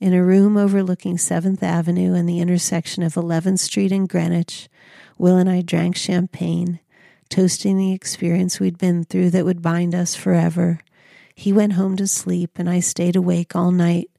In 0.00 0.14
a 0.14 0.24
room 0.24 0.56
overlooking 0.56 1.16
7th 1.16 1.62
Avenue 1.62 2.12
and 2.14 2.28
the 2.28 2.40
intersection 2.40 3.04
of 3.04 3.14
11th 3.14 3.60
Street 3.60 3.92
and 3.92 4.08
Greenwich, 4.08 4.68
Will 5.16 5.36
and 5.36 5.48
I 5.48 5.62
drank 5.62 5.94
champagne, 5.94 6.80
toasting 7.28 7.76
the 7.76 7.92
experience 7.92 8.60
we'd 8.60 8.78
been 8.78 9.04
through 9.04 9.30
that 9.30 9.44
would 9.44 9.62
bind 9.62 9.94
us 9.94 10.14
forever. 10.14 10.80
He 11.34 11.52
went 11.52 11.74
home 11.74 11.96
to 11.96 12.06
sleep, 12.06 12.58
and 12.58 12.68
I 12.68 12.80
stayed 12.80 13.16
awake 13.16 13.56
all 13.56 13.70
night 13.70 14.10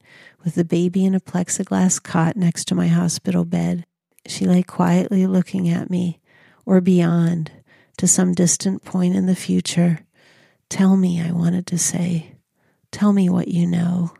with 0.44 0.54
the 0.54 0.64
baby 0.64 1.04
in 1.04 1.14
a 1.14 1.20
plexiglass 1.20 2.02
cot 2.02 2.36
next 2.36 2.66
to 2.68 2.74
my 2.74 2.88
hospital 2.88 3.44
bed. 3.44 3.86
She 4.26 4.44
lay 4.44 4.62
quietly 4.62 5.26
looking 5.26 5.68
at 5.68 5.90
me, 5.90 6.20
or 6.64 6.80
beyond, 6.80 7.50
to 7.98 8.06
some 8.06 8.32
distant 8.32 8.84
point 8.84 9.16
in 9.16 9.26
the 9.26 9.36
future. 9.36 10.00
Tell 10.68 10.96
me, 10.96 11.20
I 11.20 11.32
wanted 11.32 11.66
to 11.68 11.78
say. 11.78 12.36
Tell 12.90 13.12
me 13.12 13.28
what 13.28 13.48
you 13.48 13.66
know. 13.66 14.12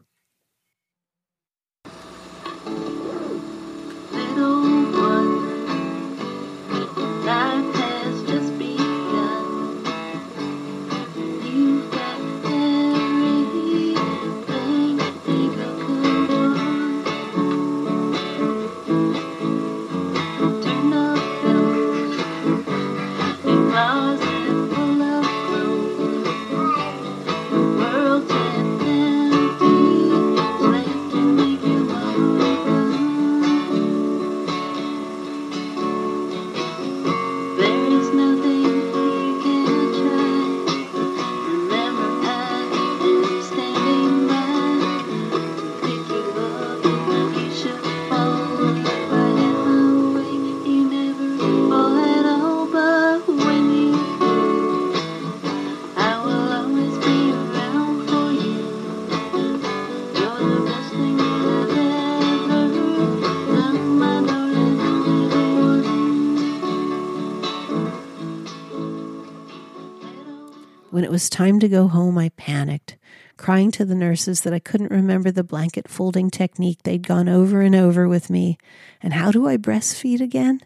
Was 71.16 71.30
time 71.30 71.58
to 71.58 71.66
go 71.66 71.88
home, 71.88 72.18
I 72.18 72.28
panicked, 72.28 72.98
crying 73.38 73.70
to 73.70 73.86
the 73.86 73.94
nurses 73.94 74.42
that 74.42 74.52
I 74.52 74.58
couldn't 74.58 74.90
remember 74.90 75.30
the 75.30 75.42
blanket 75.42 75.88
folding 75.88 76.28
technique 76.28 76.82
they'd 76.82 77.08
gone 77.08 77.26
over 77.26 77.62
and 77.62 77.74
over 77.74 78.06
with 78.06 78.28
me. 78.28 78.58
And 79.00 79.14
how 79.14 79.32
do 79.32 79.48
I 79.48 79.56
breastfeed 79.56 80.20
again? 80.20 80.60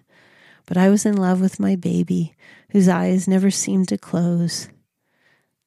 But 0.67 0.77
I 0.77 0.89
was 0.89 1.07
in 1.07 1.17
love 1.17 1.41
with 1.41 1.61
my 1.61 1.77
baby, 1.77 2.35
whose 2.73 2.89
eyes 2.89 3.29
never 3.29 3.53
seemed 3.53 3.87
to 3.91 3.97
close. 3.97 4.69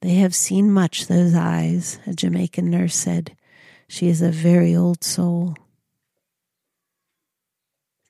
They 0.01 0.15
have 0.15 0.35
seen 0.35 0.69
much, 0.69 1.07
those 1.07 1.33
eyes, 1.33 1.97
a 2.05 2.13
Jamaican 2.13 2.69
nurse 2.69 2.97
said. 2.97 3.37
She 3.87 4.09
is 4.09 4.21
a 4.21 4.31
very 4.31 4.75
old 4.75 5.01
soul. 5.01 5.55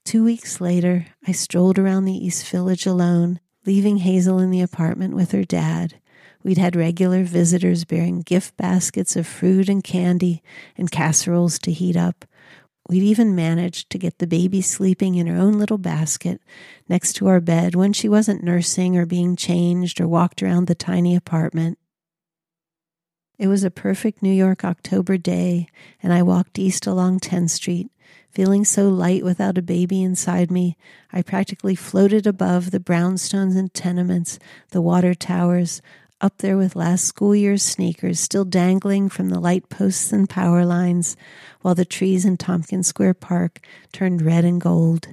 Two 0.06 0.24
weeks 0.24 0.60
later, 0.60 1.06
I 1.28 1.34
strolled 1.34 1.78
around 1.78 2.06
the 2.06 2.18
East 2.18 2.48
Village 2.48 2.88
alone, 2.88 3.40
leaving 3.64 3.98
Hazel 3.98 4.40
in 4.40 4.50
the 4.50 4.62
apartment 4.62 5.14
with 5.14 5.34
her 5.34 5.44
dad. 5.44 6.00
We'd 6.44 6.58
had 6.58 6.76
regular 6.76 7.24
visitors 7.24 7.86
bearing 7.86 8.22
gift 8.22 8.58
baskets 8.58 9.16
of 9.16 9.26
fruit 9.26 9.70
and 9.70 9.84
candy 9.84 10.44
and 10.78 10.92
casseroles 10.92 11.58
to 11.60 11.72
heat 11.72 11.96
up. 11.96 12.26
We'd 12.90 13.04
even 13.04 13.34
managed 13.34 13.90
to 13.92 13.98
get 13.98 14.18
the 14.20 14.28
baby 14.28 14.62
sleeping 14.62 15.16
in 15.16 15.28
her 15.28 15.38
own 15.38 15.54
little 15.54 15.78
basket 15.78 16.42
next 16.90 17.14
to 17.14 17.28
our 17.28 17.40
bed 17.40 17.76
when 17.76 17.94
she 17.94 18.10
wasn't 18.10 18.44
nursing 18.44 18.98
or 18.98 19.06
being 19.06 19.38
changed 19.38 20.02
or 20.02 20.08
walked 20.08 20.44
around 20.44 20.68
the 20.68 20.76
tiny 20.76 21.16
apartment. 21.16 21.78
It 23.40 23.48
was 23.48 23.64
a 23.64 23.72
perfect 23.72 24.22
New 24.22 24.32
York 24.34 24.64
October 24.64 25.18
day, 25.18 25.68
and 26.02 26.14
I 26.14 26.22
walked 26.22 26.60
east 26.60 26.86
along 26.86 27.22
10th 27.22 27.52
Street, 27.52 27.90
feeling 28.30 28.64
so 28.64 28.90
light 28.90 29.24
without 29.24 29.58
a 29.58 29.62
baby 29.62 30.04
inside 30.04 30.52
me. 30.52 30.78
I 31.12 31.22
practically 31.22 31.76
floated 31.76 32.28
above 32.28 32.72
the 32.72 32.80
brownstones 32.80 33.58
and 33.58 33.74
tenements, 33.74 34.40
the 34.70 34.82
water 34.82 35.16
towers, 35.16 35.82
up 36.24 36.38
there 36.38 36.56
with 36.56 36.74
last 36.74 37.04
school 37.04 37.36
year's 37.36 37.62
sneakers 37.62 38.18
still 38.18 38.46
dangling 38.46 39.10
from 39.10 39.28
the 39.28 39.42
light 39.42 39.68
posts 39.68 40.14
and 40.14 40.30
power 40.30 40.64
lines, 40.64 41.18
while 41.62 41.76
the 41.76 41.84
trees 41.84 42.24
in 42.24 42.38
Tompkins 42.38 42.88
Square 42.88 43.16
Park 43.16 43.60
turned 43.92 44.22
red 44.22 44.46
and 44.46 44.62
gold. 44.62 45.10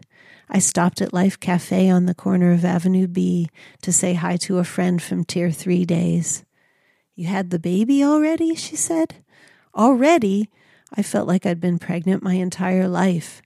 I 0.49 0.61
stopped 0.61 1.01
at 1.01 1.13
Life 1.13 1.41
Cafe 1.41 1.91
on 1.91 2.07
the 2.07 2.15
corner 2.15 2.53
of 2.53 2.65
Avenue 2.65 3.09
B 3.09 3.51
to 3.83 3.93
say 3.93 4.15
hi 4.15 4.37
to 4.37 4.59
a 4.59 4.65
friend 4.65 5.03
from 5.03 5.25
Tier 5.25 5.51
3 5.51 5.85
days. 5.85 6.45
You 7.17 7.27
had 7.27 7.51
the 7.51 7.59
baby 7.59 8.05
already? 8.05 8.55
she 8.55 8.77
said. 8.77 9.17
Already? 9.75 10.49
I 10.95 11.03
felt 11.03 11.27
like 11.27 11.45
I'd 11.45 11.61
been 11.61 11.81
pregnant 11.81 12.23
my 12.23 12.35
entire 12.35 12.87
life. 12.87 13.43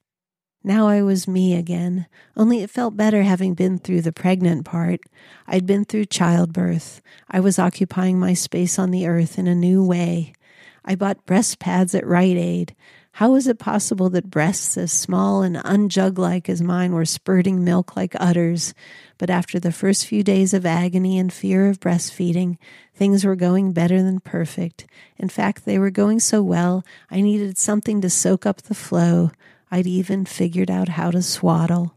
Now 0.67 0.89
I 0.89 1.03
was 1.03 1.29
me 1.29 1.55
again, 1.55 2.07
only 2.39 2.63
it 2.63 2.71
felt 2.71 2.97
better 2.97 3.23
having 3.23 3.53
been 3.53 3.79
through 3.79 4.01
the 4.01 4.15
pregnant 4.15 4.65
part. 4.65 5.01
I'd 5.47 5.67
been 5.67 5.85
through 5.85 6.07
childbirth. 6.07 7.03
I 7.31 7.41
was 7.41 7.59
occupying 7.59 8.19
my 8.19 8.33
space 8.33 8.79
on 8.79 8.91
the 8.91 9.07
earth 9.07 9.39
in 9.39 9.47
a 9.47 9.55
new 9.55 9.85
way. 9.85 10.33
I 10.83 10.95
bought 10.95 11.27
breast 11.27 11.59
pads 11.59 11.95
at 11.95 12.07
Rite 12.07 12.39
Aid. 12.39 12.75
How 13.13 13.33
was 13.33 13.47
it 13.47 13.59
possible 13.59 14.09
that 14.11 14.31
breasts 14.31 14.79
as 14.79 14.91
small 14.91 15.43
and 15.43 15.57
unjug 15.57 16.17
like 16.17 16.49
as 16.49 16.63
mine 16.63 16.93
were 16.93 17.05
spurting 17.05 17.63
milk 17.63 17.95
like 17.95 18.17
udders? 18.19 18.73
But 19.19 19.29
after 19.29 19.61
the 19.61 19.71
first 19.71 20.07
few 20.07 20.23
days 20.23 20.55
of 20.55 20.65
agony 20.65 21.19
and 21.19 21.31
fear 21.31 21.69
of 21.69 21.79
breastfeeding, 21.79 22.57
things 22.95 23.23
were 23.23 23.37
going 23.37 23.73
better 23.73 24.03
than 24.03 24.19
perfect. 24.19 24.87
In 25.19 25.29
fact, 25.29 25.67
they 25.67 25.79
were 25.79 25.91
going 25.91 26.21
so 26.21 26.43
well, 26.43 26.83
I 27.11 27.21
needed 27.21 27.59
something 27.59 28.01
to 28.01 28.09
soak 28.09 28.47
up 28.47 28.63
the 28.63 28.75
flow. 28.75 29.31
I'd 29.75 29.89
even 29.89 30.25
figured 30.25 30.71
out 30.71 30.91
how 30.91 31.11
to 31.11 31.21
swaddle. 31.21 31.97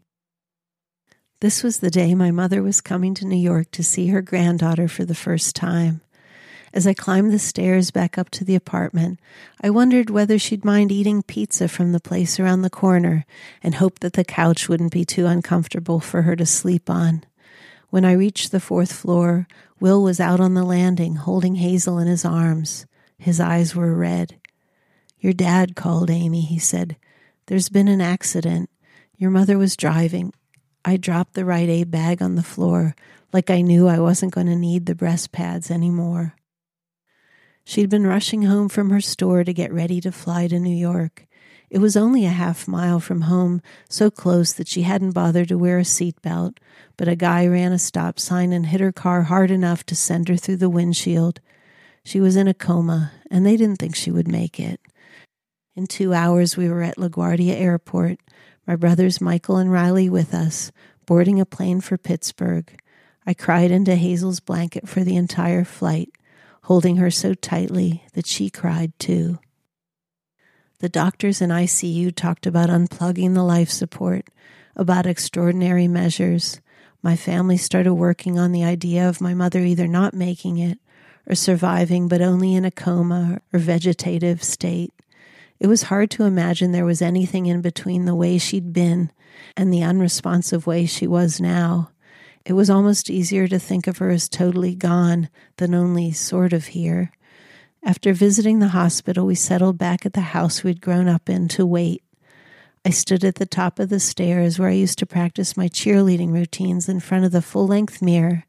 This 1.42 1.62
was 1.62 1.78
the 1.78 1.92
day 1.92 2.16
my 2.16 2.32
mother 2.32 2.64
was 2.64 2.82
coming 2.82 3.14
to 3.14 3.28
New 3.28 3.38
York 3.38 3.70
to 3.74 3.84
see 3.84 4.08
her 4.08 4.24
granddaughter 4.24 4.88
for 4.88 5.06
the 5.06 5.14
first 5.14 5.56
time. 5.56 6.02
As 6.74 6.88
I 6.88 6.96
climbed 6.96 7.32
the 7.32 7.38
stairs 7.38 7.92
back 7.92 8.18
up 8.18 8.32
to 8.32 8.44
the 8.44 8.56
apartment, 8.56 9.20
I 9.62 9.70
wondered 9.70 10.10
whether 10.10 10.40
she'd 10.40 10.66
mind 10.66 10.92
eating 10.92 11.22
pizza 11.22 11.68
from 11.68 11.92
the 11.92 12.00
place 12.00 12.40
around 12.40 12.64
the 12.64 12.72
corner 12.72 13.28
and 13.62 13.76
hoped 13.76 14.02
that 14.02 14.14
the 14.14 14.26
couch 14.26 14.68
wouldn't 14.68 14.92
be 14.92 15.06
too 15.06 15.28
uncomfortable 15.28 16.00
for 16.00 16.24
her 16.24 16.36
to 16.36 16.48
sleep 16.48 16.90
on. 16.90 17.26
When 17.92 18.06
I 18.06 18.14
reached 18.14 18.52
the 18.52 18.60
fourth 18.60 18.92
floor, 18.92 19.48
Will 19.80 20.02
was 20.02 20.20
out 20.20 20.40
on 20.40 20.56
the 20.56 20.64
landing 20.64 21.18
holding 21.18 21.58
Hazel 21.58 22.00
in 22.00 22.08
his 22.08 22.26
arms. 22.26 22.88
His 23.20 23.40
eyes 23.40 23.76
were 23.76 23.94
red. 23.94 24.42
Your 25.20 25.34
dad 25.34 25.76
called 25.76 26.10
Amy, 26.10 26.42
he 26.42 26.58
said. 26.58 26.98
There's 27.48 27.70
been 27.70 27.88
an 27.88 28.02
accident. 28.02 28.70
Your 29.16 29.32
mother 29.32 29.58
was 29.58 29.78
driving. 29.78 30.34
I 30.84 30.98
dropped 30.98 31.34
the 31.34 31.46
Rite 31.46 31.70
Aid 31.70 31.90
bag 31.90 32.22
on 32.22 32.36
the 32.36 32.44
floor, 32.44 32.94
like 33.32 33.50
I 33.50 33.62
knew 33.62 33.88
I 33.88 34.00
wasn't 34.00 34.34
going 34.34 34.48
to 34.48 34.56
need 34.56 34.86
the 34.86 34.96
breast 34.96 35.32
pads 35.32 35.72
anymore. 35.72 36.36
She'd 37.64 37.90
been 37.90 38.06
rushing 38.06 38.44
home 38.44 38.68
from 38.68 38.90
her 38.90 39.00
store 39.00 39.46
to 39.46 39.54
get 39.54 39.72
ready 39.72 40.02
to 40.02 40.12
fly 40.12 40.48
to 40.48 40.60
New 40.60 40.76
York. 40.76 41.26
It 41.70 41.80
was 41.80 41.96
only 41.96 42.26
a 42.26 42.30
half 42.30 42.68
mile 42.68 43.00
from 43.00 43.22
home, 43.22 43.62
so 43.90 44.12
close 44.12 44.52
that 44.52 44.68
she 44.68 44.82
hadn't 44.82 45.12
bothered 45.12 45.48
to 45.48 45.58
wear 45.58 45.80
a 45.80 45.84
seatbelt, 45.84 46.58
but 46.98 47.08
a 47.08 47.16
guy 47.16 47.48
ran 47.48 47.72
a 47.72 47.80
stop 47.80 48.20
sign 48.20 48.52
and 48.52 48.66
hit 48.66 48.82
her 48.82 48.92
car 48.92 49.24
hard 49.24 49.52
enough 49.52 49.86
to 49.86 49.96
send 49.96 50.28
her 50.28 50.36
through 50.36 50.58
the 50.58 50.70
windshield. 50.70 51.40
She 52.04 52.20
was 52.20 52.36
in 52.36 52.50
a 52.50 52.54
coma, 52.54 53.14
and 53.32 53.46
they 53.46 53.56
didn't 53.56 53.80
think 53.80 53.96
she 53.96 54.12
would 54.12 54.28
make 54.28 54.60
it. 54.60 54.82
In 55.78 55.86
two 55.86 56.12
hours, 56.12 56.58
we 56.58 56.68
were 56.70 56.82
at 56.82 56.98
LaGuardia 56.98 57.54
Airport, 57.54 58.18
my 58.66 58.76
brothers 58.76 59.22
Michael 59.22 59.58
and 59.58 59.72
Riley 59.72 60.10
with 60.10 60.34
us, 60.34 60.72
boarding 61.06 61.40
a 61.40 61.46
plane 61.46 61.82
for 61.82 62.00
Pittsburgh. 62.00 62.68
I 63.28 63.36
cried 63.36 63.70
into 63.70 63.94
Hazel's 63.94 64.40
blanket 64.40 64.90
for 64.90 65.04
the 65.04 65.16
entire 65.16 65.64
flight 65.64 66.10
holding 66.64 66.98
her 66.98 67.12
so 67.12 67.36
tightly 67.36 68.04
that 68.14 68.26
she 68.26 68.50
cried 68.50 68.92
too. 68.98 69.38
The 70.80 70.90
doctors 70.90 71.42
in 71.42 71.52
ICU 71.52 72.16
talked 72.16 72.48
about 72.48 72.70
unplugging 72.70 73.36
the 73.36 73.44
life 73.44 73.70
support, 73.70 74.30
about 74.76 75.06
extraordinary 75.06 75.88
measures. 75.88 76.60
My 77.04 77.16
family 77.16 77.56
started 77.56 77.94
working 77.94 78.40
on 78.40 78.52
the 78.52 78.64
idea 78.64 79.08
of 79.08 79.22
my 79.22 79.36
mother 79.36 79.60
either 79.60 79.88
not 79.88 80.16
making 80.16 80.58
it 80.58 80.80
or 81.28 81.36
surviving, 81.36 82.08
but 82.08 82.20
only 82.20 82.56
in 82.56 82.66
a 82.66 82.72
coma 82.72 83.42
or 83.54 83.60
vegetative 83.60 84.44
state. 84.44 84.92
It 85.60 85.68
was 85.68 85.84
hard 85.84 86.12
to 86.12 86.24
imagine 86.24 86.72
there 86.72 86.86
was 86.86 87.02
anything 87.02 87.48
in 87.48 87.62
between 87.62 88.06
the 88.06 88.16
way 88.16 88.38
she'd 88.38 88.74
been 88.74 89.12
and 89.56 89.74
the 89.74 89.84
unresponsive 89.84 90.68
way 90.68 90.86
she 90.86 91.08
was 91.08 91.42
now. 91.42 91.92
It 92.46 92.54
was 92.54 92.70
almost 92.70 93.10
easier 93.10 93.48
to 93.48 93.60
think 93.60 93.88
of 93.88 93.98
her 93.98 94.10
as 94.10 94.30
totally 94.30 94.76
gone 94.76 95.30
than 95.58 95.74
only 95.74 96.12
sort 96.12 96.54
of 96.54 96.68
here. 96.68 97.12
After 97.84 98.14
visiting 98.14 98.60
the 98.60 98.70
hospital, 98.70 99.26
we 99.26 99.36
settled 99.36 99.78
back 99.78 100.06
at 100.06 100.14
the 100.14 100.22
house 100.22 100.64
we'd 100.64 100.82
grown 100.82 101.08
up 101.08 101.30
in 101.30 101.48
to 101.50 101.66
wait. 101.66 102.04
I 102.86 102.92
stood 102.92 103.26
at 103.26 103.36
the 103.36 103.46
top 103.46 103.80
of 103.80 103.90
the 103.90 104.00
stairs 104.00 104.58
where 104.58 104.70
I 104.70 104.74
used 104.74 105.00
to 105.00 105.06
practice 105.06 105.58
my 105.58 105.68
cheerleading 105.68 106.32
routines 106.32 106.88
in 106.88 107.02
front 107.02 107.26
of 107.26 107.32
the 107.34 107.42
full 107.42 107.68
length 107.68 108.02
mirror 108.02 108.46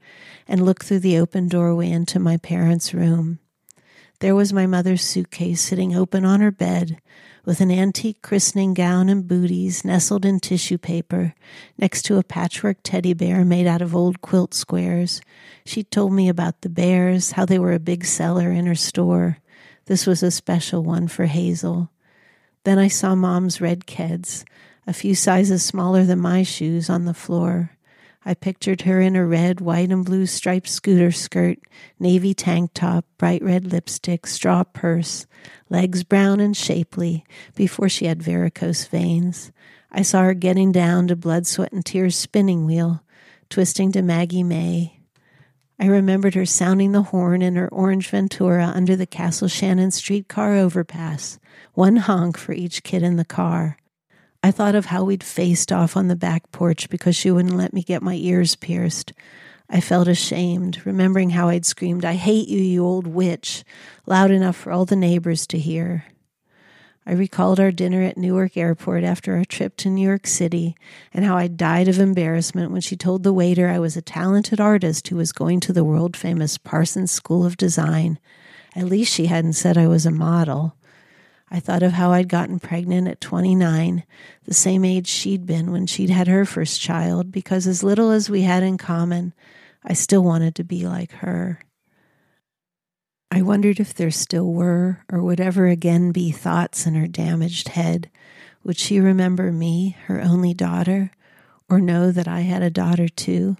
and 0.46 0.64
looked 0.64 0.84
through 0.84 1.00
the 1.00 1.18
open 1.18 1.48
doorway 1.48 1.90
into 1.90 2.20
my 2.20 2.36
parents' 2.36 2.94
room. 2.94 3.40
There 4.20 4.34
was 4.34 4.52
my 4.52 4.66
mother's 4.66 5.02
suitcase 5.02 5.60
sitting 5.60 5.94
open 5.94 6.24
on 6.24 6.40
her 6.40 6.50
bed, 6.50 7.00
with 7.44 7.60
an 7.60 7.70
antique 7.70 8.20
christening 8.20 8.74
gown 8.74 9.08
and 9.08 9.28
booties 9.28 9.84
nestled 9.84 10.24
in 10.24 10.40
tissue 10.40 10.76
paper 10.76 11.34
next 11.78 12.02
to 12.02 12.18
a 12.18 12.24
patchwork 12.24 12.78
teddy 12.82 13.14
bear 13.14 13.44
made 13.44 13.68
out 13.68 13.80
of 13.80 13.94
old 13.94 14.20
quilt 14.20 14.54
squares. 14.54 15.20
She 15.64 15.84
told 15.84 16.12
me 16.14 16.28
about 16.28 16.62
the 16.62 16.68
bears, 16.68 17.32
how 17.32 17.44
they 17.44 17.60
were 17.60 17.72
a 17.72 17.78
big 17.78 18.04
seller 18.04 18.50
in 18.50 18.66
her 18.66 18.74
store. 18.74 19.38
This 19.86 20.04
was 20.04 20.24
a 20.24 20.32
special 20.32 20.82
one 20.82 21.06
for 21.06 21.26
Hazel. 21.26 21.88
Then 22.64 22.78
I 22.80 22.88
saw 22.88 23.14
Mom's 23.14 23.60
red 23.60 23.86
keds, 23.86 24.44
a 24.84 24.92
few 24.92 25.14
sizes 25.14 25.62
smaller 25.62 26.02
than 26.02 26.18
my 26.18 26.42
shoes, 26.42 26.90
on 26.90 27.04
the 27.04 27.14
floor. 27.14 27.70
I 28.24 28.34
pictured 28.34 28.82
her 28.82 29.00
in 29.00 29.16
a 29.16 29.24
red, 29.24 29.60
white, 29.60 29.90
and 29.90 30.04
blue 30.04 30.26
striped 30.26 30.68
scooter 30.68 31.12
skirt, 31.12 31.58
navy 31.98 32.34
tank 32.34 32.72
top, 32.74 33.04
bright 33.16 33.42
red 33.42 33.72
lipstick, 33.72 34.26
straw 34.26 34.64
purse, 34.64 35.26
legs 35.70 36.04
brown 36.04 36.40
and 36.40 36.56
shapely, 36.56 37.24
before 37.54 37.88
she 37.88 38.06
had 38.06 38.22
varicose 38.22 38.86
veins. 38.86 39.52
I 39.90 40.02
saw 40.02 40.22
her 40.22 40.34
getting 40.34 40.72
down 40.72 41.08
to 41.08 41.16
Blood, 41.16 41.46
Sweat, 41.46 41.72
and 41.72 41.84
Tears 41.84 42.16
spinning 42.16 42.66
wheel, 42.66 43.02
twisting 43.48 43.92
to 43.92 44.02
Maggie 44.02 44.42
May. 44.42 45.00
I 45.80 45.86
remembered 45.86 46.34
her 46.34 46.44
sounding 46.44 46.92
the 46.92 47.02
horn 47.02 47.40
in 47.40 47.54
her 47.54 47.68
orange 47.68 48.10
Ventura 48.10 48.66
under 48.66 48.96
the 48.96 49.06
Castle 49.06 49.48
Shannon 49.48 49.92
streetcar 49.92 50.56
overpass, 50.56 51.38
one 51.74 51.96
honk 51.96 52.36
for 52.36 52.52
each 52.52 52.82
kid 52.82 53.04
in 53.04 53.16
the 53.16 53.24
car. 53.24 53.78
I 54.42 54.52
thought 54.52 54.74
of 54.76 54.86
how 54.86 55.04
we'd 55.04 55.24
faced 55.24 55.72
off 55.72 55.96
on 55.96 56.08
the 56.08 56.16
back 56.16 56.52
porch 56.52 56.88
because 56.88 57.16
she 57.16 57.30
wouldn't 57.30 57.56
let 57.56 57.72
me 57.72 57.82
get 57.82 58.02
my 58.02 58.14
ears 58.14 58.54
pierced. 58.54 59.12
I 59.68 59.80
felt 59.80 60.08
ashamed, 60.08 60.86
remembering 60.86 61.30
how 61.30 61.48
I'd 61.48 61.66
screamed, 61.66 62.04
I 62.04 62.14
hate 62.14 62.48
you, 62.48 62.60
you 62.60 62.84
old 62.84 63.06
witch, 63.06 63.64
loud 64.06 64.30
enough 64.30 64.56
for 64.56 64.72
all 64.72 64.84
the 64.84 64.96
neighbors 64.96 65.46
to 65.48 65.58
hear. 65.58 66.04
I 67.04 67.12
recalled 67.12 67.58
our 67.58 67.72
dinner 67.72 68.02
at 68.02 68.16
Newark 68.16 68.56
Airport 68.56 69.02
after 69.02 69.34
our 69.36 69.44
trip 69.44 69.76
to 69.78 69.90
New 69.90 70.06
York 70.06 70.26
City 70.26 70.76
and 71.12 71.24
how 71.24 71.36
I 71.36 71.48
died 71.48 71.88
of 71.88 71.98
embarrassment 71.98 72.70
when 72.70 72.82
she 72.82 72.96
told 72.96 73.22
the 73.22 73.32
waiter 73.32 73.68
I 73.68 73.78
was 73.78 73.96
a 73.96 74.02
talented 74.02 74.60
artist 74.60 75.08
who 75.08 75.16
was 75.16 75.32
going 75.32 75.60
to 75.60 75.72
the 75.72 75.84
world 75.84 76.16
famous 76.16 76.58
Parsons 76.58 77.10
School 77.10 77.44
of 77.44 77.56
Design. 77.56 78.18
At 78.76 78.84
least 78.84 79.12
she 79.12 79.26
hadn't 79.26 79.54
said 79.54 79.76
I 79.76 79.86
was 79.86 80.06
a 80.06 80.10
model. 80.10 80.76
I 81.50 81.60
thought 81.60 81.82
of 81.82 81.92
how 81.92 82.12
I'd 82.12 82.28
gotten 82.28 82.58
pregnant 82.58 83.08
at 83.08 83.20
29, 83.20 84.04
the 84.44 84.54
same 84.54 84.84
age 84.84 85.06
she'd 85.06 85.46
been 85.46 85.72
when 85.72 85.86
she'd 85.86 86.10
had 86.10 86.28
her 86.28 86.44
first 86.44 86.80
child, 86.80 87.32
because 87.32 87.66
as 87.66 87.82
little 87.82 88.10
as 88.10 88.28
we 88.28 88.42
had 88.42 88.62
in 88.62 88.76
common, 88.76 89.32
I 89.82 89.94
still 89.94 90.22
wanted 90.22 90.54
to 90.56 90.64
be 90.64 90.86
like 90.86 91.12
her. 91.12 91.60
I 93.30 93.42
wondered 93.42 93.80
if 93.80 93.94
there 93.94 94.10
still 94.10 94.52
were, 94.52 95.04
or 95.10 95.22
would 95.22 95.40
ever 95.40 95.66
again 95.66 96.12
be, 96.12 96.30
thoughts 96.32 96.86
in 96.86 96.94
her 96.94 97.06
damaged 97.06 97.68
head. 97.68 98.10
Would 98.64 98.78
she 98.78 99.00
remember 99.00 99.52
me, 99.52 99.96
her 100.06 100.20
only 100.20 100.54
daughter, 100.54 101.10
or 101.68 101.80
know 101.80 102.10
that 102.10 102.28
I 102.28 102.40
had 102.40 102.62
a 102.62 102.70
daughter 102.70 103.08
too? 103.08 103.56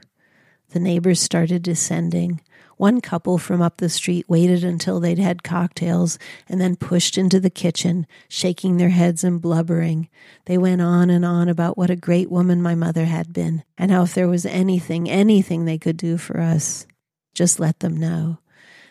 The 0.71 0.81
neighbors 0.81 1.21
started 1.21 1.63
descending. 1.63 2.41
One 2.77 3.01
couple 3.01 3.39
from 3.39 3.61
up 3.61 3.79
the 3.79 3.89
street 3.89 4.29
waited 4.29 4.63
until 4.63 5.01
they'd 5.01 5.19
had 5.19 5.43
cocktails 5.43 6.19
and 6.49 6.61
then 6.61 6.77
pushed 6.77 7.19
into 7.19 7.41
the 7.41 7.51
kitchen, 7.51 8.07
shaking 8.29 8.77
their 8.77 8.91
heads 8.91 9.25
and 9.25 9.41
blubbering. 9.41 10.09
They 10.45 10.59
went 10.59 10.81
on 10.81 11.11
and 11.11 11.25
on 11.25 11.49
about 11.49 11.77
what 11.77 11.91
a 11.91 11.97
great 11.97 12.31
woman 12.31 12.63
my 12.63 12.75
mother 12.75 13.07
had 13.07 13.33
been, 13.33 13.65
and 13.77 13.91
how 13.91 14.03
if 14.03 14.15
there 14.15 14.29
was 14.29 14.47
anything, 14.47 15.11
anything 15.11 15.65
they 15.65 15.79
could 15.79 15.97
do 15.97 16.19
for 16.19 16.39
us, 16.39 16.87
just 17.35 17.59
let 17.59 17.81
them 17.81 17.97
know. 17.97 18.39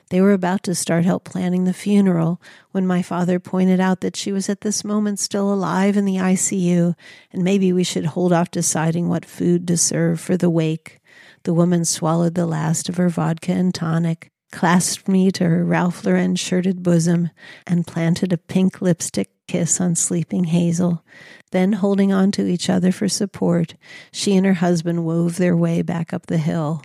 They 0.10 0.20
were 0.20 0.34
about 0.34 0.64
to 0.64 0.76
start 0.76 1.06
help 1.06 1.26
planning 1.26 1.66
the 1.66 1.74
funeral 1.74 2.42
when 2.72 2.88
my 2.88 3.02
father 3.02 3.40
pointed 3.40 3.80
out 3.80 4.02
that 4.02 4.16
she 4.16 4.32
was 4.32 4.50
at 4.50 4.62
this 4.62 4.84
moment 4.84 5.20
still 5.20 5.54
alive 5.54 5.96
in 5.96 6.06
the 6.06 6.16
ICU, 6.16 6.96
and 7.32 7.44
maybe 7.44 7.72
we 7.72 7.84
should 7.84 8.06
hold 8.06 8.34
off 8.34 8.50
deciding 8.50 9.10
what 9.10 9.26
food 9.26 9.68
to 9.68 9.78
serve 9.78 10.20
for 10.20 10.38
the 10.38 10.50
wake. 10.50 11.00
The 11.48 11.54
woman 11.54 11.86
swallowed 11.86 12.36
the 12.36 12.46
last 12.46 12.90
of 12.90 12.98
her 12.98 13.08
vodka 13.08 13.54
and 13.54 13.74
tonic, 13.74 14.34
clasped 14.52 15.08
me 15.08 15.32
to 15.32 15.46
her 15.46 15.64
Ralph 15.64 16.04
Lauren 16.04 16.36
shirted 16.36 16.84
bosom, 16.84 17.30
and 17.66 17.88
planted 17.88 18.34
a 18.34 18.38
pink 18.38 18.82
lipstick 18.82 19.30
kiss 19.48 19.80
on 19.80 19.96
sleeping 19.96 20.44
Hazel. 20.44 21.06
Then, 21.52 21.72
holding 21.72 22.12
on 22.12 22.34
to 22.34 22.46
each 22.46 22.70
other 22.70 22.92
for 22.92 23.08
support, 23.08 23.76
she 24.12 24.36
and 24.36 24.46
her 24.46 24.56
husband 24.56 25.06
wove 25.06 25.38
their 25.38 25.56
way 25.56 25.82
back 25.82 26.12
up 26.12 26.26
the 26.26 26.38
hill. 26.38 26.84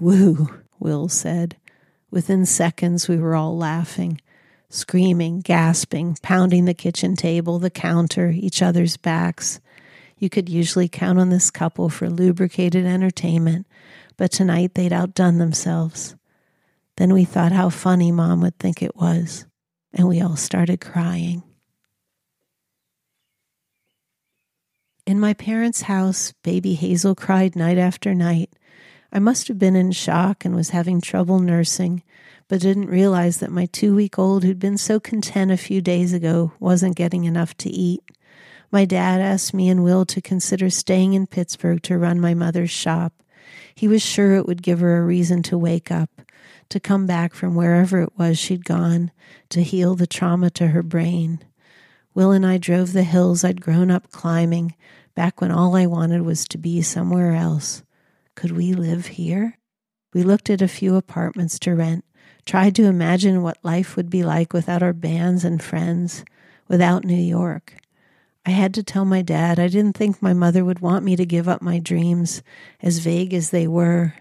Woo, 0.00 0.48
Will 0.80 1.08
said. 1.08 1.56
Within 2.10 2.46
seconds, 2.46 3.06
we 3.06 3.18
were 3.18 3.36
all 3.36 3.56
laughing, 3.56 4.20
screaming, 4.68 5.42
gasping, 5.42 6.16
pounding 6.22 6.64
the 6.64 6.74
kitchen 6.74 7.14
table, 7.14 7.60
the 7.60 7.70
counter, 7.70 8.30
each 8.30 8.62
other's 8.62 8.96
backs. 8.96 9.60
You 10.20 10.28
could 10.28 10.50
usually 10.50 10.86
count 10.86 11.18
on 11.18 11.30
this 11.30 11.50
couple 11.50 11.88
for 11.88 12.10
lubricated 12.10 12.84
entertainment, 12.84 13.66
but 14.18 14.30
tonight 14.30 14.74
they'd 14.74 14.92
outdone 14.92 15.38
themselves. 15.38 16.14
Then 16.98 17.14
we 17.14 17.24
thought 17.24 17.52
how 17.52 17.70
funny 17.70 18.12
Mom 18.12 18.42
would 18.42 18.58
think 18.58 18.82
it 18.82 18.94
was, 18.94 19.46
and 19.94 20.06
we 20.06 20.20
all 20.20 20.36
started 20.36 20.82
crying. 20.82 21.42
In 25.06 25.18
my 25.18 25.32
parents' 25.32 25.82
house, 25.82 26.34
baby 26.44 26.74
Hazel 26.74 27.14
cried 27.14 27.56
night 27.56 27.78
after 27.78 28.14
night. 28.14 28.50
I 29.10 29.20
must 29.20 29.48
have 29.48 29.58
been 29.58 29.74
in 29.74 29.90
shock 29.90 30.44
and 30.44 30.54
was 30.54 30.68
having 30.68 31.00
trouble 31.00 31.38
nursing, 31.38 32.02
but 32.46 32.60
didn't 32.60 32.90
realize 32.90 33.38
that 33.38 33.50
my 33.50 33.64
two 33.64 33.94
week 33.96 34.18
old, 34.18 34.44
who'd 34.44 34.58
been 34.58 34.76
so 34.76 35.00
content 35.00 35.50
a 35.50 35.56
few 35.56 35.80
days 35.80 36.12
ago, 36.12 36.52
wasn't 36.60 36.94
getting 36.94 37.24
enough 37.24 37.56
to 37.56 37.70
eat. 37.70 38.02
My 38.72 38.84
dad 38.84 39.20
asked 39.20 39.52
me 39.52 39.68
and 39.68 39.82
Will 39.82 40.04
to 40.06 40.20
consider 40.20 40.70
staying 40.70 41.14
in 41.14 41.26
Pittsburgh 41.26 41.82
to 41.82 41.98
run 41.98 42.20
my 42.20 42.34
mother's 42.34 42.70
shop. 42.70 43.12
He 43.74 43.88
was 43.88 44.00
sure 44.00 44.36
it 44.36 44.46
would 44.46 44.62
give 44.62 44.78
her 44.78 44.98
a 44.98 45.04
reason 45.04 45.42
to 45.44 45.58
wake 45.58 45.90
up, 45.90 46.22
to 46.68 46.78
come 46.78 47.04
back 47.04 47.34
from 47.34 47.56
wherever 47.56 48.00
it 48.00 48.16
was 48.16 48.38
she'd 48.38 48.64
gone, 48.64 49.10
to 49.48 49.64
heal 49.64 49.96
the 49.96 50.06
trauma 50.06 50.50
to 50.50 50.68
her 50.68 50.84
brain. 50.84 51.40
Will 52.14 52.30
and 52.30 52.46
I 52.46 52.58
drove 52.58 52.92
the 52.92 53.02
hills 53.02 53.42
I'd 53.42 53.60
grown 53.60 53.90
up 53.90 54.12
climbing 54.12 54.76
back 55.16 55.40
when 55.40 55.50
all 55.50 55.74
I 55.74 55.86
wanted 55.86 56.22
was 56.22 56.46
to 56.48 56.58
be 56.58 56.80
somewhere 56.80 57.34
else. 57.34 57.82
Could 58.36 58.52
we 58.52 58.72
live 58.72 59.06
here? 59.06 59.58
We 60.14 60.22
looked 60.22 60.48
at 60.48 60.62
a 60.62 60.68
few 60.68 60.94
apartments 60.94 61.58
to 61.60 61.74
rent, 61.74 62.04
tried 62.46 62.76
to 62.76 62.84
imagine 62.84 63.42
what 63.42 63.64
life 63.64 63.96
would 63.96 64.10
be 64.10 64.22
like 64.22 64.52
without 64.52 64.82
our 64.82 64.92
bands 64.92 65.44
and 65.44 65.60
friends, 65.60 66.24
without 66.68 67.04
New 67.04 67.16
York. 67.16 67.79
I 68.46 68.50
had 68.50 68.72
to 68.74 68.82
tell 68.82 69.04
my 69.04 69.22
dad 69.22 69.58
I 69.58 69.68
didn't 69.68 69.96
think 69.96 70.22
my 70.22 70.32
mother 70.32 70.64
would 70.64 70.80
want 70.80 71.04
me 71.04 71.14
to 71.16 71.26
give 71.26 71.48
up 71.48 71.60
my 71.60 71.78
dreams, 71.78 72.42
as 72.82 72.98
vague 72.98 73.34
as 73.34 73.50
they 73.50 73.66
were. 73.66 74.14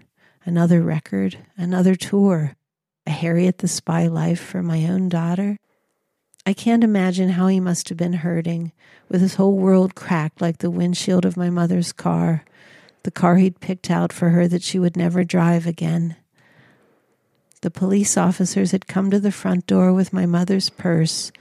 Another 0.46 0.82
record, 0.82 1.38
another 1.58 1.96
tour, 1.96 2.56
a 3.06 3.12
Harriet 3.12 3.60
the 3.60 3.68
Spy 3.68 4.08
life 4.08 4.42
for 4.42 4.62
my 4.62 4.86
own 4.86 5.10
daughter. 5.10 5.58
I 6.46 6.54
can't 6.54 6.84
imagine 6.84 7.30
how 7.30 7.48
he 7.48 7.60
must 7.60 7.90
have 7.90 7.98
been 7.98 8.14
hurting, 8.14 8.72
with 9.08 9.22
his 9.22 9.36
whole 9.36 9.58
world 9.58 9.96
cracked 9.96 10.42
like 10.42 10.58
the 10.58 10.72
windshield 10.72 11.26
of 11.26 11.38
my 11.38 11.50
mother's 11.50 11.92
car, 11.92 12.44
the 13.04 13.12
car 13.12 13.38
he'd 13.38 13.62
picked 13.62 13.90
out 13.90 14.12
for 14.12 14.30
her 14.30 14.48
that 14.48 14.64
she 14.64 14.80
would 14.80 14.98
never 14.98 15.24
drive 15.24 15.66
again. 15.66 16.16
The 17.62 17.72
police 17.72 18.18
officers 18.18 18.72
had 18.72 18.88
come 18.88 19.12
to 19.12 19.20
the 19.20 19.32
front 19.32 19.68
door 19.68 19.94
with 19.94 20.14
my 20.14 20.26
mother's 20.26 20.70
purse 20.70 21.32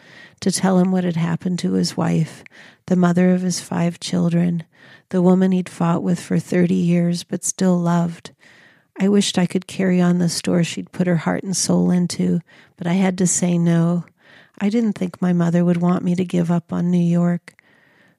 to 0.41 0.53
tell 0.53 0.79
him 0.79 0.91
what 0.93 1.05
had 1.05 1.17
happened 1.17 1.59
to 1.61 1.73
his 1.73 1.97
wife, 1.97 2.45
the 2.87 2.97
mother 2.97 3.33
of 3.33 3.43
his 3.43 3.61
five 3.61 4.01
children, 4.01 4.65
the 5.11 5.23
woman 5.23 5.53
he'd 5.53 5.69
fought 5.69 6.03
with 6.03 6.21
for 6.21 6.39
30 6.39 6.75
years 6.75 7.25
but 7.25 7.45
still 7.45 7.79
loved. 7.79 8.33
I 9.01 9.09
wished 9.09 9.39
I 9.39 9.47
could 9.47 9.67
carry 9.67 10.01
on 10.01 10.19
the 10.19 10.29
store 10.29 10.65
she'd 10.65 10.93
put 10.93 11.07
her 11.07 11.17
heart 11.17 11.45
and 11.45 11.57
soul 11.57 11.91
into, 11.91 12.41
but 12.77 12.87
I 12.87 12.95
had 12.95 13.17
to 13.19 13.27
say 13.27 13.57
no. 13.57 14.05
I 14.59 14.69
didn't 14.69 14.95
think 14.95 15.23
my 15.23 15.33
mother 15.33 15.65
would 15.65 15.77
want 15.77 16.03
me 16.03 16.17
to 16.17 16.25
give 16.25 16.51
up 16.51 16.73
on 16.73 16.91
New 16.91 16.99
York. 16.99 17.55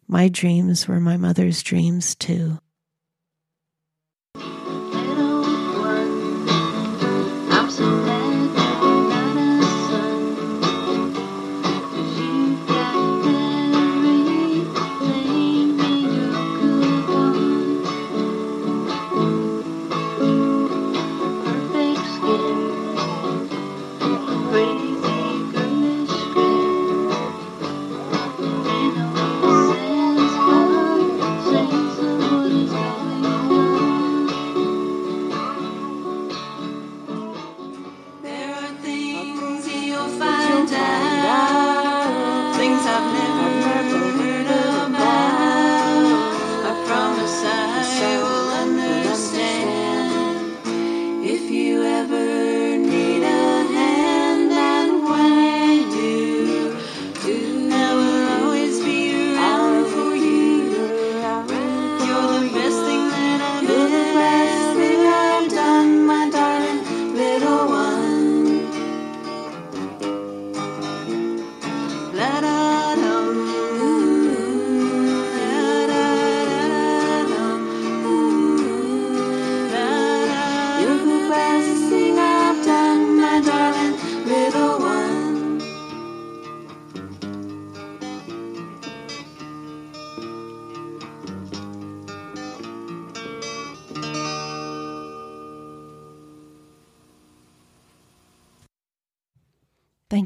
My 0.08 0.30
dreams 0.30 0.88
were 0.88 1.00
my 1.00 1.18
mother's 1.18 1.62
dreams, 1.62 2.16
too. 2.16 2.60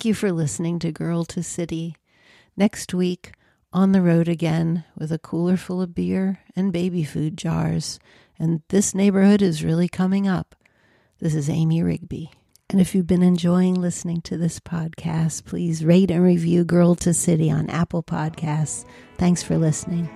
You 0.06 0.14
for 0.14 0.32
listening 0.32 0.80
to 0.80 0.92
Girl 0.92 1.24
to 1.26 1.42
City. 1.42 1.96
Next 2.58 2.94
week, 2.94 3.34
on 3.72 3.92
the 3.92 4.02
road 4.02 4.28
again 4.28 4.84
with 4.98 5.12
a 5.12 5.18
cooler 5.18 5.56
full 5.56 5.82
of 5.82 5.96
beer 5.96 6.40
and 6.56 6.74
baby 6.74 7.04
food 7.04 7.38
jars. 7.38 8.00
And 8.38 8.62
this 8.70 8.94
neighborhood 8.94 9.42
is 9.42 9.64
really 9.64 9.88
coming 9.88 10.28
up. 10.28 10.56
This 11.20 11.36
is 11.36 11.50
Amy 11.50 11.82
Rigby. 11.82 12.32
And 12.70 12.82
if 12.82 12.94
you've 12.94 13.08
been 13.08 13.24
enjoying 13.24 13.76
listening 13.76 14.22
to 14.22 14.38
this 14.38 14.60
podcast, 14.60 15.46
please 15.46 15.86
rate 15.86 16.12
and 16.12 16.24
review 16.24 16.64
Girl 16.64 16.96
to 16.96 17.14
City 17.14 17.50
on 17.50 17.70
Apple 17.70 18.04
Podcasts. 18.04 18.86
Thanks 19.18 19.44
for 19.44 19.58
listening. 19.58 20.10